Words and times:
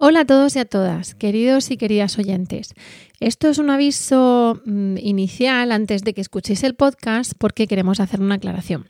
Hola 0.00 0.20
a 0.20 0.24
todos 0.24 0.54
y 0.54 0.60
a 0.60 0.64
todas, 0.64 1.16
queridos 1.16 1.72
y 1.72 1.76
queridas 1.76 2.20
oyentes. 2.20 2.72
Esto 3.18 3.48
es 3.48 3.58
un 3.58 3.68
aviso 3.68 4.60
mm, 4.64 4.96
inicial 4.98 5.72
antes 5.72 6.04
de 6.04 6.14
que 6.14 6.20
escuchéis 6.20 6.62
el 6.62 6.76
podcast 6.76 7.32
porque 7.36 7.66
queremos 7.66 7.98
hacer 7.98 8.20
una 8.20 8.36
aclaración. 8.36 8.86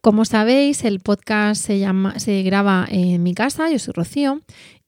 Como 0.00 0.24
sabéis, 0.24 0.84
el 0.84 1.00
podcast 1.00 1.60
se, 1.60 1.80
llama, 1.80 2.20
se 2.20 2.44
graba 2.44 2.86
en 2.88 3.20
mi 3.24 3.34
casa, 3.34 3.68
yo 3.68 3.80
soy 3.80 3.94
Rocío, 3.94 4.40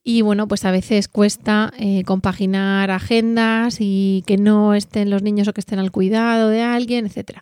y 0.05 0.21
bueno, 0.21 0.47
pues 0.47 0.63
a 0.63 0.71
veces 0.71 1.09
cuesta 1.09 1.73
eh, 1.77 2.03
compaginar 2.05 2.89
agendas 2.89 3.79
y 3.81 4.23
que 4.25 4.37
no 4.37 4.73
estén 4.73 5.09
los 5.09 5.21
niños 5.21 5.49
o 5.49 5.53
que 5.53 5.59
estén 5.59 5.79
al 5.79 5.91
cuidado 5.91 6.47
de 6.47 6.61
alguien, 6.61 7.05
etc. 7.05 7.39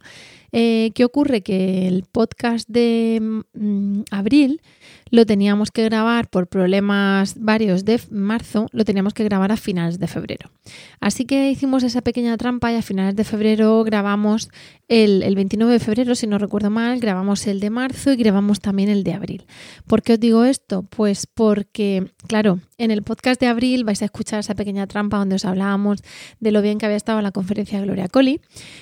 Eh, 0.51 0.89
¿Qué 0.95 1.05
ocurre? 1.05 1.43
Que 1.43 1.87
el 1.87 2.05
podcast 2.11 2.67
de 2.67 3.43
mm, 3.53 4.01
abril 4.09 4.61
lo 5.09 5.25
teníamos 5.25 5.71
que 5.71 5.83
grabar 5.83 6.29
por 6.29 6.47
problemas 6.47 7.35
varios 7.37 7.85
de 7.85 7.99
marzo, 8.11 8.67
lo 8.71 8.85
teníamos 8.85 9.13
que 9.13 9.23
grabar 9.23 9.51
a 9.51 9.57
finales 9.57 9.99
de 9.99 10.07
febrero. 10.07 10.51
Así 10.99 11.25
que 11.25 11.49
hicimos 11.49 11.83
esa 11.83 12.01
pequeña 12.01 12.37
trampa 12.37 12.71
y 12.71 12.75
a 12.75 12.81
finales 12.81 13.15
de 13.15 13.23
febrero 13.23 13.83
grabamos 13.83 14.49
el, 14.89 15.35
29 15.35 15.73
de 15.73 15.79
febrero, 15.79 16.15
si 16.15 16.25
no 16.25 16.39
recuerdo 16.39 16.71
mal, 16.71 16.99
grabamos 16.99 17.45
el 17.45 17.59
de 17.59 17.69
marzo 17.69 18.11
y 18.11 18.15
grabamos 18.15 18.59
también 18.59 18.89
el 18.89 19.03
de 19.03 19.13
abril. 19.13 19.45
¿Por 19.85 20.01
qué 20.01 20.13
os 20.13 20.19
digo 20.19 20.45
esto? 20.45 20.81
Pues 20.83 21.27
porque, 21.27 22.11
claro, 22.27 22.59
en 22.79 22.89
el 22.89 23.03
podcast 23.03 23.39
de 23.39 23.47
abril 23.47 23.83
vais 23.83 24.01
a 24.01 24.05
escuchar 24.05 24.39
esa 24.39 24.55
pequeña 24.55 24.87
trampa 24.87 25.17
donde 25.17 25.35
os 25.35 25.45
hablábamos 25.45 26.01
de 26.39 26.51
lo 26.51 26.63
bien 26.63 26.79
que 26.79 26.87
había 26.87 26.97
estado 26.97 27.21
la 27.21 27.31
conferencia 27.31 27.79
de 27.79 27.85
Gloria 27.85 28.07
Coli 28.07 28.41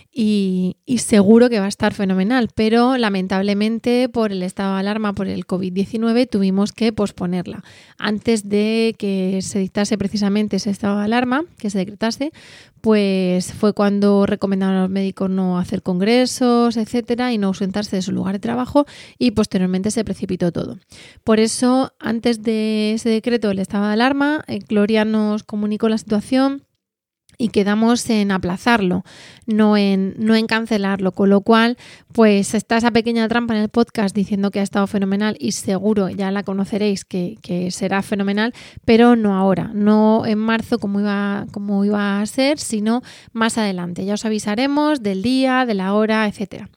y, 0.09 0.78
y 0.86 1.00
seguro 1.00 1.50
que 1.50 1.59
va 1.59 1.66
a 1.66 1.70
estar 1.70 1.94
fenomenal, 1.94 2.50
pero 2.55 2.98
lamentablemente 2.98 4.08
por 4.08 4.31
el 4.31 4.44
estado 4.44 4.75
de 4.75 4.80
alarma, 4.80 5.14
por 5.14 5.28
el 5.28 5.45
COVID-19, 5.45 6.17
tuvimos 6.26 6.72
que 6.72 6.92
posponerla. 6.92 7.64
Antes 7.98 8.50
de 8.50 8.96
que 8.98 9.40
se 9.42 9.60
dictase 9.60 9.98
precisamente 9.98 10.58
ese 10.58 10.70
estado 10.70 10.98
de 10.98 11.06
alarma, 11.06 11.44
que 11.58 11.70
se 11.70 11.78
decretase, 11.78 12.32
pues 12.82 13.54
fue 13.54 13.73
cuando 13.73 14.26
recomendaron 14.26 14.78
a 14.78 14.82
los 14.82 14.90
médicos 14.90 15.30
no 15.30 15.58
hacer 15.58 15.82
congresos, 15.82 16.78
etcétera, 16.78 17.34
y 17.34 17.38
no 17.38 17.48
ausentarse 17.48 17.95
de 17.95 18.02
su 18.02 18.12
lugar 18.12 18.34
de 18.34 18.40
trabajo, 18.40 18.86
y 19.18 19.32
posteriormente 19.32 19.92
se 19.92 20.04
precipitó 20.04 20.52
todo. 20.52 20.78
Por 21.23 21.40
eso, 21.40 21.94
antes 22.00 22.44
de 22.44 22.94
ese 22.94 23.10
decreto 23.10 23.50
del 23.50 23.60
estado 23.60 23.88
de 23.88 23.94
alarma, 23.94 24.44
eh, 24.48 24.60
Gloria 24.60 25.06
nos 25.06 25.44
comunicó 25.44 25.90
la 25.90 25.98
situación 25.98 26.67
y 27.38 27.49
quedamos 27.49 28.09
en 28.09 28.31
aplazarlo, 28.31 29.03
no 29.45 29.77
en, 29.77 30.16
no 30.17 30.35
en 30.35 30.47
cancelarlo. 30.47 31.11
Con 31.11 31.30
lo 31.30 31.41
cual, 31.41 31.77
pues 32.11 32.53
está 32.53 32.77
esa 32.77 32.91
pequeña 32.91 33.27
trampa 33.27 33.55
en 33.55 33.61
el 33.61 33.69
podcast 33.69 34.16
diciendo 34.16 34.49
que 34.52 34.59
ha 34.59 34.63
estado 34.63 34.88
fenomenal 34.88 35.38
y 35.39 35.52
seguro 35.52 36.09
ya 36.09 36.31
la 36.31 36.43
conoceréis 36.43 37.05
que, 37.05 37.38
será 37.71 38.02
fenomenal, 38.02 38.53
pero 38.85 39.15
no 39.15 39.35
ahora, 39.35 39.71
no 39.73 40.25
en 40.25 40.39
marzo 40.39 40.80
como 40.80 40.99
iba, 40.99 41.45
como 41.52 41.85
iba 41.85 42.19
a 42.19 42.25
ser, 42.25 42.59
sino 42.59 43.02
más 43.33 43.58
adelante. 43.58 44.05
Ya 44.05 44.15
os 44.15 44.25
avisaremos 44.25 45.03
del 45.03 45.21
día, 45.21 45.65
de 45.65 45.73
la 45.73 45.93
hora, 45.93 46.27
etcétera. 46.27 46.70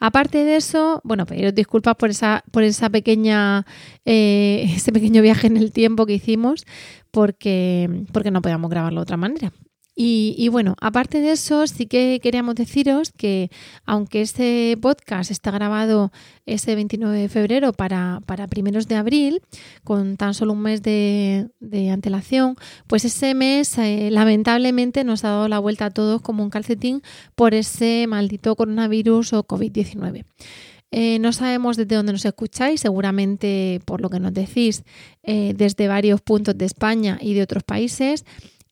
Aparte 0.00 0.44
de 0.44 0.56
eso, 0.56 1.02
bueno, 1.04 1.26
pediros 1.26 1.54
disculpas 1.54 1.94
por 1.96 2.08
esa, 2.08 2.42
por 2.50 2.62
esa 2.62 2.88
pequeña, 2.88 3.66
eh, 4.06 4.64
ese 4.74 4.92
pequeño 4.92 5.22
viaje 5.22 5.46
en 5.46 5.58
el 5.58 5.72
tiempo 5.72 6.06
que 6.06 6.14
hicimos, 6.14 6.64
porque, 7.10 8.04
porque 8.12 8.30
no 8.30 8.40
podíamos 8.40 8.70
grabarlo 8.70 9.00
de 9.00 9.02
otra 9.02 9.16
manera. 9.18 9.52
Y, 10.02 10.48
bueno, 10.48 10.76
aparte 10.80 11.20
de 11.20 11.32
eso, 11.32 11.66
sí 11.66 11.84
que 11.84 12.20
queríamos 12.22 12.54
deciros 12.54 13.12
que 13.12 13.50
aunque 13.84 14.22
este 14.22 14.78
podcast 14.80 15.30
está 15.30 15.50
grabado 15.50 16.10
ese 16.46 16.74
29 16.74 17.18
de 17.18 17.28
febrero 17.28 17.72
para, 17.74 18.22
primeros 18.48 18.88
de 18.88 18.94
abril, 18.94 19.42
con 19.84 20.16
tan 20.16 20.32
solo 20.32 20.54
un 20.54 20.62
mes 20.62 20.82
de, 20.82 21.50
antelación, 21.92 22.56
pues 22.86 23.04
ese 23.04 23.34
mes 23.34 23.76
eh, 23.76 24.08
lamentablemente 24.10 25.04
nos 25.04 25.24
ha 25.24 25.28
dado 25.28 25.48
la 25.48 25.58
vuelta 25.58 25.86
a 25.86 25.90
todos 25.90 26.22
como 26.22 26.42
un 26.42 26.50
calcetín 26.50 27.02
por 27.34 27.52
ese 27.52 28.06
maldito 28.08 28.56
coronavirus 28.56 29.34
o 29.34 29.46
COVID-19. 29.46 30.24
Eh, 30.92 31.18
no 31.20 31.32
sabemos 31.32 31.76
desde 31.76 31.94
dónde 31.94 32.12
nos 32.12 32.24
escucháis, 32.24 32.80
seguramente 32.80 33.80
por 33.84 34.00
lo 34.00 34.10
que 34.10 34.18
nos 34.18 34.34
decís, 34.34 34.82
eh, 35.22 35.52
desde 35.56 35.86
varios 35.86 36.20
puntos 36.20 36.58
de 36.58 36.64
España 36.64 37.18
y 37.20 37.34
de 37.34 37.42
otros 37.42 37.62
países. 37.62 38.24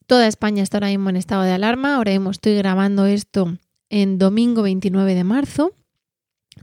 Toda 0.09 0.27
España 0.27 0.63
está 0.63 0.79
ahora 0.79 0.89
mismo 0.89 1.11
en 1.11 1.17
estado 1.17 1.43
de 1.43 1.53
alarma. 1.53 1.97
Ahora 1.97 2.13
mismo 2.13 2.31
estoy 2.31 2.57
grabando 2.57 3.05
esto 3.05 3.59
en 3.91 4.17
domingo 4.17 4.63
29 4.63 5.15
de 5.15 5.23
marzo. 5.23 5.73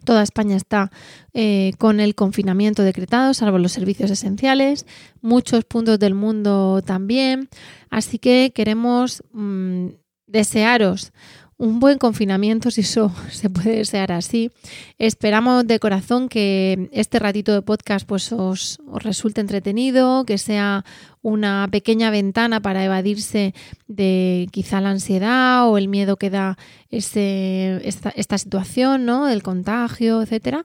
Toda 0.03 0.23
España 0.23 0.55
está 0.55 0.91
eh, 1.31 1.73
con 1.77 1.99
el 1.99 2.15
confinamiento 2.15 2.81
decretado, 2.81 3.35
salvo 3.35 3.59
los 3.59 3.71
servicios 3.71 4.09
esenciales, 4.09 4.87
muchos 5.21 5.63
puntos 5.63 5.99
del 5.99 6.15
mundo 6.15 6.81
también. 6.83 7.47
Así 7.91 8.17
que 8.17 8.51
queremos 8.53 9.21
mm, 9.31 9.89
desearos 10.25 11.13
un 11.57 11.79
buen 11.79 11.97
confinamiento, 11.97 12.69
si 12.71 12.81
eso 12.81 13.11
se 13.31 13.49
puede 13.49 13.77
desear 13.77 14.11
así. 14.11 14.51
Esperamos 14.97 15.65
de 15.65 15.79
corazón 15.79 16.29
que 16.29 16.89
este 16.91 17.19
ratito 17.19 17.53
de 17.53 17.61
podcast 17.61 18.05
pues, 18.07 18.31
os, 18.31 18.79
resulte 18.95 19.41
entretenido, 19.41 20.25
que 20.25 20.37
sea 20.37 20.83
una 21.21 21.67
pequeña 21.71 22.11
ventana 22.11 22.61
para 22.61 22.83
evadirse 22.83 23.53
de 23.87 24.47
quizá 24.51 24.81
la 24.81 24.91
ansiedad 24.91 25.67
o 25.69 25.77
el 25.77 25.87
miedo 25.87 26.17
que 26.17 26.29
da 26.29 26.57
esta, 26.89 28.09
esta, 28.09 28.37
situación, 28.37 29.05
¿no? 29.05 29.27
El 29.27 29.41
contagio, 29.41 30.21
etcétera. 30.21 30.63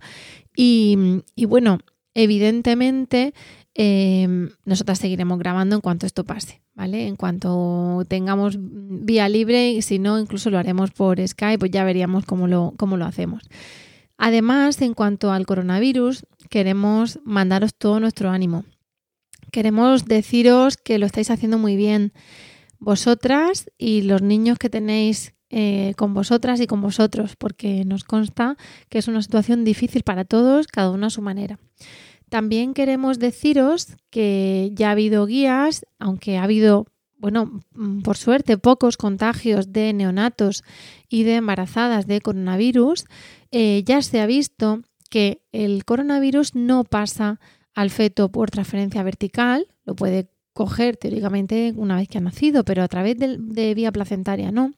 Y 0.54 1.22
bueno, 1.46 1.78
evidentemente 2.14 3.32
Em, 3.74 4.50
nosotras 4.64 4.98
seguiremos 4.98 5.38
grabando 5.38 5.76
en 5.76 5.80
cuanto 5.80 6.04
esto 6.04 6.24
pase, 6.24 6.60
¿vale? 6.74 7.06
En 7.06 7.16
cuanto 7.16 8.04
tengamos 8.08 8.56
vía 8.58 9.28
libre 9.28 9.70
y 9.70 9.82
si 9.82 9.98
no, 9.98 10.18
incluso 10.18 10.50
lo 10.50 10.58
haremos 10.58 10.90
por 10.90 11.24
Skype, 11.26 11.58
pues 11.58 11.70
ya 11.70 11.84
veríamos 11.84 12.24
cómo 12.24 12.48
lo, 12.48 12.74
cómo 12.76 12.96
lo 12.96 13.04
hacemos. 13.04 13.44
Además, 14.18 14.82
en 14.82 14.94
cuanto 14.94 15.32
al 15.32 15.46
coronavirus, 15.46 16.26
queremos 16.50 17.20
mandaros 17.24 17.74
todo 17.74 18.00
nuestro 18.00 18.30
ánimo. 18.30 18.64
Queremos 19.52 20.04
deciros 20.04 20.76
que 20.76 20.98
lo 20.98 21.06
estáis 21.06 21.30
haciendo 21.30 21.56
muy 21.58 21.76
bien 21.76 22.12
vosotras 22.78 23.70
y 23.78 24.02
los 24.02 24.20
niños 24.20 24.58
que 24.58 24.68
tenéis 24.68 25.34
eh, 25.48 25.94
con 25.96 26.12
vosotras 26.12 26.60
y 26.60 26.66
con 26.66 26.80
vosotros, 26.80 27.36
porque 27.36 27.84
nos 27.84 28.04
consta 28.04 28.56
que 28.88 28.98
es 28.98 29.08
una 29.08 29.22
situación 29.22 29.64
difícil 29.64 30.02
para 30.02 30.24
todos, 30.24 30.66
cada 30.66 30.90
uno 30.90 31.06
a 31.06 31.10
su 31.10 31.22
manera. 31.22 31.58
También 32.30 32.74
queremos 32.74 33.18
deciros 33.18 33.88
que 34.08 34.70
ya 34.72 34.88
ha 34.88 34.92
habido 34.92 35.26
guías, 35.26 35.84
aunque 35.98 36.38
ha 36.38 36.44
habido, 36.44 36.86
bueno, 37.18 37.60
mm, 37.74 38.02
por 38.02 38.16
suerte, 38.16 38.56
pocos 38.56 38.96
contagios 38.96 39.72
de 39.72 39.92
neonatos 39.92 40.62
y 41.08 41.24
de 41.24 41.36
embarazadas 41.36 42.06
de 42.06 42.20
coronavirus, 42.20 43.04
eh, 43.50 43.82
ya 43.84 44.00
se 44.00 44.20
ha 44.20 44.26
visto 44.26 44.82
que 45.10 45.42
el 45.50 45.84
coronavirus 45.84 46.54
no 46.54 46.84
pasa 46.84 47.40
al 47.74 47.90
feto 47.90 48.30
por 48.30 48.50
transferencia 48.50 49.02
vertical, 49.02 49.66
lo 49.84 49.96
puede 49.96 50.30
coger 50.52 50.96
teóricamente 50.96 51.72
una 51.76 51.96
vez 51.96 52.08
que 52.08 52.18
ha 52.18 52.20
nacido, 52.20 52.64
pero 52.64 52.84
a 52.84 52.88
través 52.88 53.18
de, 53.18 53.38
de 53.38 53.74
vía 53.74 53.90
placentaria 53.90 54.52
no. 54.52 54.72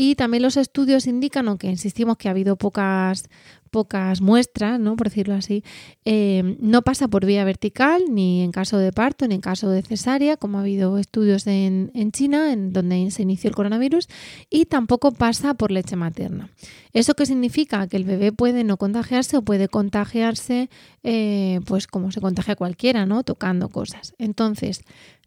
Y 0.00 0.14
también 0.14 0.44
los 0.44 0.56
estudios 0.56 1.08
indican, 1.08 1.48
aunque 1.48 1.66
insistimos 1.66 2.16
que 2.16 2.28
ha 2.28 2.30
habido 2.30 2.54
pocas, 2.54 3.28
pocas 3.68 4.20
muestras, 4.20 4.80
¿no? 4.80 4.96
por 4.96 5.08
decirlo 5.08 5.34
así, 5.34 5.62
eh, 6.04 6.56
no 6.60 6.82
pasa 6.82 7.08
por 7.08 7.24
vía 7.24 7.44
vertical, 7.44 8.02
ni 8.10 8.42
en 8.42 8.52
caso 8.52 8.78
de 8.78 8.92
parto, 8.92 9.26
ni 9.28 9.36
en 9.36 9.40
caso 9.40 9.70
de 9.70 9.82
cesárea, 9.82 10.36
como 10.36 10.58
ha 10.58 10.62
habido 10.62 10.98
estudios 10.98 11.46
en, 11.46 11.90
China, 12.12 12.52
en 12.52 12.72
donde 12.72 13.10
se 13.10 13.22
inició 13.22 13.48
el 13.48 13.56
coronavirus, 13.56 14.08
y 14.50 14.66
tampoco 14.66 15.12
pasa 15.12 15.54
por 15.54 15.70
leche 15.70 15.96
materna. 15.96 16.50
¿Eso 16.92 17.14
qué 17.14 17.26
significa? 17.26 17.86
Que 17.86 17.96
el 17.96 18.04
bebé 18.04 18.32
puede 18.32 18.64
no 18.64 18.76
contagiarse 18.76 19.36
o 19.36 19.42
puede 19.42 19.68
contagiarse, 19.68 20.70
eh, 21.02 21.60
pues 21.66 21.86
como 21.86 22.10
se 22.10 22.20
contagia 22.20 22.56
cualquiera, 22.56 23.06
¿no? 23.06 23.22
Tocando 23.22 23.68
cosas. 23.68 24.14
Entonces, 24.18 24.82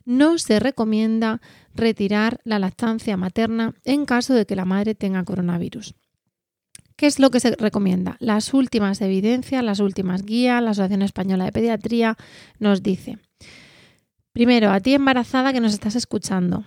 no 0.06 0.38
se 0.38 0.60
recomienda 0.60 1.42
retirar 1.76 2.40
la 2.44 2.60
lactancia 2.60 3.18
materna 3.18 3.76
en 3.84 4.06
caso 4.06 4.34
de 4.34 4.46
que 4.46 4.56
la 4.56 4.66
madre 4.66 4.96
tenga 4.96 5.24
coronavirus. 5.24 5.96
¿Qué 6.96 7.08
es 7.08 7.20
lo 7.20 7.32
que 7.32 7.40
se 7.40 7.56
recomienda? 7.56 8.18
Las 8.20 8.54
últimas 8.54 9.02
evidencias, 9.02 9.64
las 9.64 9.80
últimas 9.80 10.24
guías, 10.24 10.62
la 10.62 10.72
Asociación 10.72 11.02
Española 11.02 11.46
de 11.46 11.52
Pediatría 11.52 12.18
nos 12.60 12.84
dice 12.84 13.18
Primero, 14.34 14.72
a 14.72 14.80
ti 14.80 14.94
embarazada 14.94 15.52
que 15.52 15.60
nos 15.60 15.74
estás 15.74 15.96
escuchando, 15.96 16.64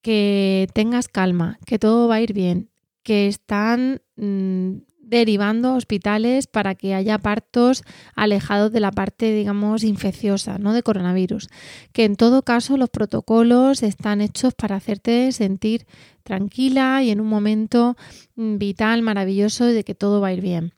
que 0.00 0.68
tengas 0.72 1.08
calma, 1.08 1.58
que 1.66 1.78
todo 1.78 2.08
va 2.08 2.16
a 2.16 2.20
ir 2.22 2.32
bien, 2.32 2.70
que 3.02 3.26
están 3.26 4.00
mm, 4.16 4.76
derivando 5.06 5.74
hospitales 5.74 6.46
para 6.46 6.74
que 6.74 6.94
haya 6.94 7.18
partos 7.18 7.82
alejados 8.14 8.72
de 8.72 8.80
la 8.80 8.90
parte, 8.90 9.32
digamos, 9.32 9.84
infecciosa, 9.84 10.58
¿no? 10.58 10.72
De 10.72 10.82
coronavirus. 10.82 11.48
Que 11.92 12.04
en 12.04 12.16
todo 12.16 12.42
caso 12.42 12.76
los 12.76 12.90
protocolos 12.90 13.82
están 13.82 14.20
hechos 14.20 14.54
para 14.54 14.76
hacerte 14.76 15.32
sentir 15.32 15.86
tranquila 16.22 17.02
y 17.02 17.10
en 17.10 17.20
un 17.20 17.28
momento 17.28 17.96
mm, 18.36 18.58
vital, 18.58 19.02
maravilloso 19.02 19.66
de 19.66 19.84
que 19.84 19.94
todo 19.94 20.20
va 20.20 20.28
a 20.28 20.32
ir 20.32 20.40
bien 20.40 20.72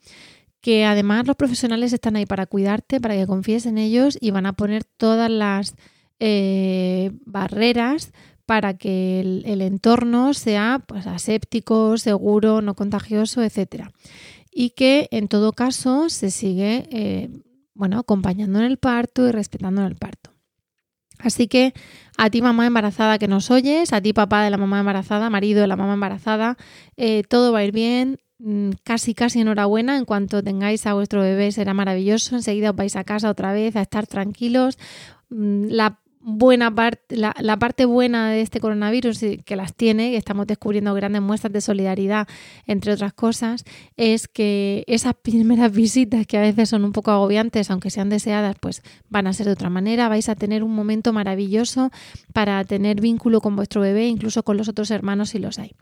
que 0.66 0.84
además 0.84 1.28
los 1.28 1.36
profesionales 1.36 1.92
están 1.92 2.16
ahí 2.16 2.26
para 2.26 2.46
cuidarte, 2.46 3.00
para 3.00 3.14
que 3.14 3.24
confíes 3.28 3.66
en 3.66 3.78
ellos 3.78 4.18
y 4.20 4.32
van 4.32 4.46
a 4.46 4.54
poner 4.54 4.82
todas 4.82 5.30
las 5.30 5.76
eh, 6.18 7.12
barreras 7.24 8.12
para 8.46 8.74
que 8.74 9.20
el, 9.20 9.60
entorno 9.60 10.32
sea 10.32 10.82
pues, 10.86 11.06
aséptico, 11.06 11.98
seguro, 11.98 12.62
no 12.62 12.74
contagioso, 12.74 13.42
etc. 13.42 13.90
Y 14.52 14.70
que 14.70 15.08
en 15.10 15.28
todo 15.28 15.52
caso 15.52 16.08
se 16.08 16.30
sigue 16.30 16.88
eh, 16.90 17.28
bueno, 17.74 17.98
acompañando 17.98 18.60
en 18.60 18.64
el 18.64 18.78
parto 18.78 19.28
y 19.28 19.32
respetando 19.32 19.82
en 19.82 19.88
el 19.88 19.96
parto. 19.96 20.30
Así 21.18 21.48
que 21.48 21.74
a 22.16 22.30
ti 22.30 22.40
mamá 22.40 22.66
embarazada 22.66 23.18
que 23.18 23.26
nos 23.26 23.50
oyes, 23.50 23.92
a 23.92 24.00
ti 24.00 24.12
papá 24.12 24.44
de 24.44 24.50
la 24.50 24.58
mamá 24.58 24.80
embarazada, 24.80 25.28
marido 25.28 25.60
de 25.62 25.66
la 25.66 25.76
mamá 25.76 25.94
embarazada, 25.94 26.56
eh, 26.96 27.22
todo 27.28 27.52
va 27.52 27.60
a 27.60 27.64
ir 27.64 27.72
bien, 27.72 28.18
mm, 28.38 28.70
casi 28.84 29.14
casi 29.14 29.40
enhorabuena, 29.40 29.96
en 29.96 30.04
cuanto 30.04 30.42
tengáis 30.42 30.86
a 30.86 30.94
vuestro 30.94 31.22
bebé 31.22 31.52
será 31.52 31.74
maravilloso, 31.74 32.36
enseguida 32.36 32.70
os 32.70 32.76
vais 32.76 32.96
a 32.96 33.04
casa 33.04 33.30
otra 33.30 33.52
vez 33.52 33.76
a 33.76 33.82
estar 33.82 34.06
tranquilos. 34.06 34.78
Mm, 35.30 35.68
la 35.70 35.98
buena 36.28 36.74
parte, 36.74 37.16
la, 37.16 37.56
parte 37.56 37.84
buena 37.84 38.30
de 38.30 38.40
este 38.40 38.58
coronavirus, 38.58 39.20
que 39.44 39.54
las 39.54 39.74
tiene, 39.74 40.10
y 40.10 40.16
estamos 40.16 40.48
descubriendo 40.48 40.92
grandes 40.92 41.22
muestras 41.22 41.52
de 41.52 41.60
solidaridad, 41.60 42.26
entre 42.66 42.94
otras 42.94 43.12
cosas, 43.12 43.64
es 43.96 44.26
que 44.26 44.82
esas 44.88 45.14
primeras 45.22 45.70
visitas, 45.70 46.26
que 46.26 46.36
a 46.36 46.40
veces 46.40 46.68
son 46.68 46.84
un 46.84 46.90
poco 46.90 47.12
agobiantes, 47.12 47.70
aunque 47.70 47.90
sean 47.90 48.08
deseadas, 48.08 48.56
pues 48.60 48.82
van 49.08 49.28
a 49.28 49.32
ser 49.32 49.46
de 49.46 49.52
otra 49.52 49.70
manera. 49.70 50.08
Vais 50.08 50.28
a 50.28 50.34
tener 50.34 50.64
un 50.64 50.74
momento 50.74 51.12
maravilloso 51.12 51.92
para 52.32 52.64
tener 52.64 53.00
vínculo 53.00 53.40
con 53.40 53.54
vuestro 53.54 53.80
bebé, 53.80 54.08
incluso 54.08 54.42
con 54.42 54.56
los 54.56 54.68
otros 54.68 54.90
hermanos 54.90 55.30
si 55.30 55.38
los 55.38 55.60
hay. 55.60 55.76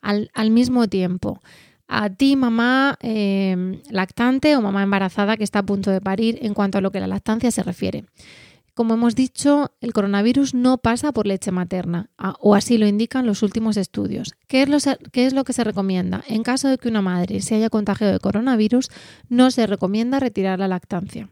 Al, 0.00 0.50
mismo 0.50 0.88
tiempo, 0.88 1.42
a 1.86 2.08
ti, 2.08 2.34
mamá 2.36 2.96
eh, 3.02 3.82
lactante 3.90 4.56
o 4.56 4.62
mamá 4.62 4.82
embarazada 4.82 5.36
que 5.36 5.44
está 5.44 5.58
a 5.58 5.66
punto 5.66 5.90
de 5.90 6.00
parir 6.00 6.38
en 6.40 6.54
cuanto 6.54 6.78
a 6.78 6.80
lo 6.80 6.92
que 6.92 7.00
la 7.00 7.08
lactancia 7.08 7.50
se 7.50 7.62
refiere. 7.62 8.04
Como 8.76 8.92
hemos 8.92 9.14
dicho, 9.14 9.72
el 9.80 9.94
coronavirus 9.94 10.52
no 10.52 10.76
pasa 10.76 11.10
por 11.10 11.26
leche 11.26 11.50
materna, 11.50 12.10
o 12.40 12.54
así 12.54 12.76
lo 12.76 12.86
indican 12.86 13.24
los 13.24 13.42
últimos 13.42 13.78
estudios. 13.78 14.34
¿Qué 14.48 14.60
es, 14.60 14.68
lo, 14.68 14.76
¿Qué 15.12 15.24
es, 15.24 15.32
lo, 15.32 15.44
que 15.44 15.54
se 15.54 15.64
recomienda? 15.64 16.22
En 16.28 16.42
caso 16.42 16.68
de 16.68 16.76
que 16.76 16.90
una 16.90 17.00
madre 17.00 17.40
se 17.40 17.54
haya 17.54 17.70
contagiado 17.70 18.12
de 18.12 18.20
coronavirus, 18.20 18.90
no 19.30 19.50
se 19.50 19.66
recomienda 19.66 20.20
retirar 20.20 20.58
la 20.58 20.68
lactancia. 20.68 21.30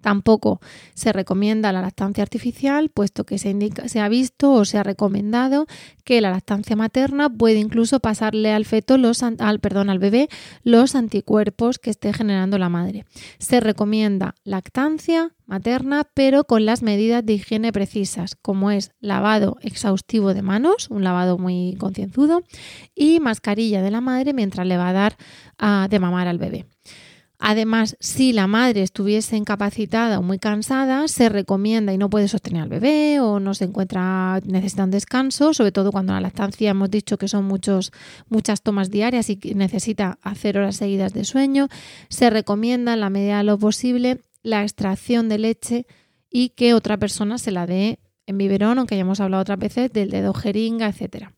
Tampoco 0.00 0.62
se 0.94 1.12
recomienda 1.12 1.72
la 1.72 1.82
lactancia 1.82 2.22
artificial, 2.22 2.88
puesto 2.88 3.24
que 3.24 3.36
se, 3.36 4.00
ha 4.00 4.08
visto 4.08 4.52
o 4.52 4.64
se 4.64 4.78
ha 4.78 4.82
recomendado 4.82 5.66
que 6.04 6.22
la 6.22 6.30
lactancia 6.30 6.74
materna 6.74 7.28
puede 7.28 7.58
incluso 7.58 8.00
pasarle 8.00 8.52
al 8.52 8.64
feto, 8.64 8.96
los, 8.96 9.22
al 9.22 9.98
bebé, 9.98 10.30
los 10.62 10.94
anticuerpos 10.94 11.78
que 11.78 11.90
esté 11.90 12.14
generando 12.14 12.56
la 12.56 12.70
madre. 12.70 13.04
Se 13.38 13.60
recomienda 13.60 14.36
lactancia 14.42 15.35
materna, 15.46 16.06
pero 16.14 16.44
con 16.44 16.66
las 16.66 16.82
medidas 16.82 17.24
de 17.24 17.34
higiene 17.34 17.72
precisas, 17.72 18.36
como 18.36 18.70
es 18.70 18.92
lavado 19.00 19.56
exhaustivo 19.62 20.34
de 20.34 20.42
manos, 20.42 20.88
un 20.90 21.04
lavado 21.04 21.38
muy 21.38 21.76
concienzudo, 21.78 22.42
y 22.94 23.20
mascarilla 23.20 23.82
de 23.82 23.90
la 23.90 24.00
madre 24.00 24.32
mientras 24.32 24.66
le 24.66 24.76
va 24.76 24.88
a 24.88 24.92
dar 24.92 25.16
ah, 25.58 25.86
de 25.88 25.98
mamar 25.98 26.28
al 26.28 26.38
bebé. 26.38 26.66
Además, 27.38 27.96
si 28.00 28.32
la 28.32 28.46
madre 28.46 28.82
estuviese 28.82 29.36
incapacitada 29.36 30.18
o 30.18 30.22
muy 30.22 30.38
cansada, 30.38 31.06
se 31.06 31.28
recomienda 31.28 31.92
y 31.92 31.98
no 31.98 32.08
puede 32.08 32.28
sostener 32.28 32.62
al 32.62 32.68
bebé 32.70 33.20
o 33.20 33.40
no 33.40 33.52
se 33.52 33.64
encuentra 33.64 34.40
necesita 34.44 34.84
un 34.84 34.90
descanso, 34.90 35.52
sobre 35.52 35.72
todo 35.72 35.92
cuando 35.92 36.14
la 36.14 36.20
lactancia 36.20 36.70
hemos 36.70 36.90
dicho 36.90 37.18
que 37.18 37.28
son 37.28 37.44
muchos, 37.44 37.92
muchas 38.30 38.62
tomas 38.62 38.90
diarias 38.90 39.28
y 39.28 39.38
necesita 39.54 40.18
hacer 40.22 40.56
horas 40.56 40.76
seguidas 40.76 41.12
de 41.12 41.24
sueño, 41.24 41.68
se 42.08 42.30
recomienda 42.30 42.94
en 42.94 43.00
la 43.00 43.10
medida 43.10 43.38
de 43.38 43.44
lo 43.44 43.58
posible 43.58 44.22
la 44.46 44.62
extracción 44.62 45.28
de 45.28 45.38
leche 45.38 45.86
y 46.30 46.50
que 46.50 46.72
otra 46.72 46.98
persona 46.98 47.36
se 47.36 47.50
la 47.50 47.66
dé 47.66 47.98
en 48.26 48.38
biberón, 48.38 48.78
aunque 48.78 48.94
ya 48.94 49.00
hemos 49.00 49.18
hablado 49.18 49.40
otras 49.40 49.58
veces 49.58 49.92
del 49.92 50.10
dedo 50.10 50.32
jeringa, 50.34 50.86
etcétera. 50.86 51.32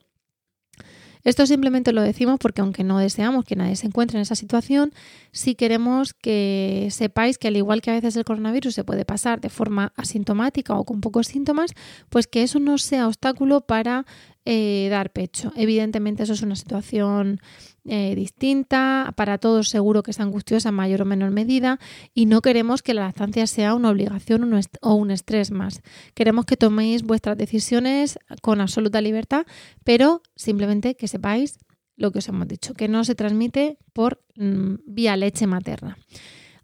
Esto 1.25 1.46
simplemente 1.46 1.94
lo 1.94 2.02
decimos 2.02 2.38
porque 2.38 2.60
aunque 2.60 2.84
no 2.84 2.99
deseamos 2.99 3.46
que 3.46 3.56
nadie 3.56 3.76
se 3.76 3.87
encuentre 3.87 4.19
en 4.19 4.22
esa 4.22 4.34
situación, 4.34 4.93
sí 5.32 5.55
queremos 5.55 6.12
que 6.12 6.88
sepáis 6.90 7.38
que 7.38 7.49
al 7.49 7.56
igual 7.56 7.81
que 7.81 7.90
a 7.90 7.94
veces 7.94 8.14
el 8.14 8.25
coronavirus 8.25 8.75
se 8.75 8.84
puede 8.84 9.06
pasar 9.06 9.40
de 9.40 9.49
forma 9.49 9.94
asintomática 9.96 10.75
o 10.75 10.84
con 10.84 11.00
pocos 11.00 11.28
síntomas, 11.28 11.72
pues 12.10 12.26
que 12.26 12.43
eso 12.43 12.60
no 12.60 12.76
sea 12.76 13.06
obstáculo 13.06 13.62
para 13.62 14.05
eh, 14.44 14.88
dar 14.90 15.12
pecho. 15.12 15.50
Evidentemente 15.56 16.25
eso 16.25 16.34
es 16.34 16.43
una 16.43 16.56
situación 16.56 17.40
eh, 17.88 18.14
distinta, 18.14 19.12
para 19.17 19.38
todos 19.38 19.69
seguro 19.69 20.02
que 20.02 20.11
es 20.11 20.20
angustiosa 20.20 20.69
en 20.69 20.75
mayor 20.75 21.02
o 21.02 21.05
menor 21.05 21.31
medida 21.31 21.79
y 22.14 22.26
no 22.26 22.43
queremos 22.43 22.82
que 22.82 22.94
la 22.94 23.02
lactancia 23.02 23.46
sea 23.46 23.75
una 23.75 23.90
obligación 23.90 24.52
o 24.81 24.94
un 24.94 25.11
estrés 25.11 25.50
más. 25.50 25.82
Queremos 26.14 26.44
que 26.44 26.56
toméis 26.56 27.02
vuestras 27.02 27.37
decisiones 27.37 28.19
con 28.43 28.61
absoluta 28.61 29.00
libertad, 29.00 29.46
pero 29.85 30.23
simplemente 30.37 30.96
que 30.96 31.08
sepáis 31.08 31.58
lo 31.96 32.12
que 32.12 32.19
os 32.19 32.29
hemos 32.29 32.46
dicho, 32.46 32.75
que 32.75 32.88
no 32.88 33.05
se 33.05 33.14
transmite 33.14 33.79
por 33.93 34.23
mm, 34.37 34.75
vía 34.87 35.17
leche 35.17 35.46
materna. 35.46 35.99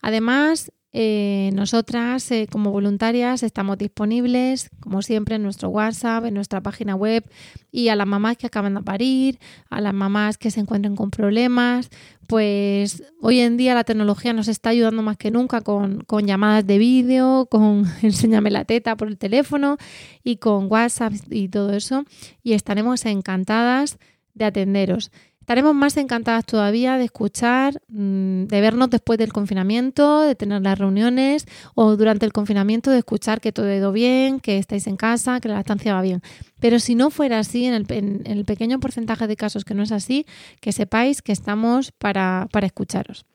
Además, 0.00 0.72
eh, 0.96 1.50
nosotras, 1.54 2.30
eh, 2.30 2.46
como 2.48 2.70
voluntarias, 2.70 3.42
estamos 3.42 3.76
disponibles, 3.78 4.70
como 4.78 5.02
siempre, 5.02 5.34
en 5.34 5.42
nuestro 5.42 5.68
WhatsApp, 5.68 6.24
en 6.26 6.34
nuestra 6.34 6.60
página 6.60 6.94
web 6.94 7.24
y 7.72 7.88
a 7.88 7.96
las 7.96 8.06
mamás 8.06 8.36
que 8.36 8.46
acaban 8.46 8.74
de 8.74 8.82
parir, 8.82 9.40
a 9.70 9.80
las 9.80 9.92
mamás 9.92 10.38
que 10.38 10.52
se 10.52 10.60
encuentren 10.60 10.94
con 10.94 11.10
problemas. 11.10 11.90
Pues 12.28 13.02
hoy 13.20 13.40
en 13.40 13.56
día 13.56 13.74
la 13.74 13.82
tecnología 13.82 14.32
nos 14.32 14.46
está 14.46 14.70
ayudando 14.70 15.02
más 15.02 15.16
que 15.16 15.32
nunca 15.32 15.62
con, 15.62 16.04
con 16.04 16.26
llamadas 16.26 16.64
de 16.64 16.78
vídeo, 16.78 17.48
con 17.50 17.86
enséñame 18.02 18.52
la 18.52 18.64
teta 18.64 18.96
por 18.96 19.08
el 19.08 19.18
teléfono 19.18 19.78
y 20.22 20.36
con 20.36 20.70
WhatsApp 20.70 21.14
y 21.28 21.48
todo 21.48 21.72
eso. 21.72 22.04
Y 22.44 22.52
estaremos 22.52 23.04
encantadas 23.04 23.98
de 24.34 24.44
atenderos. 24.44 25.10
Estaremos 25.44 25.74
más 25.74 25.98
encantadas 25.98 26.46
todavía 26.46 26.96
de 26.96 27.04
escuchar, 27.04 27.78
mm, 27.88 28.44
de 28.44 28.60
vernos 28.62 28.88
después 28.88 29.18
del 29.18 29.30
confinamiento, 29.30 30.22
de 30.22 30.34
tener 30.34 30.62
las 30.62 30.78
reuniones 30.78 31.44
o 31.74 31.96
durante 31.96 32.24
el 32.24 32.32
confinamiento 32.32 32.90
de 32.90 33.00
escuchar 33.00 33.42
que 33.42 33.52
todo 33.52 33.66
ha 33.66 33.74
ido 33.74 33.92
bien, 33.92 34.40
que 34.40 34.56
estáis 34.56 34.86
en 34.86 34.96
casa, 34.96 35.40
que 35.40 35.50
la 35.50 35.60
estancia 35.60 35.92
va 35.92 36.00
bien. 36.00 36.22
Pero 36.60 36.78
si 36.78 36.94
no 36.94 37.10
fuera 37.10 37.40
así, 37.40 37.66
en 37.66 37.74
el, 37.74 38.44
pequeño 38.46 38.80
porcentaje 38.80 39.26
de 39.26 39.36
casos 39.36 39.66
que 39.66 39.74
no 39.74 39.82
es 39.82 39.92
así, 39.92 40.24
que 40.62 40.72
sepáis 40.72 41.20
que 41.20 41.32
estamos 41.32 41.92
para, 41.92 42.48
para 42.50 42.66
escucharos. 42.66 43.26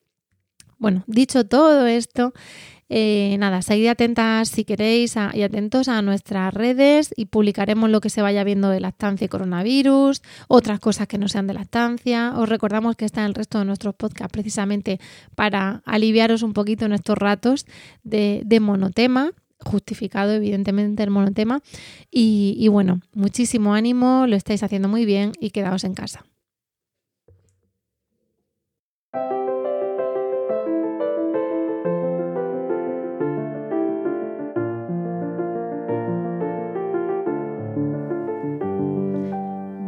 Bueno, 0.79 1.03
dicho 1.05 1.45
todo 1.45 1.85
esto, 1.85 2.33
eh, 2.91 3.37
nada, 3.37 3.61
seguid 3.61 3.87
atentas 3.87 4.49
si 4.49 4.65
queréis 4.65 5.15
y 5.33 5.43
atentos 5.43 5.87
a 5.87 6.01
nuestras 6.01 6.51
redes 6.53 7.13
y 7.15 7.25
publicaremos 7.25 7.89
lo 7.89 8.01
que 8.01 8.09
se 8.09 8.23
vaya 8.23 8.43
viendo 8.43 8.69
de 8.69 8.79
lactancia 8.79 9.25
y 9.25 9.27
coronavirus, 9.27 10.23
otras 10.47 10.79
cosas 10.79 11.07
que 11.07 11.19
no 11.19 11.27
sean 11.27 11.45
de 11.45 11.53
lactancia. 11.53 12.33
Os 12.35 12.49
recordamos 12.49 12.95
que 12.95 13.05
está 13.05 13.21
en 13.21 13.27
el 13.27 13.35
resto 13.35 13.59
de 13.59 13.65
nuestros 13.65 13.93
podcasts 13.93 14.31
precisamente 14.31 14.99
para 15.35 15.83
aliviaros 15.85 16.41
un 16.41 16.53
poquito 16.53 16.85
en 16.85 16.93
estos 16.93 17.17
ratos 17.17 17.67
de, 18.03 18.43
monotema 18.59 19.31
justificado 19.61 20.31
evidentemente 20.31 21.03
el 21.03 21.09
monotema 21.09 21.61
y, 22.09 22.55
y 22.57 22.69
bueno, 22.69 23.01
muchísimo 23.13 23.73
ánimo, 23.73 24.25
lo 24.27 24.35
estáis 24.35 24.63
haciendo 24.63 24.87
muy 24.87 25.05
bien 25.05 25.33
y 25.39 25.51
quedaos 25.51 25.83
en 25.83 25.93
casa. 25.93 26.25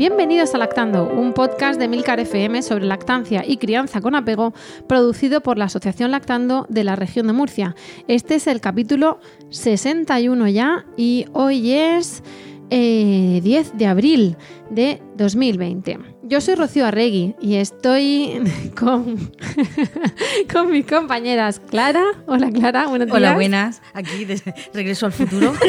Bienvenidos 0.02 0.56
a 0.56 0.58
Lactando, 0.58 1.08
un 1.08 1.32
podcast 1.32 1.80
de 1.80 1.88
Milcar 1.88 2.20
FM 2.20 2.64
sobre 2.64 2.86
lactancia 2.86 3.44
y 3.46 3.58
crianza 3.58 4.02
con 4.02 4.16
apego, 4.16 4.52
producido 4.88 5.42
por 5.42 5.60
la 5.60 5.66
Asociación 5.66 6.10
Lactando 6.10 6.66
de 6.70 6.84
la 6.84 6.96
región 6.96 7.28
de 7.28 7.34
Murcia. 7.34 7.76
Este 8.08 8.34
es 8.34 8.48
el 8.48 8.62
capítulo 8.62 9.20
61 9.52 10.48
ya 10.48 10.88
y 10.98 11.28
hoy 11.34 11.74
es 11.74 12.24
10 12.72 12.72
eh, 12.72 13.42
de 13.76 13.86
abril 13.86 14.38
de 14.72 15.04
2020. 15.18 16.00
Yo 16.24 16.42
soy 16.42 16.56
Rocío 16.56 16.88
Arregui 16.88 17.36
y 17.40 17.58
estoy 17.58 18.42
con, 18.76 19.32
con 20.52 20.72
mis 20.72 20.88
compañeras 20.88 21.60
Clara. 21.60 22.06
Hola 22.26 22.50
Clara, 22.50 22.88
buenos 22.88 23.06
días. 23.06 23.18
Hola, 23.18 23.36
buenas. 23.36 23.84
Aquí 23.94 24.26
de 24.26 24.42
regreso 24.74 25.06
al 25.06 25.12
futuro. 25.12 25.54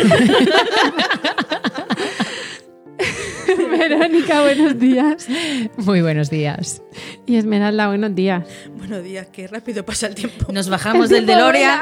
Verónica, 3.79 4.43
buenos 4.43 4.79
días. 4.79 5.27
Muy 5.77 6.03
buenos 6.03 6.31
días. 6.31 6.83
Y 7.27 7.37
Esmeralda, 7.37 7.89
buenos 7.89 8.15
días. 8.15 8.47
Buenos 8.77 9.03
días, 9.03 9.29
qué 9.33 9.47
rápido 9.47 9.85
pasa 9.85 10.09
el 10.09 10.15
tiempo. 10.15 10.53
Nos 10.53 10.69
bajamos 10.69 11.09
del 11.09 11.25
DeLorean, 11.27 11.81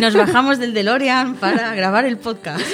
nos 0.00 0.14
bajamos 0.14 0.58
del 0.58 0.74
DeLorean 0.74 1.36
para 1.36 1.74
grabar 1.74 2.04
el 2.04 2.16
podcast. 2.16 2.64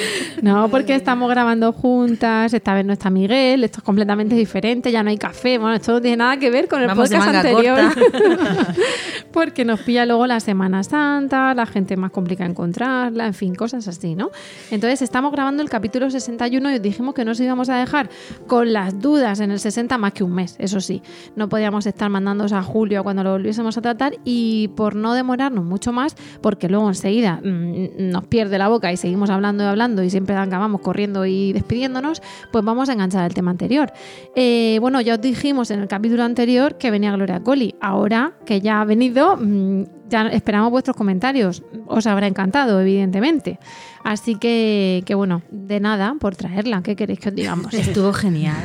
No, 0.40 0.68
porque 0.70 0.94
estamos 0.94 1.28
grabando 1.28 1.72
juntas, 1.72 2.54
esta 2.54 2.74
vez 2.74 2.86
no 2.86 2.92
está 2.92 3.10
Miguel, 3.10 3.64
esto 3.64 3.80
es 3.80 3.84
completamente 3.84 4.34
diferente, 4.34 4.90
ya 4.90 5.02
no 5.02 5.10
hay 5.10 5.18
café, 5.18 5.58
bueno, 5.58 5.74
esto 5.74 5.92
no 5.92 6.00
tiene 6.00 6.16
nada 6.16 6.38
que 6.38 6.50
ver 6.50 6.68
con 6.68 6.80
el 6.80 6.88
Vamos 6.88 7.10
podcast 7.10 7.34
anterior. 7.34 7.92
porque 9.32 9.64
nos 9.64 9.80
pilla 9.80 10.06
luego 10.06 10.26
la 10.26 10.40
Semana 10.40 10.82
Santa, 10.82 11.54
la 11.54 11.66
gente 11.66 11.94
es 11.94 12.00
más 12.00 12.10
complicada 12.10 12.48
encontrarla, 12.48 13.26
en 13.26 13.34
fin, 13.34 13.54
cosas 13.54 13.86
así, 13.88 14.14
¿no? 14.14 14.30
Entonces 14.70 15.02
estamos 15.02 15.32
grabando 15.32 15.62
el 15.62 15.68
capítulo 15.68 16.10
61 16.10 16.70
y 16.70 16.74
os 16.76 16.82
dijimos 16.82 17.14
que 17.14 17.24
nos 17.24 17.38
íbamos 17.40 17.68
a 17.68 17.76
dejar 17.76 18.08
con 18.46 18.72
las 18.72 19.00
dudas 19.00 19.40
en 19.40 19.50
el 19.50 19.58
60 19.58 19.98
más 19.98 20.12
que 20.12 20.24
un 20.24 20.34
mes, 20.34 20.56
eso 20.58 20.80
sí. 20.80 21.02
No 21.34 21.48
podíamos 21.48 21.86
estar 21.86 22.08
mandándoos 22.10 22.52
a 22.52 22.62
julio 22.62 23.02
cuando 23.02 23.22
lo 23.24 23.32
volviésemos 23.32 23.76
a 23.76 23.82
tratar 23.82 24.14
y 24.24 24.68
por 24.68 24.94
no 24.94 25.14
demorarnos 25.14 25.64
mucho 25.64 25.92
más, 25.92 26.16
porque 26.40 26.68
luego 26.68 26.88
enseguida 26.88 27.40
mm, 27.42 28.10
nos 28.10 28.26
pierde 28.26 28.58
la 28.58 28.68
boca 28.68 28.92
y 28.92 28.96
seguimos 28.96 29.30
hablando 29.30 29.64
y 29.64 29.66
hablando 29.66 30.02
y 30.02 30.10
siempre 30.10 30.36
acabamos 30.36 30.80
corriendo 30.80 31.26
y 31.26 31.52
despidiéndonos, 31.52 32.22
pues 32.52 32.64
vamos 32.64 32.88
a 32.88 32.92
enganchar 32.92 33.26
el 33.26 33.34
tema 33.34 33.50
anterior. 33.50 33.92
Eh, 34.34 34.78
bueno, 34.80 35.00
ya 35.00 35.14
os 35.14 35.20
dijimos 35.20 35.70
en 35.70 35.80
el 35.80 35.88
capítulo 35.88 36.22
anterior 36.22 36.76
que 36.78 36.90
venía 36.90 37.12
Gloria 37.12 37.40
Coli. 37.40 37.74
Ahora 37.80 38.32
que 38.44 38.60
ya 38.60 38.80
ha 38.80 38.84
venido, 38.84 39.36
mm, 39.36 39.82
ya 40.08 40.28
esperamos 40.28 40.70
vuestros 40.70 40.96
comentarios. 40.96 41.62
Os 41.86 42.06
habrá 42.06 42.26
encantado, 42.26 42.80
evidentemente. 42.80 43.58
Así 44.04 44.36
que, 44.36 45.02
que 45.06 45.14
bueno, 45.14 45.42
de 45.50 45.80
nada 45.80 46.14
por 46.20 46.36
traerla. 46.36 46.82
¿Qué 46.82 46.96
queréis 46.96 47.18
que 47.18 47.30
os 47.30 47.34
digamos? 47.34 47.74
Estuvo 47.74 48.12
genial. 48.12 48.62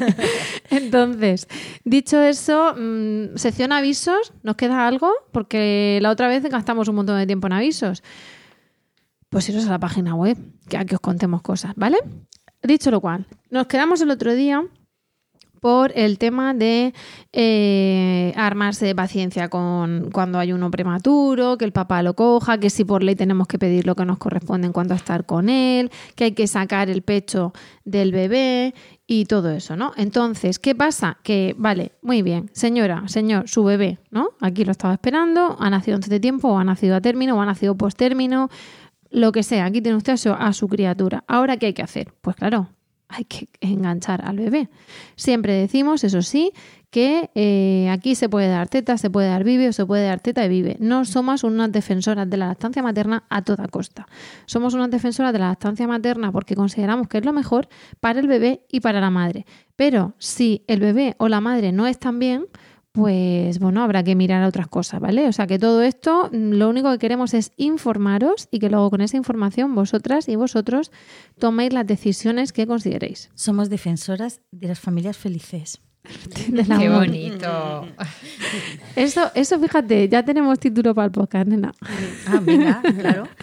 Entonces, 0.70 1.48
dicho 1.84 2.22
eso, 2.22 2.74
mm, 2.76 3.36
sección 3.36 3.72
avisos, 3.72 4.32
¿nos 4.42 4.56
queda 4.56 4.86
algo? 4.86 5.10
Porque 5.32 5.98
la 6.02 6.10
otra 6.10 6.28
vez 6.28 6.42
gastamos 6.44 6.88
un 6.88 6.96
montón 6.96 7.18
de 7.18 7.26
tiempo 7.26 7.46
en 7.48 7.54
avisos. 7.54 8.02
Pues 9.28 9.48
iros 9.48 9.66
a 9.66 9.70
la 9.70 9.78
página 9.78 10.14
web, 10.14 10.36
que 10.68 10.76
aquí 10.76 10.94
os 10.94 11.00
contemos 11.00 11.42
cosas, 11.42 11.72
¿vale? 11.76 11.98
Dicho 12.62 12.90
lo 12.90 13.00
cual, 13.00 13.26
nos 13.50 13.66
quedamos 13.66 14.00
el 14.02 14.10
otro 14.10 14.34
día 14.34 14.66
por 15.60 15.92
el 15.94 16.18
tema 16.18 16.54
de 16.54 16.94
eh, 17.32 18.32
armarse 18.36 18.86
de 18.86 18.94
paciencia 18.94 19.48
con 19.48 20.10
cuando 20.12 20.38
hay 20.38 20.52
uno 20.52 20.70
prematuro, 20.70 21.58
que 21.58 21.64
el 21.64 21.72
papá 21.72 22.02
lo 22.02 22.14
coja, 22.14 22.58
que 22.58 22.70
si 22.70 22.84
por 22.84 23.02
ley 23.02 23.14
tenemos 23.14 23.46
que 23.46 23.58
pedir 23.58 23.86
lo 23.86 23.94
que 23.94 24.04
nos 24.04 24.18
corresponde 24.18 24.66
en 24.66 24.72
cuanto 24.72 24.94
a 24.94 24.96
estar 24.96 25.26
con 25.26 25.48
él, 25.48 25.90
que 26.16 26.24
hay 26.24 26.32
que 26.32 26.46
sacar 26.46 26.90
el 26.90 27.02
pecho 27.02 27.52
del 27.84 28.12
bebé 28.12 28.74
y 29.06 29.24
todo 29.24 29.50
eso, 29.50 29.76
¿no? 29.76 29.92
Entonces, 29.96 30.58
¿qué 30.58 30.74
pasa? 30.74 31.18
Que, 31.22 31.54
vale, 31.58 31.92
muy 32.00 32.22
bien, 32.22 32.50
señora, 32.52 33.02
señor, 33.08 33.48
su 33.48 33.64
bebé, 33.64 33.98
¿no? 34.10 34.30
Aquí 34.40 34.64
lo 34.64 34.70
estaba 34.70 34.94
esperando, 34.94 35.56
ha 35.58 35.68
nacido 35.68 35.96
antes 35.96 36.10
de 36.10 36.20
tiempo, 36.20 36.48
o 36.48 36.58
ha 36.58 36.64
nacido 36.64 36.96
a 36.96 37.00
término, 37.00 37.36
o 37.36 37.40
ha 37.40 37.46
nacido 37.46 37.76
post 37.76 37.98
término, 37.98 38.48
lo 39.10 39.32
que 39.32 39.42
sea, 39.42 39.64
aquí 39.64 39.80
tiene 39.82 39.98
usted 39.98 40.12
a 40.12 40.16
su, 40.16 40.30
a 40.30 40.52
su 40.52 40.68
criatura. 40.68 41.24
Ahora, 41.26 41.56
¿qué 41.56 41.66
hay 41.66 41.74
que 41.74 41.82
hacer? 41.82 42.12
Pues 42.20 42.36
claro, 42.36 42.68
hay 43.10 43.24
que 43.24 43.48
enganchar 43.60 44.24
al 44.24 44.36
bebé. 44.36 44.68
Siempre 45.16 45.52
decimos, 45.54 46.04
eso 46.04 46.22
sí, 46.22 46.52
que 46.90 47.30
eh, 47.34 47.88
aquí 47.90 48.14
se 48.14 48.28
puede 48.28 48.48
dar 48.48 48.68
teta, 48.68 48.98
se 48.98 49.10
puede 49.10 49.28
dar 49.28 49.44
vive 49.44 49.68
o 49.68 49.72
se 49.72 49.86
puede 49.86 50.06
dar 50.06 50.20
teta 50.20 50.44
y 50.44 50.48
vive. 50.48 50.76
No 50.80 51.04
somos 51.04 51.44
unas 51.44 51.70
defensoras 51.70 52.28
de 52.28 52.36
la 52.36 52.48
lactancia 52.48 52.82
materna 52.82 53.24
a 53.28 53.42
toda 53.42 53.68
costa. 53.68 54.06
Somos 54.46 54.74
unas 54.74 54.90
defensoras 54.90 55.32
de 55.32 55.38
la 55.38 55.48
lactancia 55.48 55.86
materna 55.86 56.32
porque 56.32 56.56
consideramos 56.56 57.08
que 57.08 57.18
es 57.18 57.24
lo 57.24 57.32
mejor 57.32 57.68
para 58.00 58.20
el 58.20 58.26
bebé 58.26 58.64
y 58.70 58.80
para 58.80 59.00
la 59.00 59.10
madre. 59.10 59.46
Pero 59.76 60.14
si 60.18 60.64
el 60.66 60.80
bebé 60.80 61.14
o 61.18 61.28
la 61.28 61.40
madre 61.40 61.72
no 61.72 61.86
están 61.86 62.18
bien, 62.18 62.46
pues 62.92 63.58
bueno, 63.60 63.82
habrá 63.82 64.02
que 64.02 64.16
mirar 64.16 64.42
a 64.42 64.48
otras 64.48 64.66
cosas, 64.66 65.00
¿vale? 65.00 65.28
O 65.28 65.32
sea 65.32 65.46
que 65.46 65.58
todo 65.58 65.82
esto 65.82 66.28
mm, 66.32 66.52
lo 66.52 66.68
único 66.68 66.90
que 66.90 66.98
queremos 66.98 67.34
es 67.34 67.52
informaros 67.56 68.48
y 68.50 68.58
que 68.58 68.68
luego 68.68 68.90
con 68.90 69.00
esa 69.00 69.16
información 69.16 69.74
vosotras 69.74 70.28
y 70.28 70.36
vosotros 70.36 70.90
toméis 71.38 71.72
las 71.72 71.86
decisiones 71.86 72.52
que 72.52 72.66
consideréis. 72.66 73.30
Somos 73.34 73.70
defensoras 73.70 74.40
de 74.50 74.68
las 74.68 74.80
familias 74.80 75.16
felices. 75.16 75.80
Qué 76.78 76.88
bonito. 76.88 77.86
Eso, 78.96 79.30
eso, 79.34 79.60
fíjate, 79.60 80.08
ya 80.08 80.24
tenemos 80.24 80.58
título 80.58 80.94
para 80.94 81.06
el 81.06 81.12
podcast, 81.12 81.46
nena. 81.46 81.72
Ah, 82.26 82.40
mira, 82.40 82.82
claro. 82.98 83.28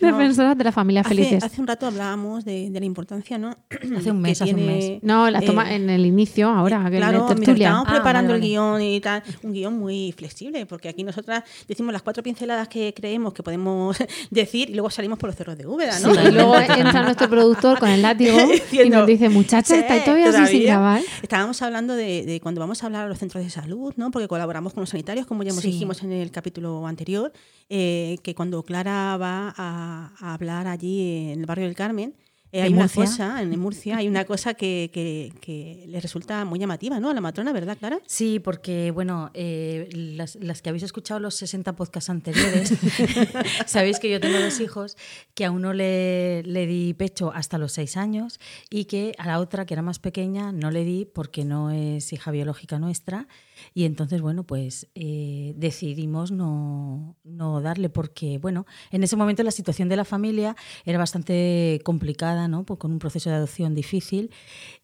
Defensoras 0.18 0.56
de 0.56 0.64
las 0.64 0.74
familias 0.74 1.06
Hace, 1.06 1.14
felices. 1.14 1.42
hace 1.44 1.60
un 1.60 1.66
rato 1.66 1.86
hablábamos 1.86 2.44
de, 2.44 2.70
de 2.70 2.80
la 2.80 2.86
importancia, 2.86 3.38
¿no? 3.38 3.50
Hace 3.96 4.10
un 4.10 4.18
que 4.18 4.28
mes, 4.28 4.42
hace 4.42 4.54
un 4.54 4.66
mes. 4.66 5.02
No, 5.02 5.30
las 5.30 5.44
toma 5.44 5.70
eh, 5.72 5.76
en 5.76 5.90
el 5.90 6.06
inicio, 6.06 6.48
ahora, 6.48 6.84
que 6.90 6.96
Claro, 6.98 7.28
estábamos 7.30 7.86
Ah, 7.88 7.90
preparando 7.90 8.32
vale, 8.32 8.44
el 8.44 8.50
guion 8.50 8.82
y 8.82 9.00
tal, 9.00 9.22
un 9.42 9.52
guion 9.52 9.78
muy 9.78 10.12
flexible, 10.12 10.66
porque 10.66 10.88
aquí 10.88 11.04
nosotras 11.04 11.44
decimos 11.66 11.92
las 11.92 12.02
cuatro 12.02 12.22
pinceladas 12.22 12.68
que 12.68 12.92
creemos 12.94 13.32
que 13.32 13.42
podemos 13.42 13.96
decir 14.30 14.70
y 14.70 14.74
luego 14.74 14.90
salimos 14.90 15.18
por 15.18 15.28
los 15.28 15.36
cerros 15.36 15.56
de 15.56 15.66
Úbeda, 15.66 15.98
¿no? 16.00 16.14
Sí, 16.14 16.20
y 16.28 16.30
luego 16.32 16.56
entra 16.58 17.02
nuestro 17.02 17.28
productor 17.28 17.78
con 17.78 17.88
el 17.88 18.02
látigo 18.02 18.36
y 18.72 18.88
nos 18.90 19.06
dice, 19.06 19.28
muchachas, 19.28 19.68
"Sí, 19.68 19.74
¿estáis 19.76 20.04
todavía 20.04 20.28
así 20.30 20.46
sin 20.58 20.62
grabar? 20.64 21.02
Estábamos 21.22 21.60
hablando 21.62 21.94
de, 21.94 22.24
de 22.24 22.40
cuando 22.40 22.60
vamos 22.60 22.82
a 22.82 22.86
hablar 22.86 23.04
a 23.06 23.08
los 23.08 23.18
centros 23.18 23.42
de 23.44 23.50
salud, 23.50 23.92
¿no? 23.96 24.10
Porque 24.10 24.28
colaboramos 24.28 24.72
con 24.72 24.82
los 24.82 24.90
sanitarios, 24.90 25.26
como 25.26 25.42
ya 25.42 25.50
hemos 25.50 25.62
Sí. 25.62 25.68
dijimos 25.72 26.02
en 26.02 26.12
el 26.12 26.30
capítulo 26.30 26.86
anterior, 26.86 27.32
eh, 27.68 28.18
que 28.22 28.34
cuando 28.34 28.62
Clara 28.62 29.16
va 29.16 29.54
a, 29.56 29.87
a 29.88 30.34
hablar 30.34 30.66
allí 30.66 31.30
en 31.32 31.40
el 31.40 31.46
barrio 31.46 31.66
del 31.66 31.74
Carmen, 31.74 32.14
eh, 32.50 32.60
¿En 32.60 32.64
hay 32.64 32.72
una 32.72 32.82
Murcia? 32.84 33.04
cosa, 33.04 33.42
en 33.42 33.60
Murcia, 33.60 33.96
hay 33.98 34.08
una 34.08 34.24
cosa 34.24 34.54
que, 34.54 34.90
que, 34.90 35.34
que 35.42 35.84
le 35.86 36.00
resulta 36.00 36.46
muy 36.46 36.58
llamativa, 36.58 36.98
¿no? 36.98 37.10
A 37.10 37.14
la 37.14 37.20
matrona, 37.20 37.52
¿verdad, 37.52 37.76
Clara? 37.76 38.00
Sí, 38.06 38.38
porque, 38.38 38.90
bueno, 38.90 39.30
eh, 39.34 39.86
las, 39.92 40.36
las 40.36 40.62
que 40.62 40.70
habéis 40.70 40.84
escuchado 40.84 41.20
los 41.20 41.34
60 41.34 41.76
podcasts 41.76 42.08
anteriores, 42.08 42.72
sabéis 43.66 43.98
que 43.98 44.10
yo 44.10 44.18
tengo 44.18 44.40
dos 44.40 44.60
hijos, 44.60 44.96
que 45.34 45.44
a 45.44 45.50
uno 45.50 45.74
le, 45.74 46.42
le 46.44 46.66
di 46.66 46.94
pecho 46.94 47.32
hasta 47.34 47.58
los 47.58 47.72
seis 47.72 47.98
años 47.98 48.40
y 48.70 48.86
que 48.86 49.14
a 49.18 49.26
la 49.26 49.40
otra, 49.40 49.66
que 49.66 49.74
era 49.74 49.82
más 49.82 49.98
pequeña, 49.98 50.50
no 50.50 50.70
le 50.70 50.84
di 50.84 51.04
porque 51.04 51.44
no 51.44 51.70
es 51.70 52.14
hija 52.14 52.30
biológica 52.30 52.78
nuestra. 52.78 53.28
Y 53.74 53.84
entonces, 53.84 54.20
bueno, 54.20 54.44
pues 54.44 54.88
eh, 54.94 55.54
decidimos 55.56 56.30
no, 56.30 57.16
no 57.24 57.60
darle 57.60 57.88
porque, 57.88 58.38
bueno, 58.38 58.66
en 58.90 59.02
ese 59.02 59.16
momento 59.16 59.42
la 59.42 59.50
situación 59.50 59.88
de 59.88 59.96
la 59.96 60.04
familia 60.04 60.56
era 60.84 60.98
bastante 60.98 61.80
complicada, 61.84 62.48
¿no? 62.48 62.64
Pues 62.64 62.78
con 62.78 62.92
un 62.92 62.98
proceso 62.98 63.30
de 63.30 63.36
adopción 63.36 63.74
difícil. 63.74 64.30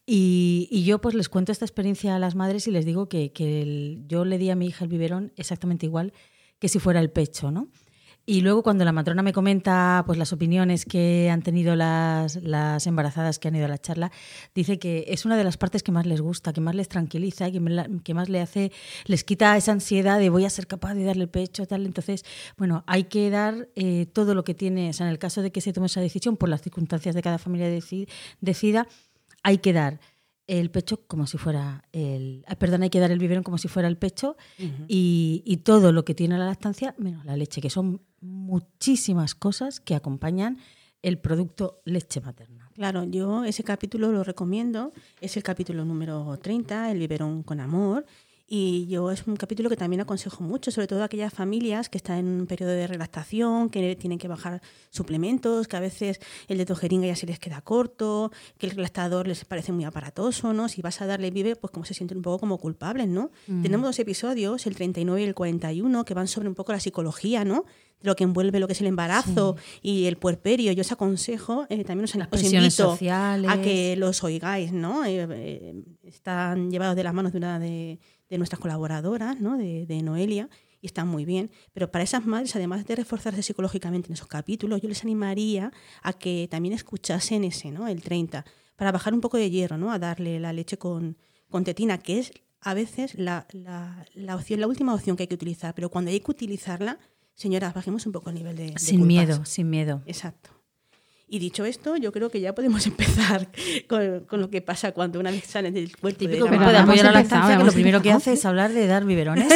Y, 0.07 0.69
y 0.71 0.85
yo 0.85 1.01
pues 1.01 1.15
les 1.15 1.29
cuento 1.29 1.53
esta 1.53 1.65
experiencia 1.65 2.15
a 2.15 2.19
las 2.19 2.35
madres 2.35 2.67
y 2.67 2.71
les 2.71 2.85
digo 2.85 3.09
que, 3.09 3.33
que 3.33 3.99
yo 4.07 4.25
le 4.25 4.39
di 4.39 4.51
a 4.51 4.57
mi 4.57 4.67
hija 4.67 4.85
el 4.85 4.91
biberón 4.91 5.33
exactamente 5.37 5.87
igual 5.87 6.13
que 6.59 6.69
si 6.69 6.79
fuera 6.79 7.01
el 7.01 7.11
pecho, 7.11 7.51
¿no? 7.51 7.69
Y 8.27 8.41
luego 8.41 8.63
cuando 8.63 8.87
la 8.87 8.93
matrona 8.93 9.23
me 9.23 9.35
comenta 9.35 10.03
pues 10.07 10.19
las 10.19 10.33
opiniones 10.33 10.87
que 10.87 11.29
han 11.31 11.43
tenido 11.43 11.77
las, 11.77 12.37
las 12.37 12.87
embarazadas 12.87 13.39
que 13.39 13.49
han 13.49 13.55
ido 13.57 13.67
a 13.67 13.69
la 13.69 13.77
charla, 13.77 14.11
dice 14.55 14.79
que 14.79 15.05
es 15.09 15.27
una 15.27 15.37
de 15.37 15.45
las 15.45 15.59
partes 15.59 15.83
que 15.83 15.93
más 15.93 16.07
les 16.07 16.23
gusta, 16.23 16.55
que 16.55 16.63
más 16.63 16.75
les 16.75 16.89
tranquiliza, 16.89 17.51
que, 17.51 17.61
que 18.03 18.15
más 18.15 18.31
le 18.31 18.41
hace, 18.41 18.73
les 19.05 19.25
quita 19.25 19.55
esa 19.59 19.73
ansiedad 19.73 20.19
de 20.19 20.31
voy 20.31 20.47
a 20.47 20.51
ser 20.51 20.67
capaz 20.67 20.95
de 20.95 21.05
darle 21.05 21.25
el 21.25 21.29
pecho, 21.29 21.67
tal. 21.67 21.85
Entonces, 21.85 22.25
bueno, 22.57 22.83
hay 22.87 23.05
que 23.05 23.29
dar 23.29 23.69
eh, 23.77 24.07
todo 24.07 24.35
lo 24.35 24.43
que 24.43 24.55
tiene, 24.55 24.89
o 24.89 24.93
sea, 24.95 25.07
en 25.07 25.13
el 25.13 25.19
caso 25.19 25.43
de 25.43 25.53
que 25.53 25.61
se 25.61 25.75
tome 25.75 25.87
esa 25.87 26.01
decisión, 26.01 26.39
por 26.39 26.49
las 26.49 26.63
circunstancias 26.63 27.15
de 27.15 27.21
cada 27.21 27.37
familia 27.37 27.69
deci- 27.69 28.09
decida, 28.41 28.89
hay 29.43 29.59
que 29.59 29.75
dar 29.75 30.01
el 30.47 30.71
pecho 30.71 31.07
como 31.07 31.27
si 31.27 31.39
fuera 31.39 31.85
el. 31.93 32.45
ah, 32.47 32.57
Perdón, 32.57 32.83
hay 32.83 32.91
que 32.91 33.01
dar 33.01 33.11
el 33.11 33.19
biberón 33.19 33.43
como 33.43 33.59
si 33.59 33.69
fuera 33.69 33.89
el 33.89 33.97
pecho 33.97 34.37
y, 34.89 35.43
y 35.47 35.57
todo 35.59 35.93
lo 35.93 36.05
que 36.05 36.15
tiene 36.15 36.37
la 36.39 36.47
lactancia, 36.47 36.95
menos 36.99 37.25
la 37.25 37.37
leche, 37.37 37.61
que 37.61 37.71
son 37.71 38.01
muchísimas 38.21 39.35
cosas 39.35 39.81
que 39.81 39.95
acompañan 39.95 40.59
el 41.03 41.19
producto 41.19 41.81
leche 41.85 42.21
materna. 42.21 42.71
Claro, 42.75 43.05
yo 43.05 43.45
ese 43.45 43.63
capítulo 43.63 44.11
lo 44.11 44.25
recomiendo, 44.25 44.93
es 45.21 45.37
el 45.37 45.43
capítulo 45.43 45.85
número 45.85 46.37
30, 46.39 46.91
El 46.91 46.99
biberón 46.99 47.43
con 47.43 47.61
amor, 47.61 48.07
Y 48.57 48.87
yo 48.87 49.11
es 49.11 49.27
un 49.27 49.35
capítulo 49.35 49.69
que 49.69 49.77
también 49.77 50.01
aconsejo 50.01 50.45
mucho, 50.45 50.71
sobre 50.71 50.87
todo 50.87 51.03
a 51.03 51.07
aquellas 51.07 51.35
familias 51.35 51.89
que 51.89 51.99
están 51.99 52.19
en 52.19 52.27
un 52.43 52.47
periodo 52.47 52.71
de 52.71 52.87
relactación, 52.87 53.69
que 53.69 53.97
tienen 53.97 54.17
que 54.17 54.29
bajar 54.29 54.63
suplementos, 54.91 55.67
que 55.67 55.77
a 55.77 55.81
veces 55.81 56.21
el 56.47 56.59
de 56.59 56.77
jeringa 56.77 57.09
ya 57.09 57.17
se 57.17 57.27
les 57.27 57.41
queda 57.41 57.63
corto, 57.63 58.31
que 58.57 58.67
el 58.67 58.77
relactador 58.77 59.27
les 59.27 59.45
parece 59.45 59.73
muy 59.73 59.83
aparatoso, 59.83 60.53
¿no? 60.53 60.69
Si 60.69 60.83
vas 60.83 61.01
a 61.01 61.07
darle 61.07 61.33
vive, 61.33 61.57
pues 61.57 61.73
como 61.73 61.85
se 61.85 61.95
sienten 61.95 62.19
un 62.19 62.23
poco 62.23 62.39
como 62.39 62.59
culpables, 62.59 63.09
¿no? 63.09 63.33
Tenemos 63.45 63.89
dos 63.89 63.99
episodios, 63.99 64.69
el 64.69 64.77
39 64.77 65.23
y 65.23 65.25
el 65.25 65.35
41, 65.35 66.05
que 66.05 66.15
van 66.15 66.29
sobre 66.29 66.47
un 66.47 66.55
poco 66.55 66.71
la 66.71 66.79
psicología, 66.79 67.45
¿no? 67.45 67.65
Lo 68.03 68.15
que 68.15 68.23
envuelve 68.23 68.61
lo 68.61 68.67
que 68.69 68.75
es 68.75 68.81
el 68.83 68.87
embarazo 68.87 69.57
y 69.83 70.05
el 70.05 70.17
puerperio. 70.17 70.71
Yo 70.73 70.83
os 70.83 70.93
aconsejo, 70.93 71.67
eh, 71.71 71.83
también 71.85 72.05
os, 72.05 72.15
Las 72.15 72.29
os 72.31 72.43
invito 72.43 72.71
sociales. 72.71 73.51
a 73.51 73.61
que 73.63 73.97
los 73.97 74.23
oigáis, 74.23 74.73
¿no? 74.73 75.05
Eh, 75.05 75.27
eh, 75.31 75.83
están 76.05 76.71
llevados 76.71 76.97
de 76.97 77.03
las 77.03 77.15
manos 77.15 77.33
de 77.33 77.39
una 77.39 77.59
de, 77.59 77.99
de 78.35 78.39
nuestras 78.39 78.61
colaboradoras, 78.61 79.41
¿no? 79.41 79.57
De, 79.57 79.87
de 79.87 80.03
Noelia, 80.03 80.49
y 80.81 80.87
están 80.87 81.07
muy 81.09 81.25
bien. 81.25 81.51
Pero 81.73 81.91
para 81.91 82.03
esas 82.05 82.27
madres, 82.27 82.55
además 82.57 82.85
de 82.85 82.97
reforzarse 82.97 83.43
psicológicamente 83.43 84.09
en 84.09 84.15
esos 84.15 84.27
capítulos, 84.27 84.81
yo 84.83 84.89
les 84.89 85.03
animaría 85.03 85.73
a 86.03 86.13
que 86.13 86.49
también 86.51 86.75
escuchasen 86.75 87.45
ese, 87.45 87.71
¿no? 87.71 87.87
El 87.89 88.03
30, 88.03 88.45
para 88.77 88.91
bajar 88.93 89.15
un 89.15 89.21
poco 89.21 89.37
de 89.37 89.49
hierro, 89.51 89.79
¿no? 89.79 89.93
A 89.93 89.99
darle 89.99 90.41
la 90.41 90.53
leche 90.53 90.77
con, 90.77 91.17
con 91.49 91.63
tetina, 91.65 91.99
que 91.99 92.19
es 92.19 92.33
a 92.61 92.75
veces 92.75 93.15
la, 93.15 93.47
la, 93.53 94.05
la 94.15 94.35
opción, 94.37 94.59
la 94.61 94.67
última 94.67 94.95
opción 94.95 95.17
que 95.17 95.23
hay 95.23 95.29
que 95.29 95.35
utilizar. 95.37 95.75
Pero 95.75 95.91
cuando 95.91 96.11
hay 96.11 96.19
que 96.21 96.31
utilizarla, 96.31 96.99
señoras, 97.35 97.73
bajemos 97.73 98.05
un 98.07 98.13
poco 98.13 98.31
el 98.31 98.37
nivel 98.37 98.57
de, 98.57 98.71
de 98.73 98.79
Sin 98.79 98.99
culpas. 99.01 99.07
miedo, 99.07 99.45
sin 99.45 99.71
miedo. 99.71 100.03
Exacto. 100.07 100.51
Y 101.35 101.41
dicho 101.41 101.65
esto, 101.65 101.97
yo 101.97 102.13
creo 102.13 102.31
que 102.31 102.41
ya 102.41 102.55
podemos 102.55 102.87
empezar 102.87 103.49
con, 103.89 104.21
con 104.21 104.41
lo 104.41 104.51
que 104.51 104.63
pasa 104.63 104.93
cuando 104.93 105.19
una 105.19 105.33
vez 105.33 105.45
salen 105.45 105.75
del 105.75 105.97
cuerpo 105.97 106.21
de 106.21 106.29
Típico 106.29 106.49
la 106.49 106.71
de 106.71 106.79
apoyo 106.79 107.09
a 107.09 107.11
la 107.11 107.25
que 107.25 107.65
lo 107.65 107.73
primero 107.73 108.01
que 108.01 108.13
hace 108.13 108.35
es 108.35 108.45
hablar 108.45 108.73
de 108.73 108.87
dar 108.87 109.05
biberones. 109.05 109.53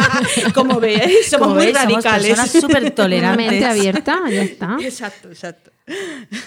Como 0.52 0.80
veis, 0.80 1.28
somos 1.28 1.46
Como 1.46 1.54
muy 1.54 1.66
veis, 1.66 1.78
somos 1.78 2.02
radicales. 2.04 2.26
personas 2.26 2.50
súper 2.50 2.90
tolerantes. 2.90 3.50
mente 3.50 3.64
abierta, 3.64 4.20
ya 4.28 4.42
está. 4.42 4.78
Exacto, 4.80 5.28
exacto. 5.28 5.70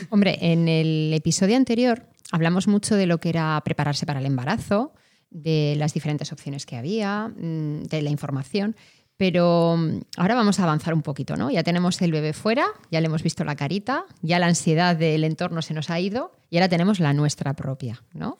Hombre, 0.09 0.39
en 0.41 0.67
el 0.67 1.13
episodio 1.13 1.55
anterior 1.55 2.03
hablamos 2.33 2.67
mucho 2.67 2.95
de 2.95 3.05
lo 3.05 3.21
que 3.21 3.29
era 3.29 3.61
prepararse 3.63 4.05
para 4.05 4.19
el 4.19 4.25
embarazo, 4.25 4.91
de 5.29 5.75
las 5.77 5.93
diferentes 5.93 6.33
opciones 6.33 6.65
que 6.65 6.75
había, 6.75 7.29
mm, 7.29 7.83
de 7.83 8.01
la 8.01 8.09
información. 8.09 8.75
Pero 9.17 9.75
mm, 9.77 10.01
ahora 10.17 10.35
vamos 10.35 10.59
a 10.59 10.63
avanzar 10.63 10.93
un 10.93 11.01
poquito, 11.01 11.35
¿no? 11.35 11.49
Ya 11.49 11.63
tenemos 11.63 12.01
el 12.01 12.11
bebé 12.11 12.33
fuera, 12.33 12.65
ya 12.91 12.99
le 13.01 13.07
hemos 13.07 13.23
visto 13.23 13.43
la 13.43 13.55
carita, 13.55 14.05
ya 14.21 14.39
la 14.39 14.47
ansiedad 14.47 14.95
del 14.95 15.23
entorno 15.23 15.61
se 15.61 15.73
nos 15.73 15.89
ha 15.89 15.99
ido 15.99 16.31
y 16.49 16.57
ahora 16.57 16.69
tenemos 16.69 16.99
la 16.99 17.13
nuestra 17.13 17.53
propia, 17.53 18.03
¿no? 18.13 18.37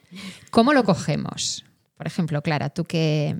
¿Cómo 0.51 0.73
lo 0.73 0.83
cogemos? 0.83 1.65
Por 1.97 2.07
ejemplo, 2.07 2.41
Clara, 2.41 2.69
tú 2.69 2.83
que, 2.83 3.39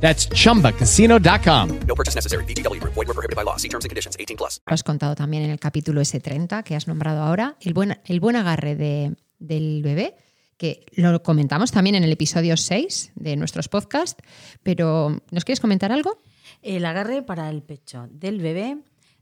That's 0.00 0.28
chumbacasino.com. 0.30 1.68
No 1.86 1.94
purchase 1.94 2.14
necessary. 2.16 2.44
VGW 2.44 2.80
Group. 2.80 2.94
Void 2.94 3.08
were 3.08 3.14
prohibited 3.14 3.36
by 3.36 3.44
law. 3.44 3.56
See 3.58 3.68
terms 3.68 3.84
and 3.84 3.90
conditions. 3.90 4.16
18 4.18 4.36
plus. 4.36 4.60
has 4.66 4.82
contado 4.82 5.14
también 5.14 5.42
en 5.44 5.50
el 5.50 5.58
capítulo 5.58 6.00
S30 6.00 6.62
que 6.62 6.76
has 6.76 6.86
nombrado 6.86 7.22
ahora, 7.22 7.56
el 7.60 7.74
buen, 7.74 7.98
el 8.04 8.20
buen 8.20 8.36
agarre 8.36 8.76
de- 8.76 9.16
del 9.38 9.82
bebé, 9.82 10.16
que 10.56 10.84
lo 10.96 11.22
comentamos 11.22 11.70
también 11.70 11.94
en 11.96 12.04
el 12.04 12.12
episodio 12.12 12.56
6 12.56 13.12
de 13.14 13.36
nuestros 13.36 13.68
podcasts, 13.68 14.22
pero 14.62 15.20
¿nos 15.30 15.44
quieres 15.44 15.60
comentar 15.60 15.92
algo? 15.92 16.18
El 16.62 16.84
agarre 16.84 17.22
para 17.22 17.48
el 17.50 17.62
pecho 17.62 18.08
del 18.10 18.40
bebé. 18.40 18.78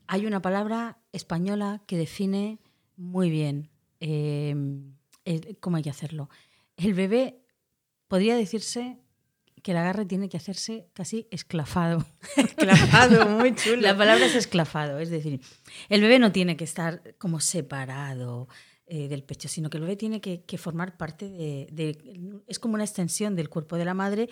Hay 0.06 0.24
una 0.26 0.40
palabra 0.40 0.98
española 1.12 1.82
que 1.86 1.96
define 1.98 2.58
muy 2.96 3.28
bien 3.30 3.70
eh, 4.00 4.54
el- 5.24 5.56
cómo 5.60 5.76
hay 5.78 5.82
que 5.82 5.90
hacerlo. 5.90 6.28
El 6.76 6.94
bebé 6.94 7.40
podría 8.08 8.36
decirse 8.36 8.98
que 9.66 9.72
el 9.72 9.78
agarre 9.78 10.06
tiene 10.06 10.28
que 10.28 10.36
hacerse 10.36 10.86
casi 10.92 11.26
esclafado. 11.32 12.06
Esclafado, 12.36 13.28
muy 13.28 13.52
chulo. 13.56 13.82
La 13.82 13.96
palabra 13.98 14.24
es 14.26 14.36
esclafado, 14.36 15.00
es 15.00 15.10
decir, 15.10 15.40
el 15.88 16.00
bebé 16.02 16.20
no 16.20 16.30
tiene 16.30 16.56
que 16.56 16.62
estar 16.62 17.02
como 17.18 17.40
separado 17.40 18.46
eh, 18.86 19.08
del 19.08 19.24
pecho, 19.24 19.48
sino 19.48 19.68
que 19.68 19.78
el 19.78 19.82
bebé 19.82 19.96
tiene 19.96 20.20
que, 20.20 20.44
que 20.44 20.56
formar 20.56 20.96
parte 20.96 21.28
de, 21.28 21.66
de- 21.72 22.40
Es 22.46 22.60
como 22.60 22.74
una 22.74 22.84
extensión 22.84 23.34
del 23.34 23.48
cuerpo 23.48 23.74
de 23.76 23.84
la 23.84 23.94
madre 23.94 24.28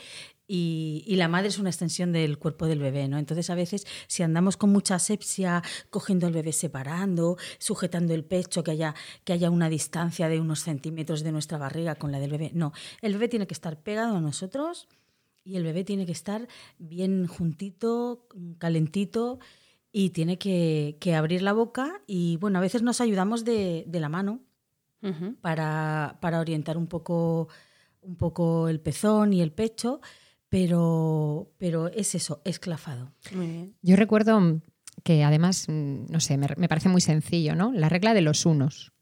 y, 0.46 1.02
y 1.08 1.16
la 1.16 1.26
madre 1.26 1.48
es 1.48 1.58
una 1.58 1.70
extensión 1.70 2.12
del 2.12 2.38
cuerpo 2.38 2.66
del 2.68 2.78
bebé, 2.78 3.08
¿no? 3.08 3.18
Entonces, 3.18 3.50
a 3.50 3.56
veces, 3.56 3.84
si 4.06 4.22
andamos 4.22 4.56
con 4.56 4.70
mucha 4.70 4.94
asepsia, 4.94 5.64
cogiendo 5.90 6.28
al 6.28 6.32
bebé 6.32 6.52
separando, 6.52 7.36
sujetando 7.58 8.14
el 8.14 8.24
pecho, 8.24 8.62
que 8.62 8.70
haya, 8.70 8.94
que 9.24 9.32
haya 9.32 9.50
una 9.50 9.68
distancia 9.68 10.28
de 10.28 10.38
unos 10.38 10.60
centímetros 10.60 11.24
de 11.24 11.32
nuestra 11.32 11.58
barriga 11.58 11.96
con 11.96 12.12
la 12.12 12.20
del 12.20 12.30
bebé, 12.30 12.52
no. 12.54 12.72
El 13.02 13.14
bebé 13.14 13.26
tiene 13.26 13.48
que 13.48 13.54
estar 13.54 13.80
pegado 13.82 14.16
a 14.16 14.20
nosotros 14.20 14.86
y 15.44 15.56
el 15.56 15.62
bebé 15.62 15.84
tiene 15.84 16.06
que 16.06 16.12
estar 16.12 16.48
bien 16.78 17.26
juntito, 17.26 18.26
calentito 18.58 19.38
y 19.92 20.10
tiene 20.10 20.38
que, 20.38 20.96
que 21.00 21.14
abrir 21.14 21.42
la 21.42 21.52
boca 21.52 22.02
y 22.06 22.36
bueno, 22.38 22.58
a 22.58 22.62
veces 22.62 22.82
nos 22.82 23.00
ayudamos 23.00 23.44
de, 23.44 23.84
de 23.86 24.00
la 24.00 24.08
mano 24.08 24.40
para, 25.42 26.16
para 26.22 26.40
orientar 26.40 26.78
un 26.78 26.86
poco, 26.86 27.48
un 28.00 28.16
poco 28.16 28.68
el 28.68 28.80
pezón 28.80 29.34
y 29.34 29.42
el 29.42 29.52
pecho, 29.52 30.00
pero, 30.48 31.52
pero 31.58 31.88
es 31.88 32.14
eso, 32.14 32.40
esclafado. 32.44 33.12
Muy 33.34 33.46
bien. 33.46 33.76
Yo 33.82 33.96
recuerdo 33.96 34.62
que 35.02 35.22
además, 35.22 35.66
no 35.68 36.20
sé, 36.20 36.38
me, 36.38 36.48
me 36.56 36.68
parece 36.68 36.88
muy 36.88 37.02
sencillo, 37.02 37.54
¿no? 37.54 37.70
La 37.72 37.90
regla 37.90 38.14
de 38.14 38.22
los 38.22 38.46
unos, 38.46 38.92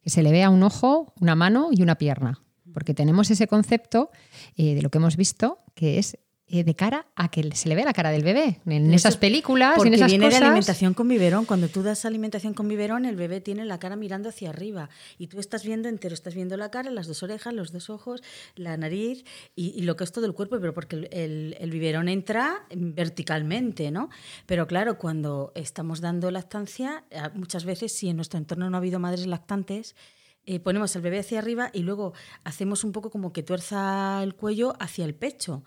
que 0.00 0.10
se 0.10 0.24
le 0.24 0.32
vea 0.32 0.50
un 0.50 0.64
ojo, 0.64 1.12
una 1.20 1.36
mano 1.36 1.68
y 1.70 1.80
una 1.82 1.94
pierna, 1.94 2.42
porque 2.72 2.94
tenemos 2.94 3.30
ese 3.30 3.46
concepto 3.46 4.10
eh, 4.56 4.74
de 4.74 4.82
lo 4.82 4.90
que 4.90 4.98
hemos 4.98 5.16
visto, 5.16 5.58
que 5.74 5.98
es 5.98 6.18
eh, 6.48 6.64
de 6.64 6.74
cara 6.74 7.06
a 7.16 7.30
que 7.30 7.48
se 7.56 7.66
le 7.70 7.74
vea 7.74 7.86
la 7.86 7.94
cara 7.94 8.10
del 8.10 8.24
bebé, 8.24 8.60
en 8.66 8.86
Eso 8.88 8.94
esas 8.96 9.14
es 9.14 9.20
películas, 9.20 9.72
Porque 9.76 9.88
en 9.88 9.94
esas 9.94 10.08
viene 10.10 10.26
cosas. 10.26 10.40
de 10.40 10.46
alimentación 10.46 10.92
con 10.92 11.08
biberón. 11.08 11.46
Cuando 11.46 11.68
tú 11.68 11.82
das 11.82 12.04
alimentación 12.04 12.52
con 12.52 12.68
biberón, 12.68 13.06
el 13.06 13.16
bebé 13.16 13.40
tiene 13.40 13.64
la 13.64 13.78
cara 13.78 13.96
mirando 13.96 14.28
hacia 14.28 14.50
arriba 14.50 14.90
y 15.16 15.28
tú 15.28 15.40
estás 15.40 15.64
viendo 15.64 15.88
entero, 15.88 16.12
estás 16.12 16.34
viendo 16.34 16.58
la 16.58 16.70
cara, 16.70 16.90
las 16.90 17.06
dos 17.06 17.22
orejas, 17.22 17.54
los 17.54 17.72
dos 17.72 17.88
ojos, 17.88 18.22
la 18.54 18.76
nariz 18.76 19.24
y, 19.56 19.68
y 19.70 19.82
lo 19.82 19.96
que 19.96 20.04
es 20.04 20.12
todo 20.12 20.26
el 20.26 20.34
cuerpo, 20.34 20.58
pero 20.60 20.74
porque 20.74 20.96
el, 20.96 21.08
el- 21.12 21.56
el 21.58 21.70
biberón 21.70 22.08
entra 22.10 22.66
verticalmente, 23.06 23.90
¿no? 23.90 24.10
Pero 24.46 24.66
claro, 24.66 24.98
cuando 24.98 25.52
estamos 25.54 26.00
dando 26.00 26.30
lactancia, 26.30 27.04
eh, 27.10 27.20
muchas 27.34 27.64
veces, 27.64 27.92
si 27.92 28.08
en 28.08 28.16
nuestro 28.16 28.38
entorno 28.38 28.68
no 28.70 28.76
ha 28.76 28.80
habido 28.80 28.98
madres 28.98 29.26
lactantes, 29.26 29.94
eh, 30.46 30.60
ponemos 30.60 30.94
al 30.96 31.02
bebé 31.02 31.20
hacia 31.20 31.38
arriba 31.38 31.70
y 31.72 31.80
luego 31.80 32.12
hacemos 32.44 32.84
un 32.84 32.92
poco 32.92 33.10
como 33.10 33.32
que 33.32 33.42
tuerza 33.42 34.22
el 34.22 34.34
cuello 34.34 34.74
hacia 34.80 35.04
el 35.04 35.14
pecho. 35.14 35.64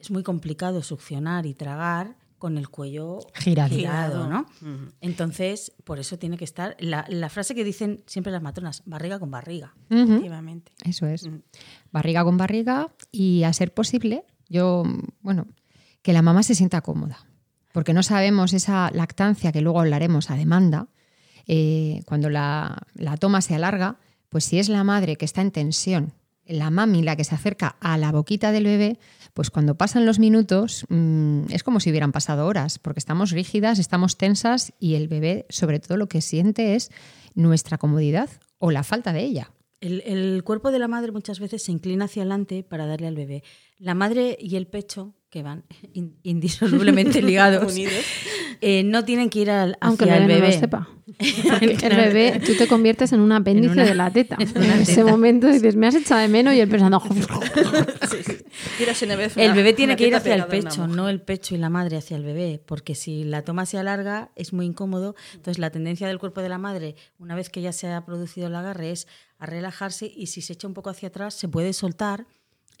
Es 0.00 0.10
muy 0.10 0.22
complicado 0.22 0.82
succionar 0.82 1.46
y 1.46 1.54
tragar 1.54 2.16
con 2.38 2.56
el 2.58 2.68
cuello 2.70 3.18
Girado. 3.34 3.74
girado, 3.76 4.26
¿no? 4.26 4.46
Entonces, 5.00 5.72
por 5.84 5.98
eso 5.98 6.18
tiene 6.18 6.38
que 6.38 6.44
estar 6.44 6.74
la, 6.80 7.04
la 7.08 7.28
frase 7.28 7.54
que 7.54 7.64
dicen 7.64 8.02
siempre 8.06 8.32
las 8.32 8.42
matronas, 8.42 8.82
barriga 8.86 9.18
con 9.18 9.30
barriga. 9.30 9.74
Ujú. 9.90 10.02
Efectivamente. 10.02 10.72
Eso 10.84 11.06
es. 11.06 11.26
Mm. 11.28 11.42
Barriga 11.92 12.24
con 12.24 12.36
barriga 12.38 12.88
y 13.12 13.42
a 13.44 13.52
ser 13.52 13.74
posible, 13.74 14.24
yo, 14.48 14.82
bueno, 15.20 15.46
que 16.02 16.12
la 16.12 16.22
mamá 16.22 16.42
se 16.42 16.54
sienta 16.54 16.80
cómoda. 16.80 17.26
Porque 17.72 17.92
no 17.92 18.02
sabemos 18.02 18.52
esa 18.54 18.90
lactancia 18.92 19.52
que 19.52 19.60
luego 19.60 19.80
hablaremos 19.80 20.30
a 20.30 20.36
demanda, 20.36 20.88
eh, 21.46 22.02
cuando 22.06 22.30
la, 22.30 22.86
la 22.94 23.16
toma 23.16 23.40
se 23.40 23.54
alarga, 23.54 23.96
pues 24.28 24.44
si 24.44 24.58
es 24.58 24.68
la 24.68 24.84
madre 24.84 25.16
que 25.16 25.24
está 25.24 25.40
en 25.42 25.50
tensión 25.50 26.14
la 26.50 26.70
mami 26.70 27.02
la 27.02 27.16
que 27.16 27.24
se 27.24 27.34
acerca 27.34 27.76
a 27.80 27.96
la 27.96 28.12
boquita 28.12 28.52
del 28.52 28.64
bebé, 28.64 28.98
pues 29.34 29.50
cuando 29.50 29.76
pasan 29.76 30.04
los 30.04 30.18
minutos 30.18 30.84
mmm, 30.88 31.44
es 31.50 31.62
como 31.62 31.80
si 31.80 31.90
hubieran 31.90 32.12
pasado 32.12 32.46
horas, 32.46 32.78
porque 32.78 32.98
estamos 32.98 33.30
rígidas, 33.30 33.78
estamos 33.78 34.16
tensas 34.16 34.72
y 34.78 34.94
el 34.94 35.08
bebé 35.08 35.46
sobre 35.48 35.80
todo 35.80 35.96
lo 35.96 36.08
que 36.08 36.20
siente 36.20 36.74
es 36.74 36.90
nuestra 37.34 37.78
comodidad 37.78 38.28
o 38.58 38.70
la 38.70 38.82
falta 38.82 39.12
de 39.12 39.22
ella. 39.22 39.50
El, 39.80 40.02
el, 40.04 40.44
cuerpo 40.44 40.70
de 40.72 40.78
la 40.78 40.88
madre 40.88 41.10
muchas 41.10 41.40
veces 41.40 41.62
se 41.62 41.72
inclina 41.72 42.04
hacia 42.04 42.22
adelante 42.22 42.62
para 42.62 42.86
darle 42.86 43.06
al 43.06 43.14
bebé. 43.14 43.42
La 43.78 43.94
madre 43.94 44.36
y 44.38 44.56
el 44.56 44.66
pecho, 44.66 45.14
que 45.30 45.42
van 45.42 45.64
in, 45.94 46.16
indisolublemente 46.22 47.22
ligados, 47.30 47.74
eh, 48.60 48.82
no 48.84 49.04
tienen 49.04 49.30
que 49.30 49.38
ir 49.40 49.50
al, 49.50 49.70
hacia 49.80 49.86
Aunque 49.88 50.04
el 50.04 50.10
bebé. 50.10 50.22
el 50.22 50.28
bebé. 50.28 50.40
No 50.40 50.54
lo 50.54 50.60
sepa. 50.60 50.88
el 51.60 51.96
bebé, 51.96 52.40
tú 52.44 52.54
te 52.56 52.66
conviertes 52.68 53.12
en 53.12 53.20
un 53.20 53.32
apéndice 53.32 53.66
En 53.72 53.72
una- 53.80 53.84
de 53.84 53.94
la 53.94 54.10
teta. 54.10 54.36
en 54.38 54.42
ese 54.80 54.96
teta. 54.96 55.06
momento 55.10 55.48
dices, 55.48 55.74
me 55.76 55.86
has 55.86 55.94
echado 55.94 56.20
de 56.20 56.28
menos 56.28 56.54
y 56.54 56.60
él 56.60 56.68
pensando, 56.68 57.02
El 59.36 59.52
bebé 59.54 59.72
tiene 59.72 59.96
que 59.96 60.06
ir 60.06 60.14
hacia 60.14 60.34
el 60.34 60.46
pecho, 60.46 60.86
no 60.86 61.08
el 61.08 61.20
pecho 61.20 61.54
y 61.54 61.58
la 61.58 61.70
madre 61.70 61.96
hacia 61.96 62.16
el 62.16 62.24
bebé, 62.24 62.62
porque 62.64 62.94
si 62.94 63.24
la 63.24 63.42
toma 63.42 63.66
se 63.66 63.78
alarga 63.78 64.30
es 64.36 64.52
muy 64.52 64.66
incómodo. 64.66 65.14
Entonces 65.34 65.58
la 65.58 65.70
tendencia 65.70 66.06
del 66.08 66.18
cuerpo 66.18 66.40
de 66.42 66.48
la 66.48 66.58
madre, 66.58 66.96
una 67.18 67.34
vez 67.34 67.50
que 67.50 67.60
ya 67.62 67.72
se 67.72 67.88
ha 67.88 68.04
producido 68.04 68.46
el 68.48 68.54
agarre, 68.54 68.90
es 68.90 69.06
a 69.38 69.46
relajarse 69.46 70.10
y 70.14 70.26
si 70.26 70.42
se 70.42 70.52
echa 70.52 70.68
un 70.68 70.74
poco 70.74 70.90
hacia 70.90 71.08
atrás 71.08 71.34
se 71.34 71.48
puede 71.48 71.72
soltar 71.72 72.26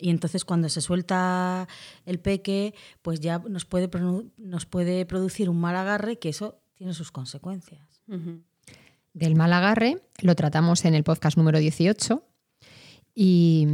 y 0.00 0.10
entonces 0.10 0.44
cuando 0.44 0.68
se 0.68 0.80
suelta 0.80 1.68
el 2.06 2.18
peque, 2.18 2.74
pues 3.02 3.20
ya 3.20 3.38
nos 3.38 3.64
puede, 3.64 3.90
nos 4.36 4.66
puede 4.66 5.06
producir 5.06 5.48
un 5.50 5.60
mal 5.60 5.76
agarre 5.76 6.18
que 6.18 6.30
eso 6.30 6.60
tiene 6.74 6.94
sus 6.94 7.12
consecuencias. 7.12 8.02
Del 9.12 9.34
mal 9.36 9.52
agarre 9.52 10.02
lo 10.22 10.34
tratamos 10.34 10.84
en 10.84 10.94
el 10.94 11.04
podcast 11.04 11.36
número 11.36 11.58
18 11.58 12.24
y, 13.14 13.66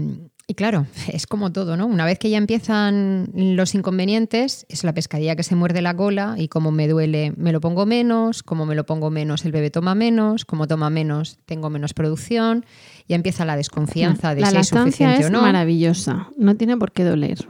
y 0.49 0.55
claro, 0.55 0.87
es 1.13 1.27
como 1.27 1.51
todo, 1.53 1.77
¿no? 1.77 1.87
Una 1.87 2.05
vez 2.05 2.19
que 2.19 2.31
ya 2.31 2.39
empiezan 2.39 3.31
los 3.35 3.75
inconvenientes, 3.75 4.65
es 4.69 4.85
la 4.85 4.93
pescadilla 4.95 5.35
que 5.37 5.43
se 5.43 5.57
muerde 5.57 5.83
la 5.83 5.97
cola 5.97 6.35
y 6.39 6.49
como 6.49 6.71
me 6.71 6.87
duele, 6.89 7.33
me 7.37 7.53
lo 7.53 7.61
pongo 7.61 7.85
menos, 7.87 8.43
como 8.43 8.65
me 8.67 8.75
lo 8.75 8.87
pongo 8.87 9.11
menos, 9.11 9.45
el 9.45 9.53
bebé 9.53 9.71
toma 9.71 9.95
menos, 9.95 10.45
como 10.45 10.67
toma 10.69 10.89
menos, 10.91 11.39
tengo 11.47 11.69
menos 11.71 11.95
producción, 11.95 12.65
ya 13.09 13.17
empieza 13.17 13.45
la 13.45 13.57
desconfianza 13.57 14.35
de 14.35 14.43
la 14.43 14.51
si 14.51 14.57
es 14.59 14.69
suficiente 14.69 15.21
es 15.23 15.27
o 15.27 15.31
no. 15.31 15.43
maravillosa. 15.43 16.29
No 16.37 16.57
tiene 16.57 16.77
por 16.77 16.93
qué 16.93 17.05
doler. 17.05 17.47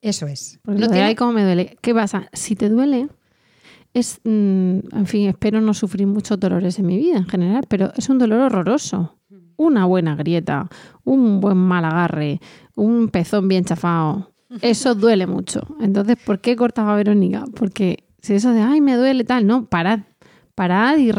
Eso 0.00 0.26
es. 0.26 0.60
Porque 0.62 0.80
No 0.80 0.86
tiene- 0.88 1.02
"Ay, 1.04 1.14
cómo 1.16 1.32
me 1.32 1.42
duele. 1.44 1.76
¿Qué 1.80 1.92
pasa? 1.92 2.28
Si 2.32 2.54
te 2.54 2.68
duele, 2.68 3.08
es, 3.94 4.20
mm, 4.22 4.78
en 4.92 5.06
fin, 5.06 5.28
espero 5.28 5.60
no 5.60 5.74
sufrir 5.74 6.06
muchos 6.06 6.38
dolores 6.38 6.78
en 6.78 6.86
mi 6.86 6.96
vida 6.96 7.16
en 7.18 7.26
general, 7.26 7.64
pero 7.68 7.92
es 7.96 8.08
un 8.08 8.18
dolor 8.18 8.40
horroroso. 8.42 9.17
Una 9.58 9.84
buena 9.86 10.14
grieta, 10.14 10.68
un 11.04 11.40
buen 11.40 11.56
mal 11.58 11.84
agarre, 11.84 12.40
un 12.76 13.08
pezón 13.08 13.48
bien 13.48 13.64
chafado, 13.64 14.30
eso 14.62 14.94
duele 14.94 15.26
mucho. 15.26 15.62
Entonces, 15.80 16.16
¿por 16.24 16.40
qué 16.40 16.54
cortaba 16.56 16.94
a 16.94 16.96
Verónica? 16.96 17.44
Porque 17.56 18.04
si 18.22 18.34
eso 18.34 18.52
de, 18.52 18.60
ay, 18.62 18.80
me 18.80 18.94
duele 18.96 19.24
tal, 19.24 19.46
no, 19.46 19.66
parad. 19.66 20.00
Parad 20.54 20.96
y, 20.98 21.10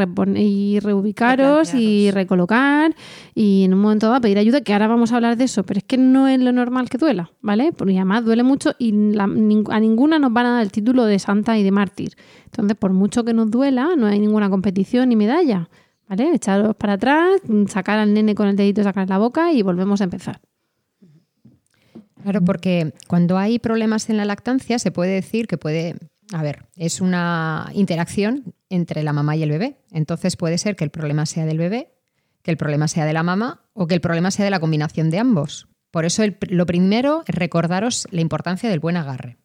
y 0.42 0.80
reubicaros 0.82 1.74
y 1.74 2.12
recolocar 2.12 2.94
y 3.34 3.64
en 3.64 3.74
un 3.74 3.80
momento 3.80 4.08
dado 4.10 4.20
pedir 4.20 4.38
ayuda, 4.38 4.60
que 4.62 4.74
ahora 4.74 4.88
vamos 4.90 5.14
a 5.14 5.16
hablar 5.16 5.38
de 5.38 5.46
eso, 5.46 5.64
pero 5.66 5.78
es 5.78 5.86
que 5.86 5.98
no 5.98 6.28
es 6.28 6.42
lo 6.42 6.52
normal 6.52 6.90
que 6.90 6.98
duela, 6.98 7.32
¿vale? 7.42 7.72
Porque 7.72 7.96
además 7.96 8.26
duele 8.26 8.44
mucho 8.44 8.72
y 8.80 8.92
la- 8.92 9.24
a 9.24 9.80
ninguna 9.80 10.20
nos 10.20 10.34
van 10.34 10.46
a 10.46 10.52
dar 10.56 10.64
el 10.64 10.72
título 10.74 11.06
de 11.06 11.20
santa 11.20 11.58
y 11.58 11.64
de 11.64 11.72
mártir. 11.72 12.16
Entonces, 12.46 12.76
por 12.78 12.92
mucho 12.92 13.24
que 13.24 13.34
nos 13.34 13.50
duela, 13.50 13.90
no 13.98 14.08
hay 14.08 14.20
ninguna 14.20 14.50
competición 14.50 15.08
ni 15.08 15.16
medalla, 15.16 15.70
¿vale? 16.10 16.34
Echaros 16.34 16.76
para 16.76 16.94
atrás, 16.94 17.40
mm, 17.48 17.68
sacar 17.68 18.00
al 18.00 18.14
nene 18.14 18.36
con 18.36 18.48
el 18.48 18.56
dedito, 18.56 18.84
sacar 18.84 19.08
la 19.08 19.20
boca 19.20 19.54
y 19.54 19.62
volvemos 19.62 20.02
a 20.02 20.06
empezar. 20.06 20.42
Claro, 22.24 22.42
porque 22.44 22.94
cuando 23.08 23.38
hay 23.38 23.60
problemas 23.60 24.10
en 24.10 24.18
la 24.18 24.26
lactancia 24.26 24.78
se 24.78 24.92
puede 24.92 25.12
decir 25.12 25.48
que 25.48 25.58
puede, 25.58 25.96
a 26.34 26.44
ver, 26.44 26.66
es 26.76 27.00
una 27.00 27.70
interacción 27.74 28.54
entre 28.70 29.04
la 29.04 29.14
mamá 29.14 29.38
y 29.38 29.44
el 29.44 29.52
bebé. 29.52 29.78
Entonces 29.92 30.36
puede 30.36 30.58
ser 30.58 30.76
que 30.76 30.84
el 30.84 30.90
problema 30.90 31.26
sea 31.26 31.46
del 31.46 31.58
bebé, 31.58 31.94
que 32.42 32.52
el 32.52 32.58
problema 32.58 32.90
sea 32.90 33.06
de 33.06 33.14
la 33.14 33.24
mamá 33.24 33.62
o 33.74 33.88
que 33.88 33.96
el 33.96 34.02
problema 34.02 34.32
sea 34.32 34.44
de 34.44 34.52
la 34.52 34.60
combinación 34.60 35.10
de 35.10 35.20
ambos. 35.20 35.70
Por 35.92 36.06
eso 36.06 36.24
lo 36.50 36.66
primero 36.66 37.24
es 37.26 37.36
recordaros 37.36 38.08
la 38.12 38.22
importancia 38.22 38.70
del 38.70 38.80
buen 38.80 38.98
agarre. 38.98 39.38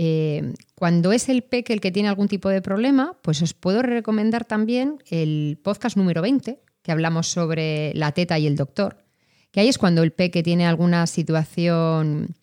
Eh, 0.00 0.54
cuando 0.76 1.10
es 1.10 1.28
el 1.28 1.42
peque 1.42 1.72
el 1.72 1.80
que 1.80 1.90
tiene 1.90 2.08
algún 2.08 2.28
tipo 2.28 2.48
de 2.48 2.62
problema, 2.62 3.16
pues 3.20 3.42
os 3.42 3.52
puedo 3.52 3.82
recomendar 3.82 4.44
también 4.44 5.02
el 5.10 5.58
podcast 5.60 5.96
número 5.96 6.22
20, 6.22 6.60
que 6.82 6.92
hablamos 6.92 7.26
sobre 7.26 7.92
la 7.94 8.12
teta 8.12 8.38
y 8.38 8.46
el 8.46 8.54
doctor, 8.54 9.04
que 9.50 9.58
ahí 9.58 9.68
es 9.68 9.76
cuando 9.76 10.04
el 10.04 10.12
peque 10.12 10.44
tiene 10.44 10.68
alguna 10.68 11.08
situación 11.08 12.36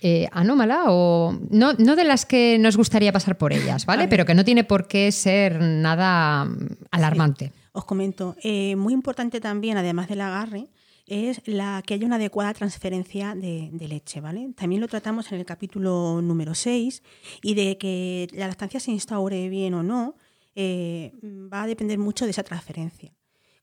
eh, 0.00 0.26
anómala 0.32 0.84
o 0.88 1.38
no, 1.50 1.74
no 1.74 1.96
de 1.96 2.04
las 2.04 2.24
que 2.24 2.56
nos 2.58 2.78
gustaría 2.78 3.12
pasar 3.12 3.36
por 3.36 3.52
ellas, 3.52 3.84
¿vale? 3.84 4.08
Pero 4.08 4.24
que 4.24 4.34
no 4.34 4.42
tiene 4.42 4.64
por 4.64 4.88
qué 4.88 5.12
ser 5.12 5.60
nada 5.60 6.48
alarmante. 6.90 7.52
Os 7.72 7.84
comento, 7.84 8.36
eh, 8.42 8.74
muy 8.74 8.94
importante 8.94 9.38
también, 9.38 9.76
además 9.76 10.08
del 10.08 10.22
agarre, 10.22 10.68
es 11.06 11.42
la 11.46 11.82
que 11.84 11.94
haya 11.94 12.06
una 12.06 12.16
adecuada 12.16 12.54
transferencia 12.54 13.34
de, 13.34 13.70
leche, 13.88 14.20
¿vale? 14.20 14.52
También 14.56 14.80
lo 14.80 14.88
tratamos 14.88 15.30
en 15.32 15.38
el 15.38 15.44
capítulo 15.44 16.20
número 16.22 16.54
6 16.54 17.02
y 17.42 17.54
de 17.54 17.78
que 17.78 18.28
la 18.32 18.46
lactancia 18.46 18.80
se 18.80 18.92
instaure 18.92 19.48
bien 19.48 19.74
o 19.74 19.82
no 19.82 20.16
eh, 20.54 21.12
va 21.22 21.62
a 21.62 21.66
depender 21.66 21.98
mucho 21.98 22.24
de 22.24 22.30
esa 22.30 22.42
transferencia. 22.42 23.12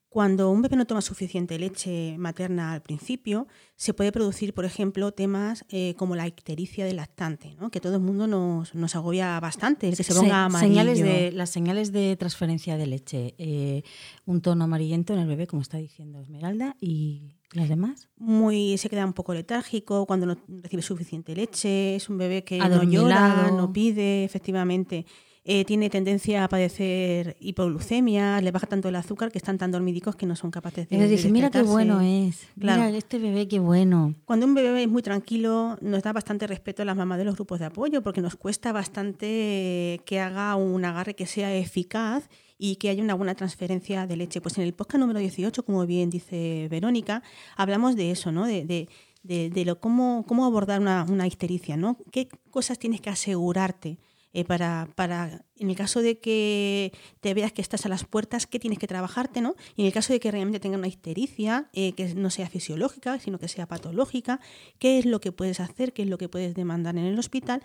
Cuando 0.09 0.49
un 0.49 0.63
bebé 0.63 0.75
no 0.75 0.85
toma 0.85 1.01
suficiente 1.01 1.59
leche 1.59 2.15
materna 2.17 2.73
al 2.73 2.81
principio, 2.81 3.47
se 3.75 3.93
puede 3.93 4.11
producir, 4.11 4.55
por 4.55 4.65
ejemplo, 4.65 5.11
temas 5.11 5.63
eh, 5.69 5.93
como 5.97 6.15
la 6.15 6.25
ictericia 6.27 6.83
del 6.83 6.95
lactante, 6.95 7.55
¿no? 7.59 7.69
que 7.69 7.79
todo 7.79 7.93
el 7.93 8.01
mundo 8.01 8.25
nos, 8.25 8.73
nos 8.73 8.95
agobia 8.95 9.39
bastante, 9.39 9.87
el 9.87 9.95
que 9.95 10.03
se 10.03 10.15
ponga 10.15 10.27
Se- 10.27 10.31
amarillo. 10.33 10.67
señales 10.73 10.99
de, 10.99 11.31
las 11.31 11.51
señales 11.51 11.91
de 11.91 12.15
transferencia 12.17 12.75
de 12.75 12.87
leche. 12.87 13.35
eh, 13.37 13.83
un 14.25 14.41
tono 14.41 14.63
amarillento 14.63 15.13
en 15.13 15.19
el 15.19 15.27
bebé, 15.27 15.45
como 15.45 15.61
está 15.61 15.77
diciendo 15.77 16.19
Esmeralda, 16.19 16.75
y 16.81 17.35
las 17.53 17.69
demás. 17.69 18.09
muy 18.17 18.79
se 18.79 18.89
queda 18.89 19.05
un 19.05 19.13
poco 19.13 19.35
letárgico 19.35 20.07
cuando 20.07 20.25
no 20.25 20.37
recibe 20.47 20.81
suficiente 20.81 21.35
leche, 21.35 21.95
es 21.95 22.09
un 22.09 22.17
bebé 22.17 22.43
que 22.43 22.57
no 22.57 22.81
llora, 22.83 23.51
no 23.51 23.71
pide, 23.71 24.23
efectivamente. 24.23 25.05
Eh, 25.51 25.65
tiene 25.65 25.89
tendencia 25.89 26.43
a 26.43 26.47
padecer 26.47 27.35
hipoglucemia, 27.39 28.39
le 28.39 28.51
baja 28.51 28.67
tanto 28.67 28.88
el 28.89 28.95
azúcar 28.95 29.31
que 29.31 29.39
están 29.39 29.57
tan 29.57 29.71
dormidicos 29.71 30.15
que 30.15 30.27
no 30.27 30.35
son 30.35 30.51
capaces 30.51 30.88
de. 30.88 31.07
Dice, 31.07 31.31
mira 31.31 31.49
qué 31.49 31.57
despertarse". 31.59 31.71
bueno 31.71 32.01
es. 32.01 32.47
Claro. 32.59 32.83
Mira 32.83 32.95
este 32.97 33.17
bebé 33.17 33.47
qué 33.47 33.57
bueno. 33.59 34.13
Cuando 34.25 34.45
un 34.45 34.53
bebé 34.53 34.83
es 34.83 34.89
muy 34.89 35.01
tranquilo, 35.01 35.77
nos 35.81 36.03
da 36.03 36.13
bastante 36.13 36.45
respeto 36.45 36.83
a 36.83 36.85
las 36.85 36.95
mamás 36.95 37.17
de 37.17 37.25
los 37.25 37.33
grupos 37.35 37.59
de 37.59 37.65
apoyo, 37.65 38.03
porque 38.03 38.21
nos 38.21 38.35
cuesta 38.35 38.71
bastante 38.71 40.01
que 40.05 40.19
haga 40.19 40.55
un 40.55 40.85
agarre 40.85 41.15
que 41.15 41.25
sea 41.25 41.53
eficaz 41.55 42.29
y 42.57 42.75
que 42.75 42.89
haya 42.89 43.01
una 43.03 43.13
buena 43.13 43.35
transferencia 43.35 44.05
de 44.05 44.17
leche. 44.17 44.41
Pues 44.41 44.57
en 44.57 44.65
el 44.65 44.73
podcast 44.73 44.99
número 44.99 45.19
18, 45.19 45.63
como 45.63 45.85
bien 45.85 46.09
dice 46.09 46.67
Verónica, 46.69 47.23
hablamos 47.57 47.95
de 47.95 48.12
eso, 48.12 48.31
¿no? 48.31 48.45
De, 48.45 48.65
de- 48.65 48.88
de- 49.23 49.49
de 49.49 49.65
lo, 49.65 49.79
cómo, 49.81 50.23
cómo 50.27 50.45
abordar 50.45 50.79
una, 50.79 51.05
una 51.09 51.27
ictericia, 51.27 51.75
¿no? 51.75 51.97
¿Qué 52.12 52.29
cosas 52.51 52.79
tienes 52.79 53.01
que 53.01 53.09
asegurarte? 53.09 53.97
Eh, 54.33 54.45
para, 54.45 54.87
para, 54.95 55.45
en 55.55 55.69
el 55.69 55.75
caso 55.75 56.01
de 56.01 56.19
que 56.19 56.91
te 57.19 57.33
veas 57.33 57.51
que 57.51 57.61
estás 57.61 57.85
a 57.85 57.89
las 57.89 58.03
puertas, 58.03 58.45
¿qué 58.45 58.59
tienes 58.59 58.77
que 58.77 58.87
trabajarte? 58.87 59.41
¿no? 59.41 59.55
Y 59.75 59.81
en 59.81 59.87
el 59.87 59.93
caso 59.93 60.13
de 60.13 60.19
que 60.19 60.29
realmente 60.29 60.59
tenga 60.59 60.77
una 60.77 60.87
ictericia, 60.87 61.69
eh, 61.73 61.93
que 61.93 62.13
no 62.13 62.29
sea 62.29 62.47
fisiológica, 62.47 63.19
sino 63.19 63.39
que 63.39 63.47
sea 63.47 63.67
patológica, 63.67 64.39
¿qué 64.77 64.99
es 64.99 65.05
lo 65.05 65.19
que 65.19 65.31
puedes 65.31 65.59
hacer? 65.59 65.93
¿Qué 65.93 66.03
es 66.03 66.07
lo 66.07 66.17
que 66.17 66.29
puedes 66.29 66.53
demandar 66.53 66.97
en 66.97 67.05
el 67.05 67.17
hospital? 67.17 67.63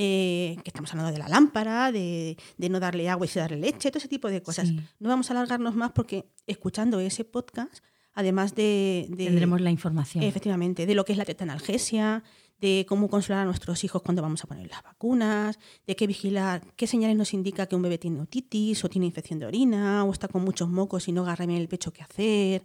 Eh, 0.00 0.56
que 0.62 0.70
estamos 0.70 0.92
hablando 0.92 1.12
de 1.12 1.18
la 1.18 1.28
lámpara, 1.28 1.90
de, 1.90 2.36
de 2.56 2.68
no 2.68 2.78
darle 2.78 3.08
agua 3.08 3.26
y 3.26 3.38
darle 3.38 3.56
leche, 3.56 3.90
todo 3.90 3.98
ese 3.98 4.08
tipo 4.08 4.28
de 4.28 4.42
cosas. 4.42 4.68
Sí. 4.68 4.80
No 5.00 5.08
vamos 5.08 5.28
a 5.28 5.34
alargarnos 5.34 5.74
más 5.74 5.90
porque 5.90 6.26
escuchando 6.46 7.00
ese 7.00 7.24
podcast, 7.24 7.82
además 8.14 8.54
de... 8.54 9.06
de 9.10 9.24
Tendremos 9.24 9.60
la 9.60 9.72
información. 9.72 10.22
Efectivamente, 10.22 10.86
de 10.86 10.94
lo 10.94 11.04
que 11.04 11.12
es 11.12 11.18
la 11.18 11.24
tetanalgesia, 11.24 12.22
de 12.60 12.84
cómo 12.88 13.08
consolar 13.08 13.42
a 13.42 13.44
nuestros 13.44 13.84
hijos 13.84 14.02
cuando 14.02 14.20
vamos 14.22 14.42
a 14.44 14.46
poner 14.48 14.68
las 14.68 14.82
vacunas, 14.82 15.58
de 15.86 15.94
qué 15.96 16.06
vigilar, 16.06 16.62
qué 16.76 16.86
señales 16.86 17.16
nos 17.16 17.32
indica 17.34 17.66
que 17.66 17.76
un 17.76 17.82
bebé 17.82 17.98
tiene 17.98 18.20
otitis 18.20 18.84
o 18.84 18.88
tiene 18.88 19.06
infección 19.06 19.38
de 19.38 19.46
orina 19.46 20.04
o 20.04 20.12
está 20.12 20.28
con 20.28 20.42
muchos 20.42 20.68
mocos 20.68 21.06
y 21.08 21.12
no 21.12 21.22
agarra 21.22 21.46
bien 21.46 21.60
el 21.60 21.68
pecho 21.68 21.92
qué 21.92 22.02
hacer. 22.02 22.62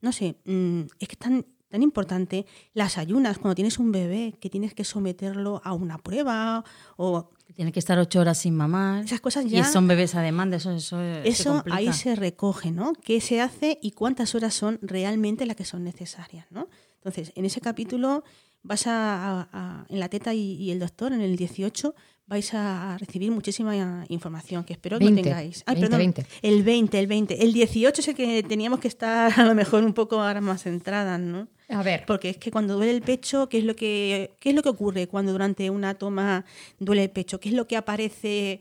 No 0.00 0.12
sé, 0.12 0.36
mm, 0.44 0.80
es 0.98 1.08
que 1.08 1.16
tan, 1.16 1.44
tan 1.68 1.82
importante 1.82 2.46
las 2.72 2.98
ayunas 2.98 3.38
cuando 3.38 3.54
tienes 3.54 3.78
un 3.78 3.92
bebé 3.92 4.34
que 4.40 4.48
tienes 4.50 4.74
que 4.74 4.84
someterlo 4.84 5.60
a 5.64 5.72
una 5.72 5.98
prueba 5.98 6.64
o 6.96 7.30
Tiene 7.54 7.70
que 7.72 7.78
estar 7.80 7.98
ocho 7.98 8.20
horas 8.20 8.38
sin 8.38 8.54
mamar. 8.56 9.04
esas 9.04 9.20
cosas 9.20 9.44
Y 9.44 9.50
ya... 9.50 9.64
son 9.64 9.86
bebés 9.86 10.14
a 10.14 10.22
demanda, 10.22 10.56
eso, 10.56 10.70
eso, 10.72 10.96
se 10.98 11.28
Eso 11.28 11.52
complica. 11.54 11.76
ahí 11.76 11.92
se 11.92 12.14
recoge, 12.16 12.70
¿no? 12.72 12.92
¿Qué 12.94 13.20
se 13.20 13.40
hace 13.40 13.78
y 13.82 13.90
cuántas 13.92 14.34
horas 14.34 14.54
son 14.54 14.78
realmente 14.82 15.44
las 15.46 15.56
que 15.56 15.64
son 15.64 15.84
necesarias, 15.84 16.46
¿no? 16.50 16.68
Entonces, 16.96 17.32
en 17.34 17.44
ese 17.44 17.60
capítulo 17.60 18.24
vas 18.64 18.86
a, 18.88 19.40
a- 19.42 19.48
a- 19.52 19.86
en 19.88 20.00
la 20.00 20.08
teta 20.08 20.34
y, 20.34 20.54
y 20.54 20.72
el 20.72 20.80
doctor, 20.80 21.12
en 21.12 21.20
el 21.20 21.36
18, 21.36 21.94
vais 22.26 22.52
a 22.54 22.96
recibir 22.98 23.30
muchísima 23.30 24.04
información 24.08 24.64
que 24.64 24.72
espero 24.72 24.98
que 24.98 25.04
20, 25.04 25.20
lo 25.20 25.24
tengáis. 25.28 25.62
Ay, 25.66 25.74
20, 25.74 25.80
perdón, 25.86 25.98
20. 25.98 26.26
El 26.42 26.62
20, 26.62 26.98
el 26.98 27.06
20. 27.06 27.44
El 27.44 27.52
18 27.52 28.00
es 28.00 28.08
el 28.08 28.14
que 28.14 28.42
teníamos 28.42 28.80
que 28.80 28.88
estar 28.88 29.30
a 29.38 29.44
lo 29.44 29.54
mejor 29.54 29.84
un 29.84 29.92
poco 29.92 30.20
ahora 30.20 30.40
más 30.40 30.62
centradas, 30.62 31.20
¿no? 31.20 31.46
A 31.68 31.82
ver, 31.82 32.04
Porque 32.06 32.30
es 32.30 32.36
que 32.38 32.50
cuando 32.50 32.74
duele 32.74 32.92
el 32.92 33.00
pecho, 33.02 33.48
¿qué 33.48 33.58
es 33.58 33.64
lo 33.64 33.74
que, 33.76 34.34
qué 34.40 34.50
es 34.50 34.54
lo 34.54 34.62
que 34.62 34.68
ocurre 34.70 35.06
cuando 35.06 35.32
durante 35.32 35.70
una 35.70 35.94
toma 35.94 36.44
duele 36.78 37.04
el 37.04 37.10
pecho? 37.10 37.40
¿Qué 37.40 37.48
es 37.50 37.54
lo 37.54 37.66
que 37.66 37.76
aparece 37.76 38.60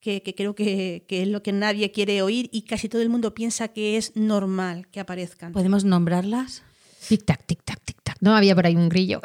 que, 0.00 0.22
que 0.22 0.34
creo 0.34 0.54
que, 0.54 1.04
que 1.08 1.22
es 1.22 1.28
lo 1.28 1.42
que 1.42 1.50
nadie 1.52 1.90
quiere 1.90 2.20
oír 2.22 2.48
y 2.52 2.62
casi 2.62 2.88
todo 2.88 3.02
el 3.02 3.08
mundo 3.10 3.34
piensa 3.34 3.68
que 3.68 3.96
es 3.96 4.14
normal 4.16 4.86
que 4.88 5.00
aparezcan? 5.00 5.52
¿Podemos 5.52 5.84
nombrarlas? 5.84 6.62
tic-tac, 7.08 7.44
tic-tac, 7.46 7.78
tic-tac. 7.84 8.03
No 8.24 8.34
había 8.34 8.54
por 8.54 8.64
ahí 8.66 8.74
un 8.74 8.88
grillo. 8.88 9.20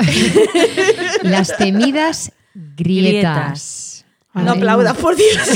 Las 1.24 1.56
temidas 1.56 2.34
grietas. 2.54 4.04
no 4.34 4.52
aplaudas, 4.52 4.98
por 4.98 5.16
Dios. 5.16 5.38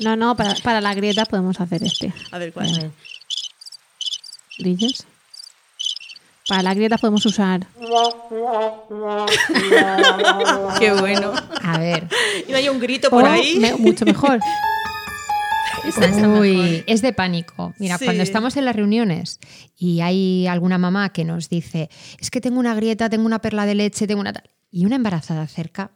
No, 0.00 0.16
no, 0.16 0.34
para, 0.36 0.54
para 0.64 0.80
las 0.80 0.96
grietas 0.96 1.28
podemos 1.28 1.60
hacer 1.60 1.84
este. 1.84 2.12
A 2.32 2.38
ver, 2.38 2.52
¿cuál? 2.52 2.66
A 2.66 2.72
ver. 2.78 2.90
¿Grillos? 4.58 5.04
Para 6.48 6.62
las 6.64 6.74
grietas 6.74 7.00
podemos 7.00 7.24
usar. 7.24 7.64
Qué 10.78 10.92
bueno. 10.92 11.32
A 11.62 11.78
ver. 11.78 12.08
Y 12.48 12.52
hay 12.52 12.68
un 12.68 12.80
grito 12.80 13.10
por 13.10 13.22
o 13.22 13.26
ahí. 13.26 13.58
me- 13.60 13.74
mucho 13.74 14.04
mejor. 14.04 14.40
Uy, 16.40 16.84
es 16.86 17.02
de 17.02 17.12
pánico. 17.12 17.74
Mira, 17.78 17.98
Sí. 17.98 18.04
cuando 18.04 18.22
estamos 18.22 18.56
en 18.56 18.64
las 18.64 18.76
reuniones 18.76 19.40
y 19.76 20.00
hay 20.00 20.46
alguna 20.46 20.78
mamá 20.78 21.10
que 21.12 21.24
nos 21.24 21.48
dice, 21.48 21.90
es 22.18 22.30
que 22.30 22.40
tengo 22.40 22.58
una 22.60 22.74
grieta, 22.74 23.08
tengo 23.10 23.26
una 23.26 23.40
perla 23.40 23.66
de 23.66 23.74
leche, 23.74 24.06
tengo 24.06 24.20
una 24.20 24.32
tal", 24.32 24.44
y 24.70 24.86
una 24.86 24.96
embarazada 24.96 25.46
cerca, 25.46 25.90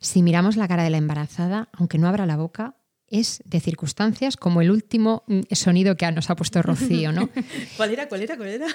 si 0.00 0.22
miramos 0.22 0.56
la 0.56 0.68
cara 0.68 0.82
de 0.82 0.90
la 0.90 0.98
embarazada, 0.98 1.68
aunque 1.72 1.98
no 1.98 2.08
abra 2.08 2.26
la 2.26 2.36
boca, 2.36 2.74
es 3.08 3.42
de 3.46 3.60
circunstancias 3.60 4.36
como 4.36 4.60
el 4.60 4.70
último 4.70 5.22
mm, 5.26 5.40
sonido 5.52 5.96
que 5.96 6.10
nos 6.12 6.30
ha 6.30 6.36
puesto 6.36 6.60
Rocío, 6.62 7.10
¿no? 7.12 7.28
¿Cuál 7.76 7.92
era? 7.92 8.08
¿Cuál 8.08 8.22
era? 8.22 8.36
¿Cuál 8.36 8.48
era? 8.50 8.66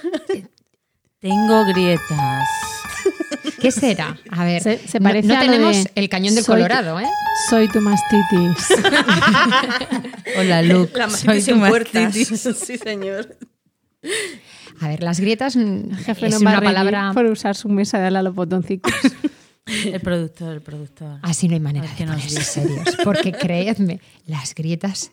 Tengo 1.19 1.65
grietas. 1.65 2.47
¿Qué 3.61 3.71
será? 3.71 4.17
A 4.29 4.43
ver, 4.45 4.61
Se- 4.61 4.99
parece 4.99 5.27
no, 5.27 5.35
a 5.35 5.39
tenemos 5.39 5.83
de 5.83 5.91
el 5.95 6.09
cañón 6.09 6.35
del 6.35 6.43
soy- 6.43 6.55
Colorado, 6.55 6.99
¿eh? 6.99 7.07
Soy 7.49 7.67
tu 7.69 7.79
mastitis. 7.81 8.67
Hola, 10.37 10.61
Luke. 10.61 10.97
La 10.97 11.09
Soy 11.09 11.41
tu 11.41 11.55
mastitis. 11.55 12.27
sí, 12.65 12.77
señor. 12.77 13.37
A 14.79 14.87
ver, 14.89 15.01
las 15.03 15.19
grietas 15.19 15.55
mm, 15.55 15.91
Jefe 16.05 16.27
es 16.27 16.33
no 16.33 16.45
va 16.45 16.55
a 16.55 16.57
una 16.59 16.61
palabra... 16.61 17.11
por 17.13 17.25
usar 17.25 17.55
su 17.55 17.69
mesa 17.69 17.99
de 17.99 18.07
ala 18.07 18.19
a 18.19 18.23
los 18.23 18.35
botoncitos. 18.35 18.91
El 19.65 20.01
productor, 20.01 20.55
el 20.55 20.61
productor. 20.61 21.19
Así 21.21 21.47
no 21.47 21.53
hay 21.53 21.59
manera 21.61 21.87
de 21.87 21.95
qué 21.95 22.05
nos 22.05 22.21
serios, 22.21 22.97
porque 23.03 23.31
creedme, 23.31 24.01
las 24.27 24.53
grietas 24.55 25.11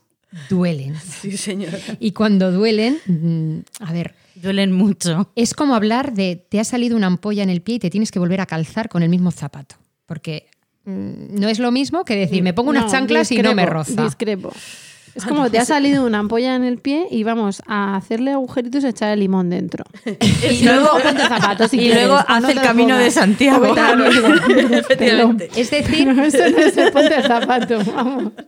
duelen. 0.48 0.96
Sí, 1.00 1.36
señor. 1.36 1.70
Y 2.00 2.12
cuando 2.12 2.50
duelen, 2.50 2.98
mm, 3.06 3.84
a 3.84 3.92
ver, 3.92 4.14
Duelen 4.40 4.72
mucho. 4.72 5.32
es 5.36 5.54
como 5.54 5.74
hablar 5.74 6.12
de 6.12 6.36
te 6.36 6.60
ha 6.60 6.64
salido 6.64 6.96
una 6.96 7.06
ampolla 7.06 7.42
en 7.42 7.50
el 7.50 7.62
pie 7.62 7.76
y 7.76 7.78
te 7.78 7.90
tienes 7.90 8.10
que 8.10 8.18
volver 8.18 8.40
a 8.40 8.46
calzar 8.46 8.88
con 8.88 9.02
el 9.02 9.08
mismo 9.08 9.30
zapato, 9.30 9.76
porque 10.06 10.46
mm, 10.84 11.38
no 11.40 11.48
es 11.48 11.58
lo 11.58 11.70
mismo 11.70 12.04
que 12.04 12.16
decir 12.16 12.42
me 12.42 12.54
pongo 12.54 12.70
unas 12.70 12.84
No, 12.86 12.90
chanclas 12.90 13.30
y 13.32 13.38
no 13.38 13.54
me 13.54 13.66
roza. 13.66 14.04
Discrepo. 14.04 14.52
Es 15.14 15.24
como 15.24 15.50
te 15.50 15.58
ha 15.58 15.64
salido 15.64 16.06
una 16.06 16.18
ampolla 16.18 16.54
en 16.54 16.64
el 16.64 16.78
pie 16.78 17.06
y 17.10 17.22
vamos 17.24 17.62
a 17.66 17.96
hacerle 17.96 18.32
agujeritos 18.32 18.84
y 18.84 18.88
echar 18.88 19.12
el 19.12 19.20
limón 19.20 19.50
dentro. 19.50 19.84
Y 20.50 20.64
luego, 20.64 20.88
ponte 21.02 21.22
zapatos 21.22 21.70
si 21.70 21.76
y 21.76 21.80
quieres, 21.80 22.06
luego 22.06 22.14
no 22.28 22.34
hace 22.36 22.52
el 22.52 22.60
camino 22.60 22.96
de. 22.96 23.10
Santiago. 23.10 23.74
Efectivamente. 24.70 25.50
Es 25.56 25.70
decir, 25.70 26.06
No, 26.06 26.22
eso 26.24 26.38
no 26.50 26.58
es 26.58 26.76
el 26.76 26.92
ponte 26.92 27.22
zapato, 27.22 27.78
vamos. 27.84 28.32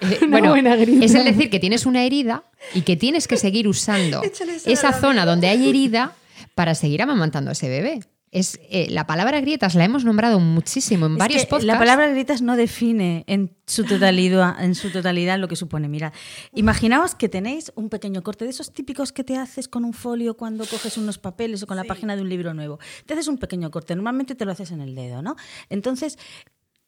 Eh, 0.00 0.18
Una 0.22 0.40
bueno, 0.40 0.54
es 0.56 1.14
el 1.14 1.24
decir 1.24 1.48
que 1.48 1.60
tienes 1.60 1.86
una 1.86 2.02
herida 2.02 2.42
y 2.74 2.80
que 2.80 2.96
tienes 2.96 3.28
que 3.28 3.36
seguir 3.36 3.68
usando 3.68 4.20
esa 4.66 4.92
zona 4.92 5.24
donde 5.24 5.46
hay 5.46 5.68
herida 5.68 6.14
para 6.56 6.74
seguir 6.74 7.02
amamantando 7.02 7.50
a 7.50 7.52
ese 7.52 7.68
bebé. 7.68 8.00
Es, 8.32 8.60
eh, 8.70 8.86
la 8.90 9.08
palabra 9.08 9.40
grietas 9.40 9.74
la 9.74 9.84
hemos 9.84 10.04
nombrado 10.04 10.38
muchísimo 10.38 11.06
en 11.06 11.12
Es 11.14 11.18
varios 11.18 11.42
podcasts. 11.46 11.64
La 11.66 11.78
palabra 11.78 12.08
grietas 12.08 12.42
no 12.42 12.54
define 12.54 13.24
en 13.26 13.56
su 13.66 13.84
totalidad, 13.84 14.62
en 14.62 14.76
su 14.76 14.90
totalidad 14.90 15.36
lo 15.38 15.48
que 15.48 15.56
supone. 15.56 15.88
Mira, 15.88 16.12
imaginaos 16.54 17.16
que 17.16 17.28
tenéis 17.28 17.72
un 17.74 17.88
pequeño 17.88 18.22
corte 18.22 18.44
de 18.44 18.50
esos 18.50 18.72
típicos 18.72 19.12
que 19.12 19.24
te 19.24 19.36
haces 19.36 19.66
con 19.66 19.84
un 19.84 19.92
folio 19.92 20.36
cuando 20.36 20.64
coges 20.64 20.96
unos 20.96 21.18
papeles 21.18 21.64
o 21.64 21.66
con 21.66 21.76
la 21.76 21.82
página 21.84 22.14
de 22.14 22.22
un 22.22 22.28
libro 22.28 22.54
nuevo. 22.54 22.78
Te 23.04 23.14
haces 23.14 23.26
un 23.26 23.38
pequeño 23.38 23.68
corte, 23.72 23.96
normalmente 23.96 24.36
te 24.36 24.44
lo 24.44 24.52
haces 24.52 24.70
en 24.70 24.80
el 24.80 24.94
dedo, 24.94 25.22
¿no? 25.22 25.34
Entonces, 25.68 26.16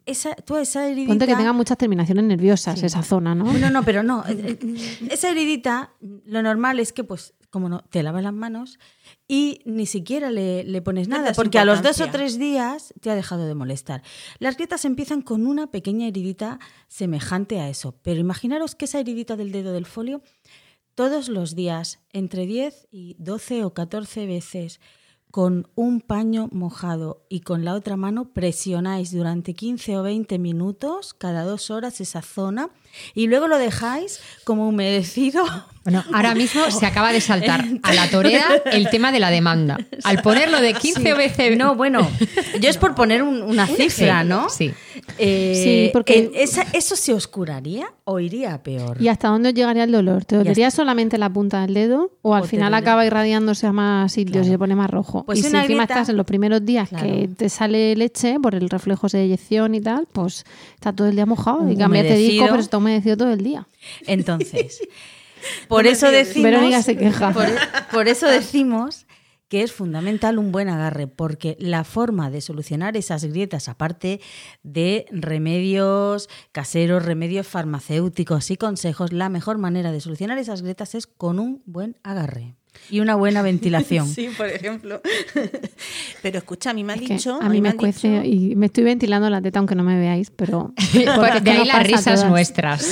esa, 0.06 0.34
tú 0.36 0.56
esa 0.56 0.86
heridita... 0.86 1.08
Ponte 1.08 1.26
que 1.26 1.34
tenga 1.36 1.52
muchas 1.52 1.76
terminaciones 1.76 2.24
nerviosas 2.24 2.78
Sí. 2.78 2.86
esa 2.86 3.02
zona, 3.02 3.34
¿no? 3.34 3.52
No, 3.52 3.70
no, 3.70 3.82
pero 3.82 4.02
no. 4.04 4.24
Eh, 4.28 4.58
eh, 4.62 5.08
Esa 5.10 5.30
heridita, 5.30 5.90
lo 6.00 6.42
normal 6.42 6.78
es 6.78 6.92
que, 6.92 7.02
pues, 7.04 7.34
como 7.52 7.68
no, 7.68 7.80
te 7.90 8.02
lavas 8.02 8.22
las 8.22 8.32
manos 8.32 8.78
y 9.28 9.60
ni 9.66 9.84
siquiera 9.84 10.30
le, 10.30 10.64
le 10.64 10.80
pones 10.80 11.06
nada, 11.06 11.24
das 11.24 11.36
porque 11.36 11.58
a 11.58 11.66
los 11.66 11.82
dos 11.82 12.00
o 12.00 12.08
tres 12.08 12.38
días 12.38 12.94
te 13.02 13.10
ha 13.10 13.14
dejado 13.14 13.44
de 13.46 13.54
molestar. 13.54 14.02
Las 14.38 14.56
grietas 14.56 14.86
empiezan 14.86 15.20
con 15.20 15.46
una 15.46 15.70
pequeña 15.70 16.08
heridita 16.08 16.58
semejante 16.88 17.60
a 17.60 17.68
eso, 17.68 17.94
pero 18.02 18.18
imaginaros 18.18 18.74
que 18.74 18.86
esa 18.86 19.00
heridita 19.00 19.36
del 19.36 19.52
dedo 19.52 19.74
del 19.74 19.84
folio, 19.84 20.22
todos 20.94 21.28
los 21.28 21.54
días, 21.54 22.00
entre 22.14 22.46
10 22.46 22.88
y 22.90 23.16
12 23.18 23.64
o 23.64 23.74
14 23.74 24.24
veces, 24.24 24.80
con 25.30 25.68
un 25.74 26.00
paño 26.00 26.48
mojado 26.52 27.26
y 27.28 27.40
con 27.40 27.66
la 27.66 27.74
otra 27.74 27.98
mano 27.98 28.32
presionáis 28.32 29.12
durante 29.12 29.52
15 29.52 29.98
o 29.98 30.02
20 30.02 30.38
minutos 30.38 31.12
cada 31.12 31.44
dos 31.44 31.70
horas 31.70 32.00
esa 32.00 32.22
zona 32.22 32.70
y 33.14 33.26
luego 33.26 33.48
lo 33.48 33.58
dejáis 33.58 34.20
como 34.44 34.68
humedecido. 34.68 35.44
Bueno, 35.84 36.04
ahora 36.12 36.36
mismo 36.36 36.70
se 36.70 36.86
acaba 36.86 37.12
de 37.12 37.20
saltar 37.20 37.64
a 37.82 37.92
la 37.92 38.08
torera 38.08 38.46
el 38.70 38.88
tema 38.88 39.10
de 39.10 39.18
la 39.18 39.30
demanda. 39.30 39.78
Al 40.04 40.22
ponerlo 40.22 40.60
de 40.60 40.74
15 40.74 41.12
veces. 41.14 41.56
No, 41.58 41.74
bueno, 41.74 42.08
yo 42.60 42.70
es 42.70 42.76
por 42.78 42.94
poner 42.94 43.24
un- 43.24 43.42
una 43.42 43.66
cifra, 43.66 44.22
¿no? 44.22 44.48
Sí. 44.48 44.72
Eh, 45.18 45.60
Sí, 45.64 45.90
porque- 45.92 46.30
esa- 46.36 46.64
¿Eso 46.72 46.94
se 46.94 47.12
oscuraría 47.12 47.92
o 48.04 48.20
iría 48.20 48.54
a 48.54 48.62
peor? 48.62 49.02
¿Y 49.02 49.08
hasta 49.08 49.26
dónde 49.28 49.52
llegaría 49.52 49.82
el 49.82 49.90
dolor? 49.90 50.24
¿Te 50.24 50.36
dolería 50.36 50.70
solamente 50.70 51.18
la 51.18 51.28
punta 51.30 51.62
del 51.62 51.74
dedo 51.74 52.12
o 52.22 52.36
al 52.36 52.44
O 52.44 52.46
final 52.46 52.70
duele- 52.70 52.76
acaba 52.82 53.04
irradiándose 53.04 53.66
a 53.66 53.72
más 53.72 54.12
sitios 54.12 54.32
Claro. 54.34 54.46
y 54.46 54.50
se 54.50 54.58
pone 54.58 54.76
más 54.76 54.88
rojo? 54.88 55.24
Pues 55.24 55.38
y 55.38 55.42
si 55.42 55.46
encima 55.48 55.64
grieta- 55.64 55.82
estás 55.94 56.08
en 56.10 56.16
los 56.16 56.26
primeros 56.26 56.64
días 56.64 56.88
que 56.90 56.96
Claro. 56.96 57.28
te 57.36 57.48
sale 57.48 57.96
leche 57.96 58.36
por 58.40 58.54
el 58.54 58.70
reflejo 58.70 59.08
de 59.08 59.24
eyección 59.24 59.74
y 59.74 59.80
tal, 59.80 60.06
pues 60.12 60.44
está 60.74 60.92
todo 60.92 61.08
el 61.08 61.16
día 61.16 61.26
mojado 61.26 61.68
y 61.68 61.76
cambias 61.76 62.04
de 62.04 62.16
disco, 62.16 62.46
pero 62.48 62.60
está 62.60 62.78
humedecido 62.82 63.16
todo 63.16 63.32
el 63.32 63.42
día. 63.42 63.66
Entonces, 64.06 64.80
por 65.68 65.86
eso 65.86 66.10
decimos. 66.10 66.50
Verónica 66.50 66.82
se 66.82 66.96
queja. 66.96 67.32
Por, 67.32 67.46
por 67.90 68.08
eso 68.08 68.26
decimos 68.26 69.06
que 69.48 69.62
es 69.62 69.72
fundamental 69.72 70.38
un 70.38 70.50
buen 70.50 70.70
agarre, 70.70 71.06
porque 71.06 71.58
la 71.60 71.84
forma 71.84 72.30
de 72.30 72.40
solucionar 72.40 72.96
esas 72.96 73.22
grietas, 73.24 73.68
aparte 73.68 74.20
de 74.62 75.04
remedios 75.10 76.30
caseros, 76.52 77.04
remedios 77.04 77.46
farmacéuticos 77.46 78.50
y 78.50 78.56
consejos, 78.56 79.12
la 79.12 79.28
mejor 79.28 79.58
manera 79.58 79.92
de 79.92 80.00
solucionar 80.00 80.38
esas 80.38 80.62
grietas 80.62 80.94
es 80.94 81.06
con 81.06 81.38
un 81.38 81.62
buen 81.66 81.98
agarre 82.02 82.56
y 82.90 83.00
una 83.00 83.14
buena 83.14 83.42
ventilación. 83.42 84.06
Sí, 84.08 84.28
por 84.36 84.46
ejemplo. 84.48 85.00
Pero 86.22 86.38
escucha, 86.38 86.70
a 86.70 86.74
mí 86.74 86.84
me 86.84 86.94
Es 86.94 87.00
que 87.02 87.14
dicho. 87.14 87.38
a 87.40 87.48
mí 87.48 87.60
me 87.60 87.74
cuece 87.74 88.08
dicho- 88.22 88.24
y 88.24 88.54
me 88.56 88.66
estoy 88.66 88.84
ventilando 88.84 89.28
la 89.30 89.40
teta 89.42 89.58
aunque 89.58 89.74
no 89.74 89.82
me 89.82 89.98
veáis, 89.98 90.30
pero 90.30 90.72
Por- 91.16 91.40
de 91.42 91.50
ahí 91.50 91.66
las 91.66 91.86
risas 91.86 92.04
todas. 92.20 92.30
nuestras. 92.30 92.86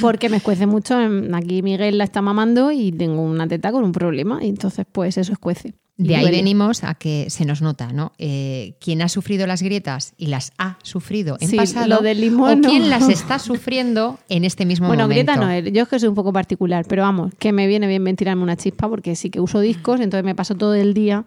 Porque 0.00 0.28
me 0.28 0.36
escuece 0.38 0.66
mucho. 0.66 1.00
en- 1.00 1.34
Aquí 1.34 1.62
Miguel 1.62 1.98
la 1.98 2.04
está 2.04 2.22
mamando 2.22 2.70
y 2.72 2.92
tengo 2.92 3.22
una 3.22 3.46
teta 3.48 3.72
con 3.72 3.84
un 3.84 3.92
problema. 3.92 4.38
Y 4.44 4.48
entonces, 4.48 4.86
pues 4.90 5.16
eso 5.18 5.32
escuece. 5.32 5.74
De 5.98 6.14
ahí 6.14 6.22
duele. 6.22 6.36
venimos 6.36 6.84
a 6.84 6.94
que 6.94 7.30
se 7.30 7.46
nos 7.46 7.62
nota, 7.62 7.90
¿no? 7.90 8.12
Eh, 8.18 8.74
quien 8.80 9.00
ha 9.00 9.08
sufrido 9.08 9.46
las 9.46 9.62
grietas 9.62 10.12
y 10.18 10.26
las 10.26 10.52
ha 10.58 10.76
sufrido 10.82 11.38
en 11.40 11.48
Sí, 11.48 11.56
pasado, 11.56 11.86
lo 11.88 12.00
del 12.02 12.20
limón 12.20 12.50
o 12.50 12.56
no. 12.56 12.68
quien 12.68 12.90
las 12.90 13.08
está 13.08 13.38
sufriendo 13.38 14.18
en 14.28 14.44
este 14.44 14.66
mismo 14.66 14.88
Bueno, 14.88 15.04
momento. 15.04 15.32
grieta 15.32 15.36
no, 15.46 15.50
eh, 15.50 15.72
yo 15.72 15.84
es 15.84 15.88
que 15.88 15.98
soy 15.98 16.10
un 16.10 16.14
poco 16.14 16.34
particular, 16.34 16.84
pero 16.86 17.00
vamos, 17.02 17.32
que 17.38 17.50
me 17.52 17.66
viene 17.66 17.86
bien 17.86 18.04
ventilarme 18.04 18.42
una 18.42 18.56
chispa 18.56 18.88
porque 18.90 19.16
sí 19.16 19.30
que 19.30 19.40
uso 19.40 19.58
discos, 19.60 20.00
entonces 20.00 20.24
me 20.24 20.34
paso 20.34 20.54
todo 20.54 20.74
el 20.74 20.92
día 20.92 21.24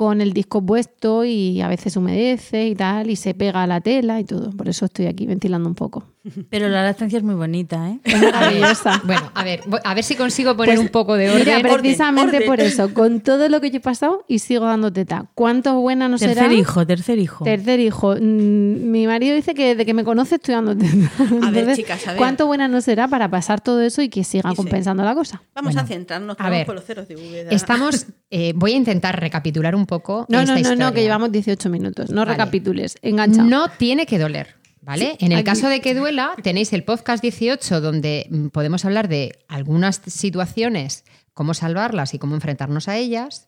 con 0.00 0.22
el 0.22 0.32
disco 0.32 0.64
puesto 0.64 1.26
y 1.26 1.60
a 1.60 1.68
veces 1.68 1.94
humedece 1.94 2.68
y 2.68 2.74
tal, 2.74 3.10
y 3.10 3.16
se 3.16 3.34
pega 3.34 3.64
a 3.64 3.66
la 3.66 3.82
tela 3.82 4.18
y 4.18 4.24
todo. 4.24 4.50
Por 4.50 4.66
eso 4.66 4.86
estoy 4.86 5.04
aquí 5.04 5.26
ventilando 5.26 5.68
un 5.68 5.74
poco. 5.74 6.06
Pero 6.48 6.68
la 6.70 6.82
lactancia 6.82 7.18
es 7.18 7.22
muy 7.22 7.34
bonita, 7.34 7.90
¿eh? 7.90 7.98
Es 8.04 8.18
maravillosa. 8.20 9.02
Bueno, 9.04 9.30
a 9.34 9.44
ver, 9.44 9.60
a 9.84 9.94
ver 9.94 10.04
si 10.04 10.14
consigo 10.16 10.56
poner 10.56 10.76
Pues, 10.76 10.86
un 10.86 10.90
poco 10.90 11.14
de 11.16 11.30
orden. 11.30 11.44
Mira, 11.44 11.60
precisamente 11.76 12.36
orden. 12.36 12.48
por 12.48 12.60
eso, 12.60 12.94
con 12.94 13.20
todo 13.28 13.48
lo 13.50 13.60
que 13.60 13.70
yo 13.70 13.76
he 13.76 13.80
pasado 13.80 14.24
y 14.26 14.38
sigo 14.38 14.64
dando 14.64 14.90
teta. 14.90 15.26
¿Cuánto 15.34 15.78
buena 15.80 16.08
no 16.08 16.16
será? 16.16 16.32
Tercer 16.34 16.52
hijo, 16.52 16.86
tercer 16.86 17.18
hijo. 17.18 17.44
Tercer 17.44 17.80
hijo. 17.80 18.14
Mm, 18.16 18.90
Mi 18.90 19.06
marido 19.06 19.34
dice 19.34 19.52
que 19.54 19.68
desde 19.68 19.84
que 19.84 19.92
me 19.92 20.04
conoce 20.04 20.36
estoy 20.36 20.54
dando 20.54 20.74
teta. 20.76 21.10
Entonces, 21.18 21.76
chicas, 21.76 22.06
a 22.06 22.12
ver. 22.12 22.18
¿Cuánto 22.18 22.46
buena 22.46 22.68
no 22.68 22.80
será 22.80 23.06
para 23.08 23.28
pasar 23.30 23.60
todo 23.60 23.82
eso 23.82 24.00
y 24.00 24.08
que 24.08 24.24
siga 24.24 24.48
sí. 24.50 24.56
compensando 24.56 25.02
la 25.04 25.14
cosa? 25.14 25.42
Vamos 25.54 25.74
Bueno, 25.74 25.84
a 25.84 25.86
centrarnos 25.86 26.36
a 26.38 26.48
ver, 26.48 26.64
por 26.64 26.74
los 26.74 26.84
ceros 26.84 27.06
de 27.08 27.16
Úbeda. 27.16 27.50
Estamos, 27.50 28.06
eh, 28.30 28.52
voy 28.56 28.72
a 28.72 28.76
intentar 28.76 29.18
recapitular 29.20 29.74
un 29.74 29.86
poco. 29.90 30.24
No, 30.30 30.40
esta 30.40 30.54
no, 30.54 30.62
no, 30.76 30.76
no, 30.86 30.92
que 30.94 31.02
llevamos 31.02 31.30
18 31.30 31.68
minutos. 31.68 32.08
No 32.10 32.22
Vale. 32.22 32.30
recapitules. 32.32 32.96
Engancha. 33.02 33.42
No 33.42 33.68
tiene 33.68 34.06
que 34.06 34.18
doler. 34.18 34.56
¿Vale? 34.82 35.16
Sí, 35.18 35.26
en 35.26 35.32
el 35.32 35.38
aquí- 35.40 35.44
caso 35.44 35.68
de 35.68 35.82
que 35.82 35.94
duela, 35.94 36.34
tenéis 36.42 36.72
el 36.72 36.84
podcast 36.84 37.20
18 37.22 37.82
donde 37.82 38.26
mm, 38.30 38.46
podemos 38.48 38.86
hablar 38.86 39.08
de 39.08 39.32
algunas 39.48 40.00
situaciones, 40.06 41.04
cómo 41.34 41.52
salvarlas 41.52 42.14
y 42.14 42.18
cómo 42.18 42.34
enfrentarnos 42.34 42.88
a 42.88 42.96
ellas. 42.96 43.46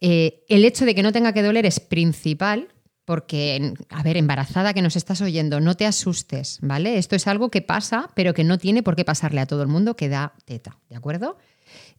Eh, 0.00 0.42
el 0.48 0.64
hecho 0.64 0.86
de 0.86 0.94
que 0.94 1.02
no 1.02 1.12
tenga 1.12 1.34
que 1.34 1.42
doler 1.42 1.66
es 1.66 1.80
principal 1.80 2.68
porque, 3.04 3.74
a 3.90 4.02
ver, 4.02 4.16
embarazada 4.16 4.72
que 4.72 4.80
nos 4.82 4.96
estás 4.96 5.20
oyendo, 5.20 5.60
no 5.60 5.74
te 5.74 5.84
asustes, 5.84 6.58
¿vale? 6.62 6.96
Esto 6.96 7.14
es 7.16 7.26
algo 7.26 7.50
que 7.50 7.60
pasa, 7.60 8.08
pero 8.14 8.32
que 8.32 8.44
no 8.44 8.56
tiene 8.56 8.82
por 8.82 8.94
qué 8.96 9.04
pasarle 9.04 9.40
a 9.40 9.46
todo 9.46 9.62
el 9.62 9.68
mundo 9.68 9.96
que 9.96 10.08
da 10.08 10.32
teta, 10.46 10.78
¿de 10.88 10.96
acuerdo? 10.96 11.36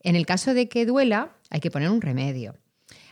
En 0.02 0.16
el 0.16 0.26
caso 0.26 0.54
de 0.56 0.68
que 0.70 0.86
duela, 0.86 1.36
hay 1.50 1.60
que 1.60 1.70
poner 1.70 1.90
un 1.92 2.02
remedio. 2.02 2.56